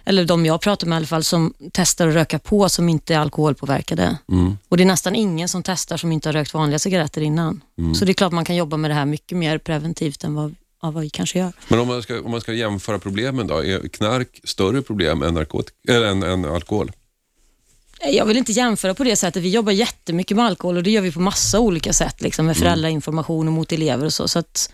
eller 0.05 0.25
de 0.25 0.47
jag 0.47 0.61
pratar 0.61 0.87
med 0.87 0.97
i 0.97 0.97
alla 0.97 1.07
fall, 1.07 1.25
som 1.25 1.55
testar 1.73 2.09
att 2.09 2.15
röka 2.15 2.39
på 2.39 2.69
som 2.69 2.89
inte 2.89 3.15
är 3.15 3.19
alkoholpåverkade. 3.19 4.17
Och 4.69 4.77
det 4.77 4.83
är 4.83 4.87
nästan 4.87 5.15
ingen 5.15 5.49
som 5.49 5.63
testar 5.63 5.97
som 5.97 6.13
inte 6.13 6.29
har 6.29 6.33
rökt 6.33 6.55
vanliga 6.55 6.79
cigaretter 6.79 7.21
innan. 7.21 7.61
Så 7.95 8.05
det 8.05 8.13
är 8.13 8.15
klart 8.15 8.33
man 8.33 8.45
kan 8.45 8.57
jobba 8.57 8.77
med 8.77 8.91
det 8.91 8.95
här 8.95 9.07
mycket 9.07 9.39
mer 9.39 9.59
preventivt 9.59 10.25
än 10.25 10.35
vad, 10.35 10.55
vad 10.81 11.03
vi 11.03 11.11
kanske 11.11 11.39
gör. 11.39 11.53
Men 11.69 11.81
om 11.81 11.89
man, 11.89 12.03
ska, 12.03 12.21
om 12.21 12.31
man 12.31 12.41
ska 12.41 12.53
jämföra 12.53 12.99
problemen 12.99 13.47
då, 13.47 13.65
är 13.65 13.89
knark 13.89 14.41
större 14.45 14.83
problem 14.83 15.23
än, 15.23 15.35
narkotika, 15.35 15.77
eller 15.89 16.07
än, 16.07 16.23
än 16.23 16.45
alkohol? 16.45 16.93
Jag 18.07 18.25
vill 18.27 18.37
inte 18.37 18.53
jämföra 18.53 18.95
på 18.95 19.05
det 19.05 19.17
sättet. 19.17 19.43
Vi 19.43 19.51
jobbar 19.51 19.73
jättemycket 19.73 20.37
med 20.37 20.47
alkohol 20.47 20.77
och 20.77 20.83
det 20.83 20.91
gör 20.91 21.03
vi 21.03 21.13
på 21.13 21.21
massa 21.21 21.61
olika 21.61 21.93
sätt, 21.93 22.23
liksom, 22.23 22.47
med 22.47 22.57
föräldrainformation 22.57 23.49
och 23.49 23.55
mot 23.55 23.73
elever 23.73 24.07
och 24.07 24.13
så. 24.13 24.29
så 24.29 24.39
att, 24.39 24.73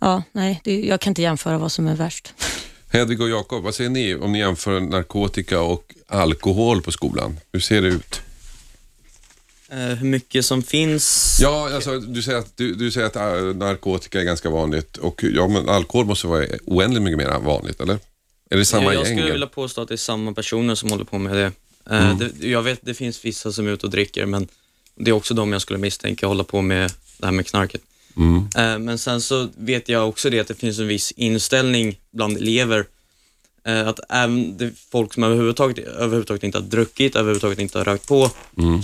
ja, 0.00 0.22
nej, 0.32 0.60
det, 0.64 0.80
jag 0.80 1.00
kan 1.00 1.10
inte 1.10 1.22
jämföra 1.22 1.58
vad 1.58 1.72
som 1.72 1.86
är 1.86 1.96
värst. 1.96 2.34
Hedvig 2.92 3.20
och 3.20 3.28
Jakob, 3.28 3.62
vad 3.62 3.74
säger 3.74 3.90
ni 3.90 4.14
om 4.14 4.32
ni 4.32 4.38
jämför 4.38 4.80
narkotika 4.80 5.60
och 5.60 5.94
alkohol 6.06 6.82
på 6.82 6.92
skolan? 6.92 7.40
Hur 7.52 7.60
ser 7.60 7.82
det 7.82 7.88
ut? 7.88 8.20
Eh, 9.68 9.78
hur 9.78 10.06
mycket 10.06 10.46
som 10.46 10.62
finns? 10.62 11.38
Ja, 11.42 11.74
alltså, 11.74 12.00
du 12.00 12.22
säger 12.22 12.38
att, 12.38 12.56
du, 12.56 12.74
du 12.74 12.90
säger 12.90 13.06
att 13.06 13.16
äh, 13.16 13.56
narkotika 13.56 14.20
är 14.20 14.24
ganska 14.24 14.50
vanligt 14.50 14.96
och 14.96 15.24
ja, 15.34 15.48
men 15.48 15.68
alkohol 15.68 16.06
måste 16.06 16.26
vara 16.26 16.46
oändligt 16.64 17.02
mycket 17.02 17.18
mer 17.18 17.38
vanligt, 17.38 17.80
eller? 17.80 17.98
Är 18.50 18.56
det 18.56 18.64
samma 18.64 18.84
jag, 18.84 18.94
jag 18.94 19.06
gäng? 19.06 19.18
skulle 19.18 19.32
vilja 19.32 19.46
påstå 19.46 19.82
att 19.82 19.88
det 19.88 19.94
är 19.94 19.96
samma 19.96 20.32
personer 20.32 20.74
som 20.74 20.90
håller 20.90 21.04
på 21.04 21.18
med 21.18 21.36
det. 21.36 21.52
Eh, 21.90 22.18
det. 22.18 22.48
Jag 22.48 22.62
vet 22.62 22.78
det 22.82 22.94
finns 22.94 23.24
vissa 23.24 23.52
som 23.52 23.66
är 23.66 23.70
ute 23.70 23.86
och 23.86 23.92
dricker, 23.92 24.26
men 24.26 24.48
det 24.94 25.10
är 25.10 25.12
också 25.12 25.34
de 25.34 25.52
jag 25.52 25.62
skulle 25.62 25.78
misstänka 25.78 26.26
hålla 26.26 26.44
på 26.44 26.62
med 26.62 26.92
det 27.18 27.26
här 27.26 27.32
med 27.32 27.46
knarket. 27.46 27.82
Eh, 28.56 28.78
Men 28.78 28.98
sen 28.98 29.20
så 29.20 29.48
vet 29.56 29.88
jag 29.88 30.08
också 30.08 30.30
det 30.30 30.40
att 30.40 30.48
det 30.48 30.54
finns 30.54 30.78
en 30.78 30.86
viss 30.88 31.12
inställning 31.12 32.00
bland 32.12 32.36
elever 32.36 32.84
eh, 33.66 33.88
att 33.88 34.00
även 34.08 34.74
folk 34.90 35.14
som 35.14 35.22
överhuvudtaget, 35.24 35.78
överhuvudtaget 35.78 36.42
inte 36.44 36.58
har 36.58 36.62
druckit, 36.62 37.16
överhuvudtaget 37.16 37.58
inte 37.58 37.78
har 37.78 37.84
rökt 37.84 38.08
på, 38.08 38.30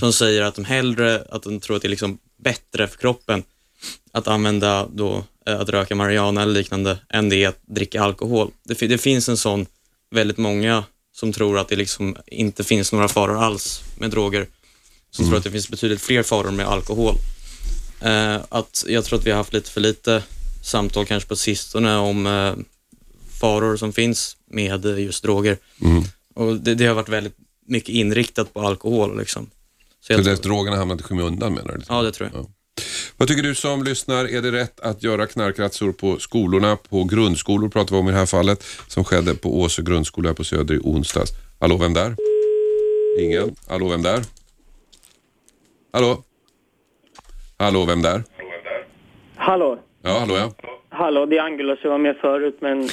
som 0.00 0.12
säger 0.12 0.42
att 0.42 0.54
de 0.54 0.64
hellre, 0.64 1.22
att 1.30 1.42
de 1.42 1.60
tror 1.60 1.76
att 1.76 1.82
det 1.82 1.88
är 1.88 1.90
liksom 1.90 2.18
bättre 2.42 2.88
för 2.88 2.98
kroppen 2.98 3.42
att 4.12 4.28
använda 4.28 4.86
då, 4.94 5.24
eh, 5.46 5.60
att 5.60 5.68
röka 5.68 5.94
marijuana 5.94 6.42
eller 6.42 6.52
liknande, 6.54 6.98
än 7.08 7.28
det 7.28 7.44
är 7.44 7.48
att 7.48 7.60
dricka 7.66 8.02
alkohol. 8.02 8.50
Det, 8.64 8.86
det 8.86 8.98
finns 8.98 9.28
en 9.28 9.36
sån, 9.36 9.66
väldigt 10.10 10.38
många 10.38 10.84
som 11.16 11.32
tror 11.32 11.58
att 11.58 11.68
det 11.68 11.76
liksom 11.76 12.16
inte 12.26 12.64
finns 12.64 12.92
några 12.92 13.08
faror 13.08 13.42
alls 13.42 13.82
med 13.98 14.10
droger, 14.10 14.46
som 15.10 15.24
tror 15.24 15.38
att 15.38 15.44
det 15.44 15.50
finns 15.50 15.68
betydligt 15.68 16.00
fler 16.00 16.22
faror 16.22 16.50
med 16.50 16.66
alkohol. 16.66 17.14
Eh, 18.00 18.36
att 18.48 18.84
jag 18.88 19.04
tror 19.04 19.18
att 19.18 19.26
vi 19.26 19.30
har 19.30 19.38
haft 19.38 19.52
lite 19.52 19.70
för 19.70 19.80
lite 19.80 20.22
samtal 20.62 21.06
kanske 21.06 21.28
på 21.28 21.36
sistone 21.36 21.96
om 21.96 22.26
eh, 22.26 22.54
faror 23.40 23.76
som 23.76 23.92
finns 23.92 24.36
med 24.50 24.84
just 24.84 25.22
droger. 25.22 25.58
Och 26.34 26.56
det, 26.56 26.74
det 26.74 26.86
har 26.86 26.94
varit 26.94 27.08
väldigt 27.08 27.36
mycket 27.66 27.88
inriktat 27.88 28.54
på 28.54 28.60
alkohol. 28.60 29.18
Liksom. 29.18 29.50
Så 30.00 30.12
jag, 30.12 30.24
det 30.24 30.42
drogerna 30.42 30.76
hamnat 30.76 31.00
i 31.00 31.02
skymundan 31.02 31.54
menar 31.54 31.74
du? 31.74 31.82
ja, 31.88 32.02
det 32.02 32.12
tror 32.12 32.30
jag. 32.34 32.46
Vad 33.16 33.28
tycker 33.28 33.42
du 33.42 33.54
som 33.54 33.84
lyssnar? 33.84 34.24
Är 34.24 34.42
det 34.42 34.52
rätt 34.52 34.80
att 34.80 35.02
göra 35.02 35.26
knarkrazzor 35.26 35.92
på 35.92 36.18
skolorna, 36.18 36.76
på 36.76 37.04
grundskolor 37.04 37.68
pratar 37.68 37.96
vi 37.96 38.00
om 38.00 38.08
i 38.08 38.10
det 38.10 38.18
här 38.18 38.26
fallet, 38.26 38.64
som 38.88 39.04
skedde 39.04 39.34
på 39.34 39.60
Åsö 39.60 39.82
grundskola 39.82 40.28
här 40.28 40.34
på 40.34 40.44
Söder 40.44 40.74
i 40.74 40.78
onsdags? 40.78 41.30
Hallå, 41.60 41.76
vem 41.76 41.94
där? 41.94 42.16
Ingen. 43.20 43.54
Hallå, 43.66 43.88
vem 43.88 44.02
där? 44.02 44.24
Hallå? 45.92 46.24
Hallå, 47.58 47.84
vem 47.84 48.02
där? 48.02 48.22
Hallå, 49.36 49.78
Ja, 50.02 50.18
hallå 50.18 50.36
ja. 50.36 50.50
hallå, 50.88 51.26
det 51.26 51.36
är 51.38 51.42
Angulo 51.42 51.76
som 51.76 51.90
var 51.90 51.98
med 51.98 52.16
förut 52.16 52.58
men 52.60 52.88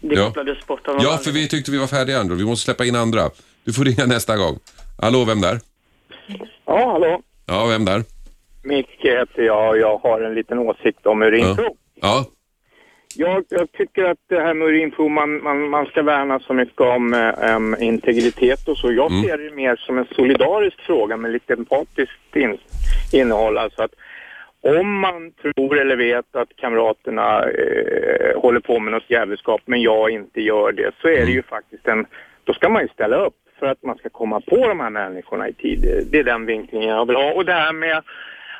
det 0.00 0.14
Ja. 0.16 0.26
kopplades 0.26 0.66
bort 0.66 0.88
av 0.88 0.94
någon 0.94 1.02
Ja, 1.04 1.16
för 1.18 1.30
vi 1.30 1.48
tyckte 1.48 1.70
vi 1.70 1.78
var 1.78 1.86
färdiga 1.86 2.18
Andrew. 2.18 2.44
Vi 2.44 2.50
måste 2.50 2.64
släppa 2.64 2.84
in 2.84 2.96
andra. 2.96 3.22
Du 3.64 3.72
får 3.72 3.84
ringa 3.84 4.06
nästa 4.06 4.36
gång. 4.36 4.58
Hallå, 5.02 5.24
vem 5.24 5.40
där? 5.40 5.60
Ja, 6.66 6.92
hallå. 6.92 7.20
Ja, 7.46 7.66
vem 7.66 7.84
där? 7.84 8.04
Micke 8.62 8.88
heter 9.00 9.42
jag 9.42 9.68
och 9.70 9.78
jag 9.78 9.98
har 9.98 10.20
en 10.20 10.34
liten 10.34 10.58
åsikt 10.58 11.06
om 11.06 11.22
urinprov. 11.22 11.76
Ja, 12.00 12.24
Jag, 13.16 13.44
jag 13.48 13.72
tycker 13.72 14.04
att 14.04 14.18
det 14.28 14.40
här 14.40 14.54
med 14.54 14.68
urinprov, 14.68 15.10
man, 15.10 15.42
man, 15.42 15.68
man 15.68 15.86
ska 15.86 16.02
värna 16.02 16.40
så 16.40 16.52
mycket 16.54 16.80
om 16.80 17.14
eh, 17.14 17.50
em, 17.54 17.76
integritet 17.80 18.68
och 18.68 18.76
så. 18.78 18.92
Jag 18.92 19.10
Mm. 19.10 19.22
ser 19.22 19.38
det 19.38 19.54
mer 19.54 19.76
som 19.76 19.98
en 19.98 20.06
solidarisk 20.06 20.80
fråga 20.80 21.16
med 21.16 21.30
lite 21.32 21.52
empatiskt 21.52 22.36
in, 22.36 22.58
innehåll. 23.12 23.58
Alltså 23.58 23.82
att 23.82 23.94
om 24.60 25.00
man 25.00 25.32
tror 25.32 25.78
eller 25.80 25.96
vet 25.96 26.36
att 26.36 26.56
kamraterna 26.56 27.42
eh, 27.44 28.40
håller 28.40 28.60
på 28.60 28.78
med 28.80 28.92
något 28.92 29.10
jävelskap 29.10 29.60
men 29.64 29.82
jag 29.82 30.10
inte 30.10 30.40
gör 30.40 30.72
det 30.72 30.90
så 31.00 31.08
är 31.08 31.26
det 31.26 31.32
ju 31.32 31.42
faktiskt 31.42 31.88
en, 31.88 32.06
då 32.44 32.52
ska 32.54 32.68
man 32.68 32.82
ju 32.82 32.88
ställa 32.88 33.16
upp 33.16 33.34
för 33.58 33.66
att 33.66 33.82
man 33.82 33.96
ska 33.98 34.08
komma 34.08 34.40
på 34.40 34.68
de 34.68 34.80
här 34.80 34.90
människorna 34.90 35.48
i 35.48 35.52
tid. 35.52 36.06
Det 36.10 36.18
är 36.18 36.24
den 36.24 36.46
vinklingen 36.46 36.88
jag 36.88 37.06
vill 37.06 37.16
ha. 37.16 37.32
Och 37.32 37.44
det 37.44 37.52
här 37.52 37.72
med 37.72 38.02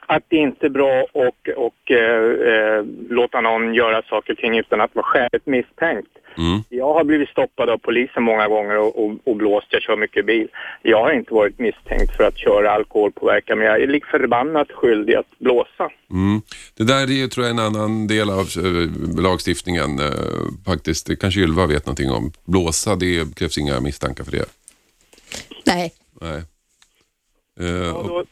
att 0.06 0.22
det 0.28 0.36
inte 0.36 0.66
är 0.66 0.70
bra 0.70 1.06
och, 1.12 1.48
och 1.56 1.90
eh, 1.90 2.24
eh, 2.52 2.84
låta 3.08 3.40
någon 3.40 3.74
göra 3.74 4.02
saker 4.02 4.32
och 4.32 4.38
ting 4.38 4.58
utan 4.58 4.80
att 4.80 4.94
vara 4.94 5.06
skäligt 5.06 5.46
misstänkt. 5.46 6.08
Jag 6.68 6.94
har 6.94 7.04
blivit 7.04 7.28
stoppad 7.28 7.70
av 7.70 7.78
polisen 7.78 8.22
många 8.22 8.48
gånger 8.48 8.78
och, 8.78 9.04
och, 9.04 9.12
och 9.24 9.36
blåst. 9.36 9.66
Jag 9.70 9.82
kör 9.82 9.96
mycket 9.96 10.26
bil. 10.26 10.48
Jag 10.82 11.02
har 11.02 11.12
inte 11.12 11.34
varit 11.34 11.58
misstänkt 11.58 12.16
för 12.16 12.24
att 12.24 12.38
köra 12.38 12.70
alkoholpåverkan 12.70 13.58
men 13.58 13.66
jag 13.66 13.82
är 13.82 13.86
lik 13.86 14.04
förbannat 14.04 14.72
skyldig 14.72 15.14
att 15.14 15.38
blåsa. 15.38 15.90
Mm. 16.10 16.42
Det 16.76 16.84
där 16.84 17.02
är 17.02 17.06
ju, 17.12 17.28
tror 17.28 17.46
jag 17.46 17.50
en 17.50 17.58
annan 17.58 18.06
del 18.06 18.30
av 18.30 18.46
eh, 18.64 19.22
lagstiftningen 19.22 19.98
eh, 19.98 20.06
faktiskt. 20.66 21.06
Det 21.06 21.16
kanske 21.16 21.40
Ylva 21.40 21.66
vet 21.66 21.86
någonting 21.86 22.10
om. 22.10 22.32
Blåsa, 22.44 22.96
det 22.96 23.36
krävs 23.36 23.58
inga 23.58 23.80
misstankar 23.80 24.24
för 24.24 24.32
det. 24.32 24.44
Nej. 25.66 25.92
Nej. 26.20 26.42
Eh, 27.60 27.94
Och 27.96 28.00
och, 28.00 28.08
då, 28.08 28.24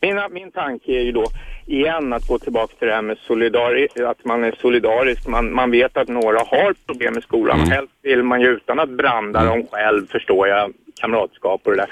mina, 0.00 0.28
min 0.28 0.50
tanke 0.50 0.92
är 0.92 1.02
ju 1.02 1.12
då 1.12 1.26
igen 1.66 2.12
att 2.12 2.26
gå 2.26 2.38
tillbaka 2.38 2.74
till 2.78 2.88
det 2.88 2.94
här 2.94 3.02
med 3.02 3.18
solidari 3.26 3.88
att 4.06 4.24
man 4.24 4.44
är 4.44 4.54
solidarisk. 4.60 5.26
Man, 5.26 5.52
man 5.52 5.70
vet 5.70 5.96
att 5.96 6.08
några 6.08 6.38
har 6.38 6.74
problem 6.86 7.14
med 7.14 7.22
skolan. 7.22 7.58
Mm. 7.58 7.70
Helst 7.70 7.92
vill 8.02 8.22
man 8.22 8.40
ju 8.40 8.46
utan 8.46 8.80
att 8.80 8.90
branda 8.90 9.44
dem 9.44 9.66
själv, 9.70 10.06
förstår 10.06 10.48
jag, 10.48 10.72
kamratskap 11.00 11.60
och 11.64 11.72
det 11.72 11.76
där. 11.76 11.90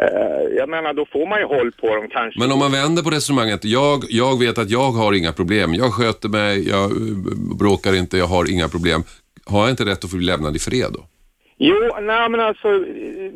Eh, 0.00 0.56
jag 0.56 0.68
menar, 0.68 0.92
då 0.92 1.06
får 1.12 1.26
man 1.26 1.38
ju 1.40 1.46
håll 1.46 1.72
på 1.72 1.96
dem 1.96 2.08
kanske. 2.10 2.40
Men 2.40 2.52
om 2.52 2.58
man 2.58 2.72
vänder 2.72 3.02
på 3.02 3.10
resonemanget. 3.10 3.64
Jag, 3.64 4.04
jag 4.08 4.38
vet 4.38 4.58
att 4.58 4.70
jag 4.70 4.90
har 4.90 5.12
inga 5.12 5.32
problem. 5.32 5.74
Jag 5.74 5.92
sköter 5.92 6.28
mig, 6.28 6.68
jag 6.68 6.84
eh, 6.84 6.96
bråkar 7.58 7.96
inte, 7.96 8.18
jag 8.18 8.26
har 8.26 8.50
inga 8.50 8.68
problem. 8.68 9.02
Har 9.44 9.60
jag 9.60 9.70
inte 9.70 9.84
rätt 9.84 10.04
att 10.04 10.10
få 10.10 10.16
bli 10.16 10.26
lämnad 10.26 10.56
i 10.56 10.58
fred 10.58 10.90
då? 10.92 11.04
Jo, 11.58 11.76
nej 12.00 12.28
men 12.28 12.40
alltså 12.40 12.68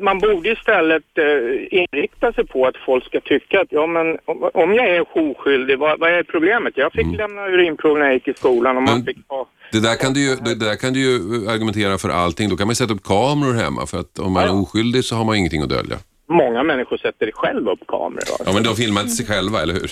man 0.00 0.18
borde 0.18 0.52
istället 0.52 1.02
eh, 1.18 1.78
inrikta 1.80 2.32
sig 2.32 2.46
på 2.46 2.66
att 2.66 2.76
folk 2.86 3.04
ska 3.04 3.20
tycka 3.20 3.60
att 3.60 3.66
ja 3.70 3.86
men 3.86 4.18
om, 4.24 4.50
om 4.54 4.74
jag 4.74 4.88
är 4.88 5.04
oskyldig, 5.18 5.78
vad, 5.78 6.00
vad 6.00 6.10
är 6.10 6.22
problemet? 6.22 6.72
Jag 6.76 6.92
fick 6.92 7.16
lämna 7.16 7.46
urinprov 7.46 7.98
när 7.98 8.04
jag 8.04 8.14
gick 8.14 8.28
i 8.28 8.34
skolan 8.34 8.76
och 8.76 8.82
man 8.82 9.04
fick 9.04 9.16
ha 9.28 9.46
Det 9.72 9.80
där, 9.80 9.96
kan 9.96 10.12
du 10.12 10.20
ju, 10.20 10.36
det 10.36 10.54
där 10.54 10.76
kan 10.76 10.92
du 10.92 11.00
ju 11.00 11.14
argumentera 11.50 11.98
för 11.98 12.08
allting. 12.08 12.48
Då 12.48 12.56
kan 12.56 12.66
man 12.66 12.76
sätta 12.76 12.94
upp 12.94 13.02
kameror 13.02 13.54
hemma 13.54 13.86
för 13.86 13.98
att 14.00 14.18
om 14.18 14.32
man 14.32 14.44
är 14.44 14.62
oskyldig 14.62 15.04
så 15.04 15.16
har 15.16 15.24
man 15.24 15.36
ingenting 15.36 15.62
att 15.62 15.68
dölja. 15.68 15.96
Många 16.30 16.62
människor 16.62 16.96
sätter 16.96 17.30
själv 17.34 17.68
upp 17.68 17.86
kameror. 17.88 18.18
Alltså. 18.18 18.44
Ja, 18.46 18.52
men 18.52 18.62
de 18.62 18.76
filmar 18.76 19.00
inte 19.00 19.12
sig 19.12 19.26
själva, 19.26 19.62
eller 19.62 19.74
hur? 19.74 19.90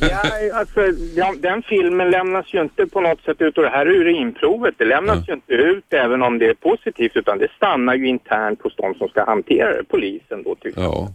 Ja, 0.00 0.22
alltså, 0.60 0.80
ja, 1.14 1.34
den 1.38 1.62
filmen 1.62 2.10
lämnas 2.10 2.46
ju 2.54 2.60
inte 2.62 2.86
på 2.86 3.00
något 3.00 3.20
sätt 3.22 3.36
ut 3.40 3.56
och 3.56 3.62
det 3.62 3.68
här 3.70 3.86
urinprovet, 3.88 4.74
det 4.78 4.84
lämnas 4.84 5.28
ju 5.28 5.32
inte 5.32 5.52
ut 5.52 5.84
även 5.92 6.22
om 6.22 6.38
det 6.38 6.46
är 6.46 6.54
positivt 6.54 7.12
utan 7.16 7.38
det 7.38 7.48
stannar 7.56 7.94
ju 7.94 8.08
internt 8.08 8.62
hos 8.62 8.76
de 8.76 8.94
som 8.94 9.08
ska 9.08 9.24
hantera 9.24 9.76
det, 9.76 9.84
polisen 9.84 10.42
då 10.44 10.54
tycker 10.54 10.80
jag. 10.80 10.90
Ja. 10.94 11.12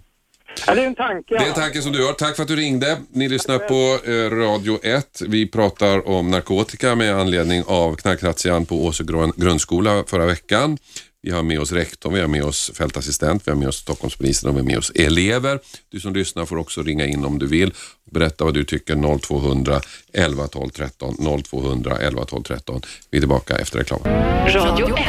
Ja, 0.67 0.75
det 0.75 0.81
är 0.81 0.87
en 0.87 0.95
tanke. 0.95 1.35
Det 1.37 1.43
är 1.43 1.47
en 1.47 1.53
tanke 1.53 1.81
som 1.81 1.91
du 1.91 2.05
har. 2.05 2.13
Tack 2.13 2.35
för 2.35 2.41
att 2.43 2.47
du 2.49 2.55
ringde. 2.55 2.97
Ni 3.13 3.29
lyssnar 3.29 3.57
på 3.59 4.09
eh, 4.11 4.35
Radio 4.45 4.79
1. 4.83 5.21
Vi 5.27 5.51
pratar 5.51 6.07
om 6.09 6.31
narkotika 6.31 6.95
med 6.95 7.15
anledning 7.15 7.63
av 7.67 7.95
knarkrazzian 7.95 8.65
på 8.65 8.75
Åsö 8.85 9.03
grund- 9.03 9.33
grundskola 9.37 10.03
förra 10.07 10.25
veckan. 10.25 10.77
Vi 11.25 11.31
har 11.31 11.43
med 11.43 11.59
oss 11.59 11.71
rektorn, 11.71 12.13
vi 12.13 12.21
har 12.21 12.27
med 12.27 12.43
oss 12.43 12.71
fältassistent, 12.75 13.47
vi 13.47 13.51
har 13.51 13.57
med 13.57 13.67
oss 13.67 13.75
Stockholmspolisen 13.77 14.49
och 14.49 14.55
vi 14.55 14.59
har 14.59 14.65
med 14.65 14.77
oss 14.77 14.91
elever. 14.95 15.59
Du 15.91 15.99
som 15.99 16.13
lyssnar 16.13 16.45
får 16.45 16.57
också 16.57 16.83
ringa 16.83 17.05
in 17.05 17.25
om 17.25 17.39
du 17.39 17.47
vill. 17.47 17.73
Berätta 18.11 18.43
vad 18.43 18.53
du 18.53 18.63
tycker 18.63 19.19
0200 19.19 19.81
11 20.13 20.47
12 20.47 20.69
13 20.69 21.43
0200 21.43 21.97
11 21.97 22.25
12 22.25 22.43
13. 22.43 22.81
Vi 23.09 23.17
är 23.17 23.21
tillbaka 23.21 23.55
efter 23.55 23.79
reklam. 23.79 24.01
Radio 24.03 24.97
1. 24.97 25.05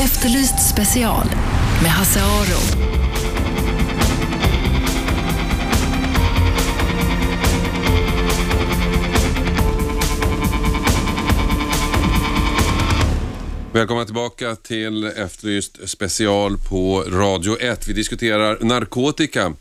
Efterlyst 0.00 0.68
special 0.70 1.26
med 1.82 1.90
Hasse 1.90 2.20
Aro. 2.22 3.05
Välkomna 13.76 14.04
tillbaka 14.04 14.56
till 14.56 15.04
Efterlyst 15.04 15.88
special 15.88 16.56
på 16.70 17.04
Radio 17.08 17.60
1. 17.60 17.88
Vi 17.88 17.92
diskuterar 17.92 18.58
narkotika. 18.60 19.52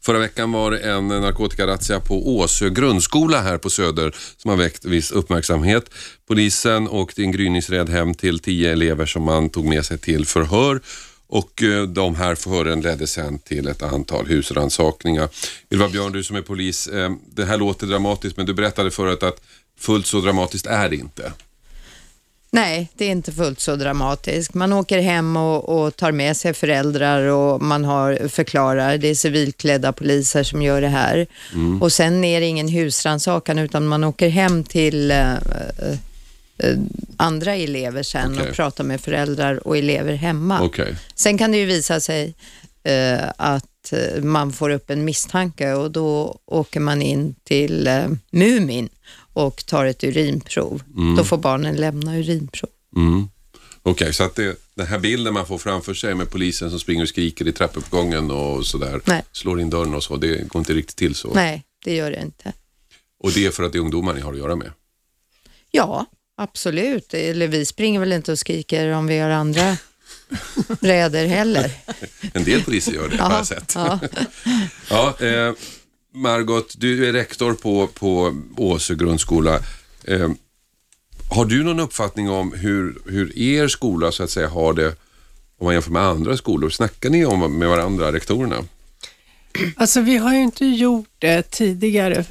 Förra 0.00 0.18
veckan 0.18 0.52
var 0.52 0.70
det 0.70 0.78
en 0.78 1.08
narkotikarazzia 1.08 2.00
på 2.00 2.36
Åsö 2.36 2.68
grundskola 2.68 3.40
här 3.40 3.58
på 3.58 3.70
Söder 3.70 4.14
som 4.36 4.48
har 4.48 4.56
väckt 4.56 4.84
viss 4.84 5.10
uppmärksamhet. 5.10 5.90
Polisen 6.28 6.88
åkte 6.88 7.22
i 7.22 7.24
en 7.24 7.32
gryningsräd 7.32 7.88
hem 7.88 8.14
till 8.14 8.38
tio 8.38 8.72
elever 8.72 9.06
som 9.06 9.22
man 9.22 9.50
tog 9.50 9.64
med 9.64 9.86
sig 9.86 9.98
till 9.98 10.26
förhör 10.26 10.80
och 11.26 11.62
eh, 11.62 11.82
de 11.82 12.14
här 12.14 12.34
förhören 12.34 12.80
ledde 12.80 13.06
sen 13.06 13.38
till 13.38 13.68
ett 13.68 13.82
antal 13.82 14.26
husrannsakningar. 14.26 15.28
Ylva 15.70 15.88
Björn, 15.88 16.12
du 16.12 16.22
som 16.24 16.36
är 16.36 16.42
polis, 16.42 16.86
eh, 16.86 17.10
det 17.34 17.44
här 17.44 17.58
låter 17.58 17.86
dramatiskt 17.86 18.36
men 18.36 18.46
du 18.46 18.54
berättade 18.54 18.90
förut 18.90 19.22
att 19.22 19.42
fullt 19.78 20.06
så 20.06 20.20
dramatiskt 20.20 20.66
är 20.66 20.88
det 20.88 20.96
inte. 20.96 21.32
Nej, 22.52 22.90
det 22.94 23.04
är 23.04 23.10
inte 23.10 23.32
fullt 23.32 23.60
så 23.60 23.76
dramatiskt. 23.76 24.54
Man 24.54 24.72
åker 24.72 25.00
hem 25.00 25.36
och, 25.36 25.68
och 25.68 25.96
tar 25.96 26.12
med 26.12 26.36
sig 26.36 26.54
föräldrar 26.54 27.22
och 27.22 27.62
man 27.62 27.84
har, 27.84 28.28
förklarar. 28.28 28.98
Det 28.98 29.08
är 29.08 29.14
civilklädda 29.14 29.92
poliser 29.92 30.42
som 30.42 30.62
gör 30.62 30.80
det 30.80 30.88
här. 30.88 31.26
Mm. 31.52 31.82
Och 31.82 31.92
sen 31.92 32.24
är 32.24 32.40
det 32.40 32.46
ingen 32.46 32.68
husrannsakan 32.68 33.58
utan 33.58 33.86
man 33.86 34.04
åker 34.04 34.28
hem 34.28 34.64
till 34.64 35.10
eh, 35.10 35.32
eh, 35.32 36.78
andra 37.16 37.54
elever 37.54 38.02
sen 38.02 38.32
Okej. 38.34 38.48
och 38.48 38.56
pratar 38.56 38.84
med 38.84 39.00
föräldrar 39.00 39.66
och 39.66 39.78
elever 39.78 40.14
hemma. 40.14 40.62
Okej. 40.62 40.94
Sen 41.14 41.38
kan 41.38 41.52
det 41.52 41.58
ju 41.58 41.66
visa 41.66 42.00
sig 42.00 42.34
eh, 42.82 43.28
att 43.36 43.92
eh, 43.92 44.22
man 44.22 44.52
får 44.52 44.70
upp 44.70 44.90
en 44.90 45.04
misstanke 45.04 45.72
och 45.72 45.90
då 45.90 46.38
åker 46.46 46.80
man 46.80 47.02
in 47.02 47.34
till 47.44 47.86
eh, 47.86 48.08
Mumin 48.30 48.88
och 49.32 49.66
tar 49.66 49.84
ett 49.84 50.04
urinprov. 50.04 50.82
Mm. 50.96 51.16
Då 51.16 51.24
får 51.24 51.36
barnen 51.38 51.76
lämna 51.76 52.16
urinprov. 52.18 52.70
Mm. 52.96 53.28
Okej, 53.82 54.12
så 54.14 54.24
att 54.24 54.34
det, 54.34 54.56
den 54.74 54.86
här 54.86 54.98
bilden 54.98 55.34
man 55.34 55.46
får 55.46 55.58
framför 55.58 55.94
sig 55.94 56.14
med 56.14 56.30
polisen 56.30 56.70
som 56.70 56.80
springer 56.80 57.02
och 57.02 57.08
skriker 57.08 57.48
i 57.48 57.52
trappuppgången 57.52 58.30
och 58.30 58.66
sådär, 58.66 59.00
Nej. 59.04 59.22
slår 59.32 59.60
in 59.60 59.70
dörren 59.70 59.94
och 59.94 60.02
så, 60.04 60.16
det 60.16 60.48
går 60.48 60.58
inte 60.60 60.72
riktigt 60.72 60.96
till 60.96 61.14
så. 61.14 61.34
Nej, 61.34 61.62
det 61.84 61.94
gör 61.94 62.10
det 62.10 62.20
inte. 62.22 62.52
Och 63.22 63.32
det 63.32 63.46
är 63.46 63.50
för 63.50 63.62
att 63.62 63.72
det 63.72 63.78
är 63.78 63.80
ungdomar 63.80 64.14
ni 64.14 64.20
har 64.20 64.32
att 64.32 64.38
göra 64.38 64.56
med? 64.56 64.72
Ja, 65.70 66.06
absolut. 66.36 67.14
Eller 67.14 67.48
vi 67.48 67.66
springer 67.66 68.00
väl 68.00 68.12
inte 68.12 68.32
och 68.32 68.38
skriker 68.38 68.88
om 68.88 69.06
vi 69.06 69.18
har 69.18 69.30
andra 69.30 69.76
räder 70.80 71.26
heller. 71.26 71.70
En 72.32 72.44
del 72.44 72.62
poliser 72.62 72.92
gör 72.92 73.08
det, 73.08 73.16
har 73.16 73.30
Ja, 73.30 73.36
jag 73.36 73.46
sett. 73.46 73.72
ja. 73.74 73.98
ja, 74.90 75.26
eh, 75.26 75.52
Margot, 76.12 76.74
du 76.78 77.08
är 77.08 77.12
rektor 77.12 77.54
på, 77.54 77.86
på 77.86 78.36
Åsö 78.56 78.94
grundskola. 78.94 79.60
Eh, 80.04 80.30
har 81.30 81.44
du 81.44 81.62
någon 81.64 81.80
uppfattning 81.80 82.30
om 82.30 82.52
hur, 82.52 82.98
hur 83.06 83.38
er 83.38 83.68
skola 83.68 84.12
så 84.12 84.22
att 84.22 84.30
säga 84.30 84.48
har 84.48 84.72
det 84.72 84.88
om 85.58 85.64
man 85.64 85.74
jämför 85.74 85.90
med 85.90 86.02
andra 86.02 86.36
skolor? 86.36 86.70
Snackar 86.70 87.10
ni 87.10 87.24
om 87.24 87.58
med 87.58 87.68
varandra, 87.68 88.12
rektorerna? 88.12 88.56
Alltså 89.76 90.00
vi 90.00 90.16
har 90.16 90.34
ju 90.34 90.42
inte 90.42 90.66
gjort 90.66 91.08
det 91.18 91.42
tidigare. 91.50 92.24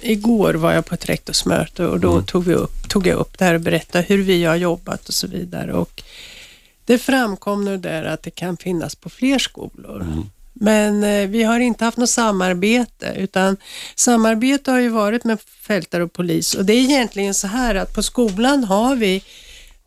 Igår 0.00 0.54
var 0.54 0.72
jag 0.72 0.86
på 0.86 0.94
ett 0.94 1.08
rektorsmöte 1.08 1.86
och 1.86 2.00
då 2.00 2.12
Mm. 2.12 2.24
tog, 2.26 2.44
vi 2.44 2.54
upp, 2.54 2.88
tog 2.88 3.06
jag 3.06 3.18
upp 3.18 3.38
det 3.38 3.44
här 3.44 3.54
och 3.54 3.60
berättade 3.60 4.04
hur 4.08 4.22
vi 4.22 4.44
har 4.44 4.56
jobbat 4.56 5.08
och 5.08 5.14
så 5.14 5.26
vidare. 5.26 5.72
Och 5.72 6.02
det 6.84 6.98
framkom 6.98 7.64
nu 7.64 7.76
där 7.76 8.04
att 8.04 8.22
det 8.22 8.30
kan 8.30 8.56
finnas 8.56 8.94
på 8.94 9.10
fler 9.10 9.38
skolor. 9.38 10.02
Mm. 10.02 10.22
Men 10.54 11.04
eh, 11.04 11.28
vi 11.28 11.42
har 11.42 11.60
inte 11.60 11.84
haft 11.84 11.96
något 11.96 12.10
samarbete, 12.10 13.14
utan 13.16 13.56
samarbete 13.96 14.70
har 14.70 14.80
ju 14.80 14.88
varit 14.88 15.24
med 15.24 15.40
fältare 15.40 16.02
och 16.02 16.12
polis. 16.12 16.54
Och 16.54 16.64
det 16.64 16.72
är 16.72 16.80
egentligen 16.80 17.34
så 17.34 17.46
här 17.46 17.74
att 17.74 17.94
på 17.94 18.02
skolan 18.02 18.64
har 18.64 18.96
vi 18.96 19.22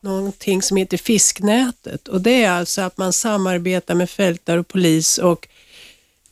någonting 0.02 0.62
som 0.62 0.78
heter 0.78 0.98
fisknätet 0.98 2.08
och 2.08 2.22
det 2.22 2.44
är 2.44 2.52
alltså 2.52 2.82
att 2.82 2.98
man 2.98 3.14
samarbetar 3.14 3.96
med 3.96 4.10
fältare 4.10 4.60
och 4.60 4.68
polis 4.68 5.18
och 5.18 5.48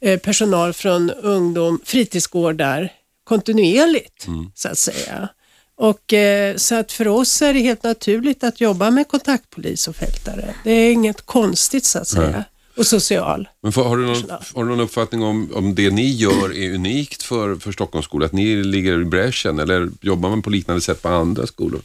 eh, 0.01 0.19
personal 0.19 0.73
från 0.73 1.11
ungdom, 1.11 1.79
fritidsgårdar 1.85 2.89
kontinuerligt 3.23 4.27
så 4.55 4.69
att 4.69 4.77
säga. 4.77 5.29
Och 5.77 6.13
eh, 6.13 6.55
så 6.55 6.75
att 6.75 6.91
för 6.91 7.07
oss 7.07 7.41
är 7.41 7.53
det 7.53 7.59
helt 7.59 7.83
naturligt 7.83 8.43
att 8.43 8.61
jobba 8.61 8.91
med 8.91 9.07
kontaktpolis 9.07 9.87
och 9.87 9.95
fältare. 9.95 10.55
Det 10.63 10.71
är 10.71 10.91
inget 10.91 11.21
konstigt 11.21 11.85
så 11.85 11.99
att 11.99 12.07
säga. 12.07 12.29
Nej. 12.29 12.43
Och 12.77 12.87
social. 12.87 13.47
Men 13.61 13.71
för, 13.71 13.83
har, 13.83 13.97
du 13.97 14.05
någon, 14.05 14.23
har 14.55 14.63
du 14.63 14.69
någon 14.69 14.79
uppfattning 14.79 15.23
om, 15.23 15.51
om 15.53 15.75
det 15.75 15.89
ni 15.89 16.09
gör 16.09 16.55
är 16.57 16.73
unikt 16.73 17.23
för, 17.23 17.55
för 17.55 17.71
Stockholmsskolan? 17.71 18.25
Att 18.25 18.31
ni 18.33 18.63
ligger 18.63 19.01
i 19.01 19.05
bräschen 19.05 19.59
eller 19.59 19.89
jobbar 20.01 20.29
man 20.29 20.41
på 20.41 20.49
liknande 20.49 20.81
sätt 20.81 21.01
på 21.01 21.09
andra 21.09 21.47
skolor? 21.47 21.81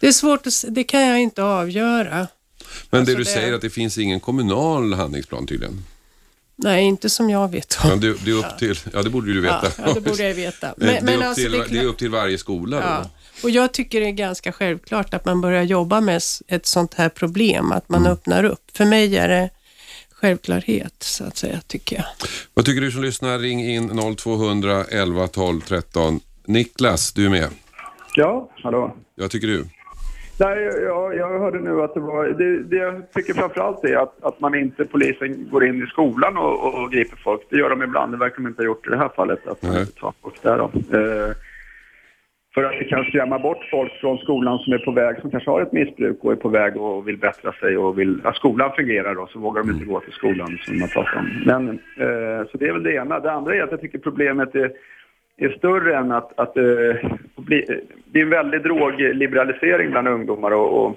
Det 0.00 0.06
är 0.06 0.12
svårt 0.12 0.46
att, 0.46 0.64
det 0.68 0.84
kan 0.84 1.02
jag 1.02 1.20
inte 1.20 1.42
avgöra. 1.42 2.26
Men 2.90 3.00
Alltså 3.00 3.12
det 3.12 3.18
du 3.18 3.24
det- 3.24 3.30
säger 3.30 3.52
att 3.52 3.60
det 3.60 3.70
finns 3.70 3.98
ingen 3.98 4.20
kommunal 4.20 4.92
handlingsplan 4.94 5.46
tydligen? 5.46 5.84
Nej, 6.56 6.84
inte 6.84 7.10
som 7.10 7.30
jag 7.30 7.50
vet 7.50 7.78
om. 7.84 7.90
Ja, 7.90 7.96
det, 7.96 8.24
det 8.24 8.30
är 8.30 8.34
upp 8.34 8.58
till, 8.58 8.78
ja 8.92 9.02
det 9.02 9.10
borde 9.10 9.32
du 9.32 9.40
veta. 9.40 9.60
Ja, 9.78 9.84
ja, 9.86 9.92
det 9.94 10.00
borde 10.00 10.22
jag 10.28 10.34
veta. 10.34 10.74
Men, 10.76 10.86
Men- 10.94 11.06
det, 11.06 11.12
är 11.12 11.18
men 11.18 11.28
alltså, 11.28 11.42
till, 11.42 11.64
det 11.70 11.78
är 11.78 11.84
upp 11.84 11.98
till 11.98 12.10
varje 12.10 12.38
skola 12.38 12.76
Ja. 12.80 13.10
Och 13.42 13.50
jag 13.50 13.72
tycker 13.72 14.00
det 14.00 14.06
är 14.06 14.10
ganska 14.12 14.52
självklart 14.52 15.14
att 15.14 15.24
man 15.24 15.40
börjar 15.40 15.62
jobba 15.62 16.00
med 16.00 16.22
ett 16.48 16.66
sånt 16.66 16.94
här 16.94 17.08
problem, 17.08 17.72
att 17.72 17.88
man 17.88 18.06
öppnar 18.06 18.44
upp. 18.44 18.70
För 18.74 18.84
mig 18.84 19.16
är 19.16 19.28
det 19.28 19.50
självklarhet, 20.24 20.94
så 20.98 21.24
att 21.24 21.36
säga, 21.36 21.60
tycker 21.66 21.96
jag. 21.96 22.04
Vad 22.54 22.64
tycker 22.64 22.80
du 22.80 22.90
som 22.90 23.02
lyssnar? 23.02 23.38
Ring 23.38 23.60
in 23.60 24.16
0200 24.16 24.84
11 24.90 25.26
12 25.28 25.60
13. 25.60 26.20
Niklas, 26.46 27.12
du 27.12 27.26
är 27.26 27.30
med. 27.30 27.48
Ja, 28.14 28.50
hallå. 28.62 28.96
Vad 29.14 29.30
tycker 29.30 29.46
du? 29.46 29.64
Nej, 30.40 30.58
jag, 30.64 31.16
jag 31.16 31.38
hörde 31.38 31.60
nu 31.60 31.82
att 31.82 31.94
det 31.94 32.00
var... 32.00 32.26
Det, 32.26 32.62
det 32.62 32.76
jag 32.76 33.12
tycker 33.12 33.34
framförallt 33.34 33.84
är 33.84 33.96
att, 33.96 34.24
att 34.24 34.40
man 34.40 34.54
inte, 34.54 34.84
polisen 34.84 35.48
går 35.50 35.66
in 35.66 35.82
i 35.82 35.86
skolan 35.86 36.36
och, 36.36 36.66
och, 36.66 36.82
och 36.82 36.92
griper 36.92 37.16
folk. 37.16 37.40
Det 37.50 37.56
gör 37.56 37.70
de 37.70 37.82
ibland, 37.82 38.12
det 38.12 38.18
verkar 38.18 38.36
de 38.36 38.46
inte 38.46 38.62
ha 38.62 38.66
gjort 38.66 38.86
i 38.86 38.90
det 38.90 38.98
här 38.98 39.10
fallet. 39.16 39.46
Att 39.46 39.62
man 39.62 39.78
inte 39.78 40.00
tar 40.00 40.12
folk 40.22 40.42
där 40.42 40.58
då. 40.58 40.64
Eh, 40.98 41.30
för 42.54 42.64
att 42.64 42.78
det 42.78 42.84
kan 42.84 43.04
skrämma 43.04 43.38
bort 43.38 43.68
folk 43.70 43.92
från 44.00 44.18
skolan 44.18 44.58
som 44.58 44.72
är 44.72 44.78
på 44.78 44.90
väg, 44.90 45.20
som 45.20 45.30
kanske 45.30 45.50
har 45.50 45.62
ett 45.62 45.72
missbruk 45.72 46.18
och 46.20 46.32
är 46.32 46.36
på 46.36 46.48
väg 46.48 46.76
och 46.76 47.08
vill 47.08 47.18
bättra 47.18 47.52
sig 47.52 47.76
och 47.76 47.98
vill 47.98 48.20
att 48.24 48.36
skolan 48.36 48.72
fungerar 48.76 49.14
då, 49.14 49.26
så 49.26 49.38
vågar 49.38 49.62
de 49.62 49.70
inte 49.70 49.84
gå 49.84 50.00
till 50.00 50.12
skolan 50.12 50.58
som 50.62 50.78
man 50.78 50.88
pratar 50.88 51.16
om. 51.18 51.42
Men, 51.46 51.68
eh, 51.68 52.46
så 52.50 52.58
det 52.58 52.68
är 52.68 52.72
väl 52.72 52.82
det 52.82 52.94
ena. 52.94 53.20
Det 53.20 53.32
andra 53.32 53.54
är 53.54 53.62
att 53.62 53.70
jag 53.70 53.80
tycker 53.80 53.98
problemet 53.98 54.54
är, 54.54 54.72
är 55.36 55.48
större 55.48 55.96
än 55.96 56.12
att, 56.12 56.38
att 56.38 56.56
eh, 56.56 57.10
bli, 57.36 57.82
det 58.04 58.18
är 58.18 58.22
en 58.22 58.30
väldig 58.30 58.62
drogliberalisering 58.62 59.90
bland 59.90 60.08
ungdomar 60.08 60.50
och, 60.50 60.84
och 60.84 60.96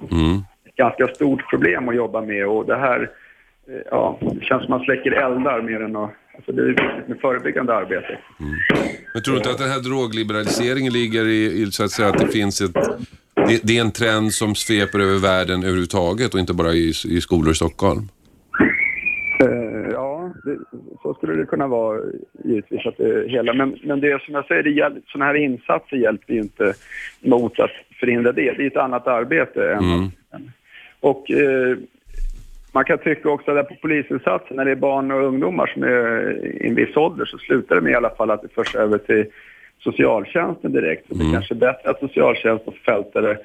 ett 0.65 0.75
ganska 0.75 1.07
stort 1.07 1.49
problem 1.49 1.89
att 1.89 1.95
jobba 1.95 2.21
med 2.21 2.47
och 2.47 2.65
det 2.65 2.75
här 2.75 3.09
eh, 3.67 3.81
ja, 3.91 4.17
det 4.21 4.43
känns 4.45 4.63
som 4.63 4.71
man 4.71 4.83
släcker 4.83 5.11
eldar 5.11 5.61
mer 5.61 5.81
än 5.81 5.95
att... 5.95 6.11
Alltså 6.37 6.51
det 6.51 6.61
är 6.61 6.65
viktigt 6.65 7.07
med 7.07 7.19
förebyggande 7.21 7.73
arbete. 7.73 8.19
Men 9.13 9.23
tror 9.23 9.33
du 9.33 9.37
inte 9.37 9.51
att 9.51 9.57
den 9.57 9.69
här 9.69 9.79
drogliberaliseringen 9.79 10.93
ligger 10.93 11.27
i, 11.27 11.61
i 11.61 11.71
så 11.71 11.83
att 11.83 11.91
säga 11.91 12.09
att 12.09 12.17
det 12.17 12.27
finns 12.27 12.61
ett... 12.61 12.73
Det, 13.35 13.61
det 13.63 13.77
är 13.77 13.81
en 13.81 13.91
trend 13.91 14.33
som 14.33 14.55
sveper 14.55 14.99
över 14.99 15.19
världen 15.19 15.63
överhuvudtaget 15.63 16.33
och 16.33 16.39
inte 16.39 16.53
bara 16.53 16.73
i, 16.73 16.89
i 16.89 17.21
skolor 17.21 17.51
i 17.51 17.55
Stockholm? 17.55 18.01
Eh, 19.39 19.91
ja, 19.91 20.33
det, 20.43 20.57
så 21.01 21.13
skulle 21.13 21.33
det 21.33 21.45
kunna 21.45 21.67
vara 21.67 21.99
givetvis. 22.43 22.85
Att 22.85 22.97
det 22.97 23.29
hela, 23.29 23.53
men, 23.53 23.79
men 23.83 23.99
det 23.99 24.21
som 24.21 24.33
jag 24.33 24.45
säger, 24.45 24.63
det 24.63 25.01
sådana 25.07 25.25
här 25.25 25.35
insatser 25.35 25.97
hjälper 25.97 26.33
ju 26.33 26.39
inte 26.39 26.73
mot 27.19 27.59
att 27.59 27.71
förhindra 27.99 28.31
det. 28.31 28.51
Det 28.51 28.63
är 28.63 28.67
ett 28.67 28.77
annat 28.77 29.07
arbete. 29.07 29.71
Än 29.71 30.11
Mm. 30.33 30.51
Och 30.99 31.31
eh, 31.31 31.77
man 32.77 32.85
kan 32.85 32.97
tycka 32.97 33.29
också 33.29 33.51
att 33.51 33.69
på 33.69 33.75
polisinsatser, 33.75 34.55
när 34.55 34.65
det 34.65 34.71
är 34.71 34.75
barn 34.75 35.11
och 35.11 35.23
ungdomar 35.23 35.67
som 35.73 35.83
är 35.83 35.91
i 36.63 36.67
en 36.67 36.75
viss 36.75 36.97
ålder, 36.97 37.25
så 37.25 37.37
slutar 37.37 37.75
det 37.75 37.81
med 37.81 37.91
i 37.91 37.95
alla 37.95 38.09
fall 38.09 38.31
att 38.31 38.41
det 38.41 38.53
förs 38.55 38.75
över 38.75 38.97
till 38.97 39.25
socialtjänsten 39.83 40.71
direkt. 40.71 41.07
Så 41.07 41.13
det 41.13 41.25
är 41.25 41.33
kanske 41.33 41.53
är 41.53 41.59
bättre 41.67 41.89
att 41.89 41.99
socialtjänst 41.99 42.67
och 42.67 42.75
fältare 42.75 43.37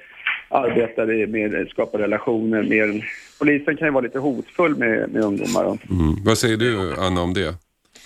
arbetar 0.48 1.26
med 1.26 1.68
skapar 1.68 1.98
relationer 1.98 2.62
mer. 2.62 3.04
Polisen 3.38 3.76
kan 3.76 3.88
ju 3.88 3.92
vara 3.92 4.04
lite 4.04 4.18
hotfull 4.18 4.76
med, 4.76 5.10
med 5.12 5.24
ungdomar. 5.24 5.64
Och, 5.64 5.78
Mm. 5.90 6.24
Vad 6.24 6.38
säger 6.38 6.56
du 6.56 6.94
Anna 6.98 7.20
om 7.20 7.34
det? 7.34 7.54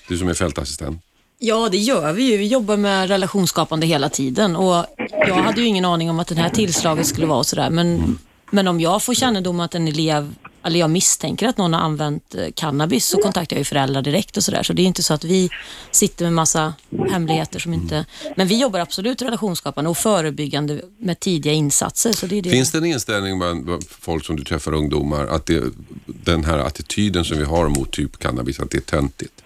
Du 0.09 0.17
som 0.17 0.29
är 0.29 0.35
fältassistent. 0.35 1.03
Ja, 1.39 1.69
det 1.73 1.77
gör 1.77 2.13
vi 2.13 2.23
ju. 2.33 2.37
Vi 2.37 2.47
jobbar 2.47 2.77
med 2.77 3.09
relationsskapande 3.09 3.87
hela 3.87 4.09
tiden 4.09 4.57
och 4.57 4.85
jag 5.27 5.35
hade 5.35 5.61
ju 5.61 5.67
ingen 5.67 5.85
aning 5.85 6.11
om 6.11 6.21
att 6.21 6.29
det 6.29 6.35
här 6.35 6.49
tillslaget 6.49 7.07
skulle 7.07 7.27
vara 7.27 7.45
sådär. 7.45 7.71
Men, 7.71 8.19
men 8.51 8.69
om 8.69 8.81
jag 8.81 9.03
får 9.03 9.15
kännedom 9.15 9.61
att 9.61 9.75
en 9.75 9.89
elev, 9.89 10.35
eller 10.67 10.81
jag 10.81 10.91
misstänker 10.91 11.49
att 11.49 11.59
någon 11.59 11.73
har 11.73 11.81
använt 11.81 12.35
eh, 12.35 12.47
cannabis 12.55 13.07
så 13.07 13.19
kontaktar 13.19 13.57
jag 13.57 13.61
ju 13.61 13.65
föräldrar 13.65 14.03
direkt 14.03 14.37
och 14.37 14.45
sådär. 14.45 14.63
Så 14.63 14.73
det 14.73 14.83
är 14.83 14.87
inte 14.87 15.03
så 15.03 15.15
att 15.15 15.25
vi 15.25 15.51
sitter 15.91 16.25
med 16.25 16.33
massa 16.33 16.75
hemligheter 17.11 17.59
som 17.59 17.75
inte... 17.75 18.05
Men 18.37 18.47
vi 18.47 18.61
jobbar 18.61 18.81
absolut 18.81 19.23
relationsskapande 19.23 19.91
och 19.91 19.99
förebyggande 19.99 20.81
med 20.99 21.21
tidiga 21.21 21.53
insatser. 21.53 22.13
Så 22.13 22.27
det 22.27 22.39
är 22.39 22.43
det. 22.43 22.51
Finns 22.51 22.73
det 22.73 22.79
en 22.79 22.85
inställning 22.85 23.39
bland 23.39 23.65
bland 23.65 23.85
folk 23.89 24.25
som 24.25 24.37
du 24.37 24.45
träffar, 24.45 24.73
ungdomar, 24.73 25.27
att 25.27 25.47
det, 25.47 25.65
den 26.07 26.45
här 26.45 26.59
attityden 26.59 27.25
som 27.25 27.39
vi 27.39 27.45
har 27.45 27.69
mot 27.69 27.93
typ 27.93 28.19
cannabis, 28.19 28.61
att 28.61 28.71
det 28.71 28.79
är 28.79 28.81
töntigt? 28.81 29.43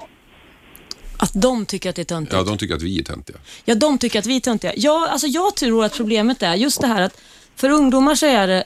Att 1.16 1.32
de 1.34 1.66
tycker 1.66 1.90
att 1.90 1.96
det 1.96 2.02
är 2.02 2.04
töntigt. 2.04 2.32
Ja, 2.34 2.42
de 2.42 2.58
tycker 2.58 2.74
att 2.74 2.82
vi 2.82 2.98
är 2.98 3.02
töntiga. 3.02 3.36
Ja, 3.64 3.74
de 3.74 3.98
tycker 3.98 4.18
att 4.18 4.26
vi 4.26 4.36
är 4.36 4.40
töntiga. 4.40 4.72
Ja, 4.76 5.08
alltså 5.10 5.26
jag 5.26 5.56
tror 5.56 5.84
att 5.84 5.96
problemet 5.96 6.42
är 6.42 6.54
just 6.54 6.80
det 6.80 6.86
här 6.86 7.02
att 7.02 7.20
för 7.56 7.70
ungdomar 7.70 8.14
så 8.14 8.26
är 8.26 8.46
det 8.46 8.64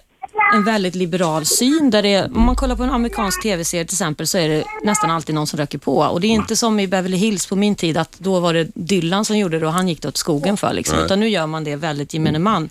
en 0.55 0.64
väldigt 0.64 0.95
liberal 0.95 1.45
syn. 1.45 1.91
Där 1.91 2.03
det 2.03 2.24
om 2.24 2.47
man 2.47 2.57
kollar 2.57 2.76
på 2.76 2.82
en 2.82 2.91
amerikansk 2.91 3.43
tv-serie 3.43 3.85
till 3.85 3.95
exempel 3.95 4.26
så 4.26 4.39
är 4.39 4.49
det 4.49 4.64
nästan 4.82 5.11
alltid 5.11 5.35
någon 5.35 5.47
som 5.47 5.59
röker 5.59 5.78
på. 5.78 5.97
Och 5.97 6.20
Det 6.20 6.26
är 6.26 6.30
inte 6.30 6.57
som 6.57 6.80
i 6.80 6.87
Beverly 6.89 7.16
Hills 7.16 7.47
på 7.47 7.57
min 7.57 7.74
tid 7.74 7.97
att 7.97 8.18
då 8.18 8.41
var 8.41 8.55
det 8.55 8.68
Dylan 8.74 9.24
som 9.24 9.39
gjorde 9.39 9.59
det 9.59 9.66
och 9.66 9.72
han 9.72 9.89
gick 9.89 10.03
det 10.03 10.09
åt 10.09 10.16
skogen 10.16 10.57
för. 10.57 10.72
Liksom. 10.72 10.99
Utan 10.99 11.20
nu 11.20 11.28
gör 11.28 11.47
man 11.47 11.64
det 11.64 11.76
väldigt 11.76 12.14
gemene 12.14 12.39
man. 12.39 12.70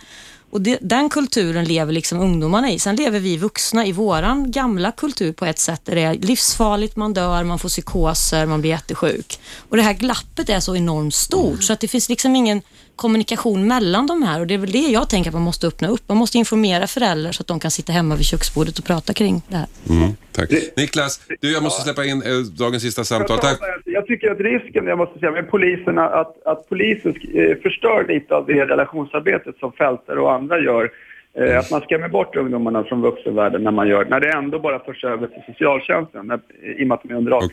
Och 0.53 0.61
det, 0.61 0.77
den 0.81 1.09
kulturen 1.09 1.65
lever 1.65 1.93
liksom 1.93 2.19
ungdomarna 2.19 2.71
i. 2.71 2.79
Sen 2.79 2.95
lever 2.95 3.19
vi 3.19 3.37
vuxna 3.37 3.85
i 3.85 3.91
våran 3.91 4.51
gamla 4.51 4.91
kultur 4.91 5.33
på 5.33 5.45
ett 5.45 5.59
sätt 5.59 5.81
där 5.85 5.95
det 5.95 6.01
är 6.01 6.13
livsfarligt, 6.13 6.95
man 6.95 7.13
dör, 7.13 7.43
man 7.43 7.59
får 7.59 7.69
psykoser, 7.69 8.45
man 8.45 8.61
blir 8.61 8.71
jättesjuk. 8.71 9.39
Och 9.69 9.77
det 9.77 9.83
här 9.83 9.93
glappet 9.93 10.49
är 10.49 10.59
så 10.59 10.75
enormt 10.75 11.15
stort 11.15 11.63
så 11.63 11.73
att 11.73 11.79
det 11.79 11.87
finns 11.87 12.09
liksom 12.09 12.35
ingen 12.35 12.61
kommunikation 12.95 13.67
mellan 13.67 14.07
de 14.07 14.23
här 14.23 14.39
och 14.39 14.47
det 14.47 14.53
är 14.53 14.57
väl 14.57 14.71
det 14.71 14.87
jag 14.87 15.09
tänker 15.09 15.29
att 15.29 15.33
man 15.33 15.43
måste 15.43 15.67
öppna 15.67 15.87
upp. 15.87 16.01
Man 16.07 16.17
måste 16.17 16.37
informera 16.37 16.87
föräldrar 16.87 17.31
så 17.31 17.41
att 17.41 17.47
de 17.47 17.59
kan 17.59 17.71
sitta 17.71 17.93
hemma 17.93 18.15
vid 18.15 18.25
köksbordet 18.25 18.79
och 18.79 18.85
prata 18.85 19.13
kring 19.13 19.41
det 19.47 19.57
här. 19.57 19.67
Mm, 19.89 20.15
tack. 20.31 20.49
Niklas, 20.77 21.19
du, 21.41 21.51
jag 21.51 21.63
måste 21.63 21.81
släppa 21.81 22.05
in 22.05 22.23
eh, 22.23 22.37
dagens 22.37 22.83
sista 22.83 23.03
samtal. 23.03 23.39
Tack. 23.39 23.59
Jag 23.93 24.07
tycker 24.07 24.31
att 24.31 24.39
risken, 24.39 24.87
jag 24.87 24.97
måste 24.97 25.19
säga, 25.19 25.31
med 25.31 25.49
polisen, 25.49 25.97
att, 25.97 26.43
att 26.45 26.69
polisen 26.69 27.15
eh, 27.33 27.57
förstör 27.57 28.05
lite 28.07 28.35
av 28.35 28.45
det 28.45 28.65
relationsarbetet 28.65 29.57
som 29.57 29.71
fältare 29.71 30.19
och 30.19 30.33
andra 30.33 30.59
gör. 30.59 30.91
Eh, 31.33 31.59
att 31.59 31.71
man 31.71 31.81
skrämmer 31.81 32.09
bort 32.09 32.35
ungdomarna 32.35 32.83
från 32.83 33.01
vuxenvärlden 33.01 33.63
när 33.63 33.71
man 33.71 33.87
gör, 33.87 34.05
när 34.05 34.19
det 34.19 34.31
ändå 34.31 34.59
bara 34.59 34.79
förs 34.79 35.03
över 35.03 35.27
till 35.27 35.43
socialtjänsten, 35.47 36.27
när, 36.27 36.39
i 36.79 36.83
och 36.83 36.87
med 36.87 36.95
att 36.95 37.03
de 37.03 37.13
är 37.13 37.17
under 37.17 37.31
18 37.31 37.49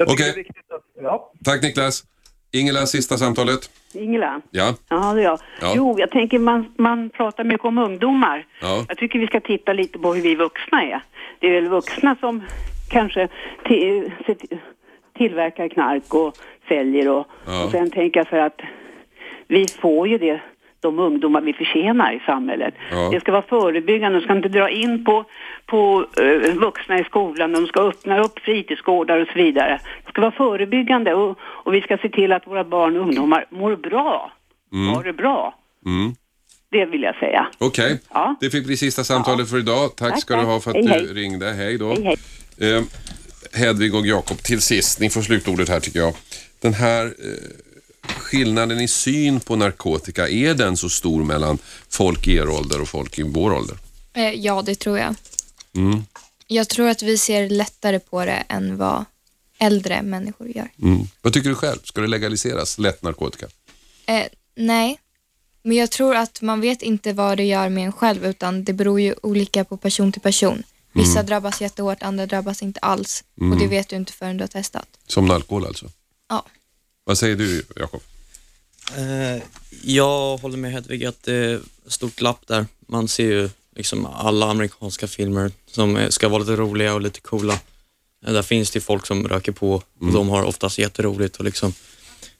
Okej. 0.00 0.30
Är 0.30 0.34
viktigt 0.34 0.72
att, 0.74 0.82
ja. 1.02 1.32
Tack 1.44 1.62
Niklas. 1.62 2.04
Ingela, 2.52 2.86
sista 2.86 3.16
samtalet. 3.16 3.70
Ingela? 3.94 4.40
Ja. 4.50 4.74
Ja, 4.88 5.12
det 5.14 5.20
är 5.20 5.24
jag. 5.24 5.38
Ja. 5.60 5.72
Jo, 5.76 5.96
jag 5.98 6.10
tänker 6.10 6.38
man, 6.38 6.74
man 6.78 7.10
pratar 7.10 7.44
mycket 7.44 7.64
om 7.64 7.78
ungdomar. 7.78 8.46
Ja. 8.60 8.84
Jag 8.88 8.98
tycker 8.98 9.18
vi 9.18 9.26
ska 9.26 9.40
titta 9.40 9.72
lite 9.72 9.98
på 9.98 10.14
hur 10.14 10.22
vi 10.22 10.34
vuxna 10.34 10.82
är. 10.82 11.00
Det 11.40 11.46
är 11.46 11.52
väl 11.52 11.68
vuxna 11.68 12.16
som 12.20 12.42
kanske 12.88 13.28
tillverkar 15.18 15.68
knark 15.68 16.14
och 16.14 16.36
säljer 16.68 17.08
och, 17.08 17.26
Ja. 17.46 17.64
och 17.64 17.70
sen 17.70 17.90
tänker 17.90 18.20
jag 18.20 18.28
för 18.28 18.38
att 18.38 18.60
vi 19.48 19.66
får 19.80 20.08
ju 20.08 20.18
det 20.18 20.40
de 20.80 20.98
ungdomar 20.98 21.40
vi 21.40 21.52
förtjänar 21.52 22.12
i 22.12 22.20
samhället. 22.26 22.74
Ja. 22.90 23.08
Det 23.12 23.20
ska 23.20 23.32
vara 23.32 23.42
förebyggande, 23.42 24.18
de 24.18 24.24
ska 24.24 24.32
inte 24.36 24.48
dra 24.48 24.70
in 24.70 25.04
på, 25.04 25.24
på 25.66 26.06
eh, 26.22 26.54
vuxna 26.54 26.98
i 26.98 27.04
skolan, 27.04 27.52
de 27.52 27.66
ska 27.66 27.80
öppna 27.80 28.20
upp 28.20 28.38
fritidsgårdar 28.38 29.18
och 29.20 29.28
så 29.28 29.34
vidare. 29.34 29.80
Det 30.04 30.10
ska 30.10 30.20
vara 30.20 30.32
förebyggande 30.32 31.14
och, 31.14 31.38
och 31.40 31.74
vi 31.74 31.80
ska 31.80 31.96
se 31.98 32.08
till 32.08 32.32
att 32.32 32.46
våra 32.46 32.64
barn 32.64 32.96
och 32.96 33.02
ungdomar 33.02 33.44
mår 33.50 33.76
bra. 33.76 34.32
Mm. 34.72 34.94
Har 34.94 35.04
det 35.04 35.12
bra. 35.12 35.54
Mm. 35.86 36.14
Det 36.70 36.84
vill 36.84 37.02
jag 37.02 37.16
säga. 37.16 37.46
Okej, 37.58 38.00
det 38.40 38.50
fick 38.50 38.66
bli 38.66 38.76
sista 38.76 39.04
samtalet 39.04 39.50
för 39.50 39.58
idag. 39.58 39.96
Tack 39.96 40.10
Tack, 40.10 40.20
ska 40.20 40.34
du 40.34 40.40
tack. 40.40 40.48
ha 40.48 40.60
för 40.60 40.70
att 40.70 40.76
Hej, 40.76 40.84
du 40.86 40.90
hej. 40.92 41.22
ringde. 41.24 41.46
Hej 41.46 41.78
då. 41.78 41.88
Hej, 41.88 42.16
hej. 42.58 42.76
Eh, 42.76 42.82
Hedvig 43.52 43.94
och 43.94 44.06
Jakob, 44.06 44.42
till 44.42 44.62
sist, 44.62 45.00
ni 45.00 45.10
får 45.10 45.22
slutordet 45.22 45.68
här 45.68 45.80
tycker 45.80 45.98
jag. 45.98 46.14
Den 46.60 46.74
här 46.74 47.04
eh, 47.06 48.08
skillnaden 48.08 48.80
i 48.80 48.88
syn 48.88 49.40
på 49.40 49.56
narkotika, 49.56 50.28
är 50.28 50.54
den 50.54 50.76
så 50.76 50.88
stor 50.88 51.24
mellan 51.24 51.58
folk 51.88 52.26
i 52.26 52.34
er 52.34 52.48
ålder 52.48 52.80
och 52.80 52.88
folk 52.88 53.18
i 53.18 53.22
vår 53.22 53.52
ålder? 53.52 53.76
Eh, 54.12 54.30
ja, 54.30 54.62
det 54.62 54.74
tror 54.74 54.98
jag. 54.98 55.14
Mm. 55.76 56.04
Jag 56.46 56.68
tror 56.68 56.88
att 56.88 57.02
vi 57.02 57.18
ser 57.18 57.48
lättare 57.48 57.98
på 57.98 58.24
det 58.24 58.44
än 58.48 58.76
vad 58.76 59.04
äldre 59.58 60.02
människor 60.02 60.48
gör. 60.48 60.68
Mm. 60.82 61.06
Vad 61.22 61.32
tycker 61.32 61.48
du 61.48 61.54
själv? 61.54 61.78
Ska 61.84 62.00
det 62.00 62.06
legaliseras, 62.06 62.78
lätt 62.78 63.02
narkotika? 63.02 63.46
Eh, 64.06 64.24
nej, 64.54 64.98
men 65.62 65.76
jag 65.76 65.90
tror 65.90 66.16
att 66.16 66.42
man 66.42 66.60
vet 66.60 66.82
inte 66.82 67.12
vad 67.12 67.36
det 67.36 67.44
gör 67.44 67.68
med 67.68 67.84
en 67.84 67.92
själv 67.92 68.26
utan 68.26 68.64
det 68.64 68.72
beror 68.72 69.00
ju 69.00 69.14
olika 69.22 69.64
på 69.64 69.76
person 69.76 70.12
till 70.12 70.20
person. 70.22 70.62
Vissa 70.96 71.12
Mm. 71.18 71.26
drabbas 71.26 71.60
jättehårt, 71.60 72.02
andra 72.02 72.26
drabbas 72.26 72.62
inte 72.62 72.80
alls. 72.80 73.24
Mm. 73.40 73.52
Och 73.52 73.58
det 73.58 73.66
vet 73.66 73.88
du 73.88 73.96
inte 73.96 74.12
förrän 74.12 74.36
du 74.36 74.42
har 74.42 74.48
testat. 74.48 74.88
Som 75.06 75.30
alkohol 75.30 75.66
alltså? 75.66 75.90
Ja. 76.28 76.44
Vad 77.04 77.18
säger 77.18 77.36
du 77.36 77.64
Jakob? 77.76 78.02
Eh, 78.96 79.42
jag 79.82 80.36
håller 80.36 80.56
med 80.56 80.72
Hedvig 80.72 81.04
att 81.04 81.22
det 81.22 81.34
är 81.34 81.60
stort 81.86 82.16
glapp 82.16 82.46
där. 82.46 82.66
Man 82.88 83.08
ser 83.08 83.24
ju 83.26 83.50
liksom 83.76 84.06
alla 84.06 84.50
amerikanska 84.50 85.06
filmer 85.06 85.52
som 85.70 86.06
ska 86.10 86.28
vara 86.28 86.38
lite 86.40 86.56
roliga 86.56 86.94
och 86.94 87.00
lite 87.00 87.20
coola. 87.20 87.60
Eh, 88.26 88.32
där 88.32 88.42
finns 88.42 88.70
det 88.70 88.80
folk 88.80 89.06
som 89.06 89.28
röker 89.28 89.52
på 89.52 89.72
och 89.72 90.02
Mm. 90.02 90.14
de 90.14 90.28
har 90.28 90.42
oftast 90.42 90.78
jätteroligt 90.78 91.36
och 91.36 91.44
liksom 91.44 91.72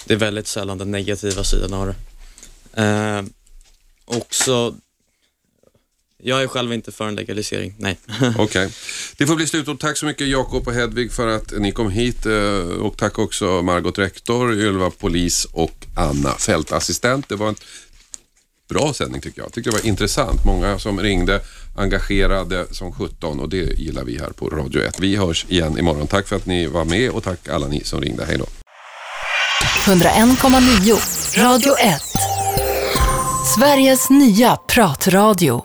det 0.05 0.15
är 0.15 0.19
väldigt 0.19 0.47
sällan 0.47 0.79
den 0.79 0.91
negativa 0.91 1.45
sidan 1.45 1.73
av 1.75 1.87
det. 1.87 1.95
Eh, 2.83 3.23
också, 4.05 4.75
jag 6.27 6.43
är 6.43 6.47
själv 6.47 6.73
inte 6.73 6.93
för 6.93 7.09
en 7.09 7.15
legalisering, 7.15 7.75
nej. 7.79 7.99
Okej. 8.39 8.71
Det 9.17 9.27
får 9.27 9.37
bli 9.37 9.47
slutord. 9.47 9.81
Tack 9.81 9.97
så 9.97 10.07
mycket 10.07 10.29
Jakob 10.29 10.69
och 10.69 10.75
Hedvig 10.75 11.13
för 11.13 11.27
att 11.27 11.53
ni 11.59 11.73
kom 11.73 11.91
hit 11.91 12.27
eh, 12.27 12.33
och 12.59 12.97
tack 12.97 13.19
också 13.19 13.63
Margot 13.63 13.99
rektor, 13.99 14.55
Ylva 14.55 14.91
polis 14.91 15.45
och 15.53 15.87
Anna 15.97 16.33
fältassistent. 16.33 17.29
Det 17.29 17.37
var 17.37 17.49
en 17.49 17.55
bra 18.69 18.93
sändning 18.93 19.21
tycker 19.21 19.43
jag. 19.43 19.53
tycker 19.53 19.71
det 19.71 19.77
var 19.77 19.87
intressant. 19.87 20.45
Många 20.45 20.79
som 20.79 21.01
ringde, 21.01 21.41
engagerade 21.77 22.67
som 22.71 22.93
17 22.93 23.41
och 23.41 23.49
det 23.49 23.79
gillar 23.79 24.05
vi 24.05 24.19
här 24.19 24.31
på 24.31 24.49
Radio 24.49 24.83
1. 24.83 25.01
Vi 25.01 25.17
hörs 25.17 25.47
igen 25.49 25.79
imorgon. 25.79 26.07
Tack 26.07 26.29
för 26.29 26.37
att 26.37 26.47
ni 26.47 26.67
var 26.67 26.85
med 26.85 27.11
och 27.11 27.23
tack 27.23 27.49
alla 27.49 27.69
ni 27.69 27.85
som 27.85 28.01
ringde. 28.01 28.25
Hej 28.25 28.39
då. 28.39 28.47
101,9 29.93 31.39
Radio 31.43 31.77
1. 31.79 32.03
Sveriges 33.55 34.11
nya 34.11 34.57
pratradio. 34.57 35.65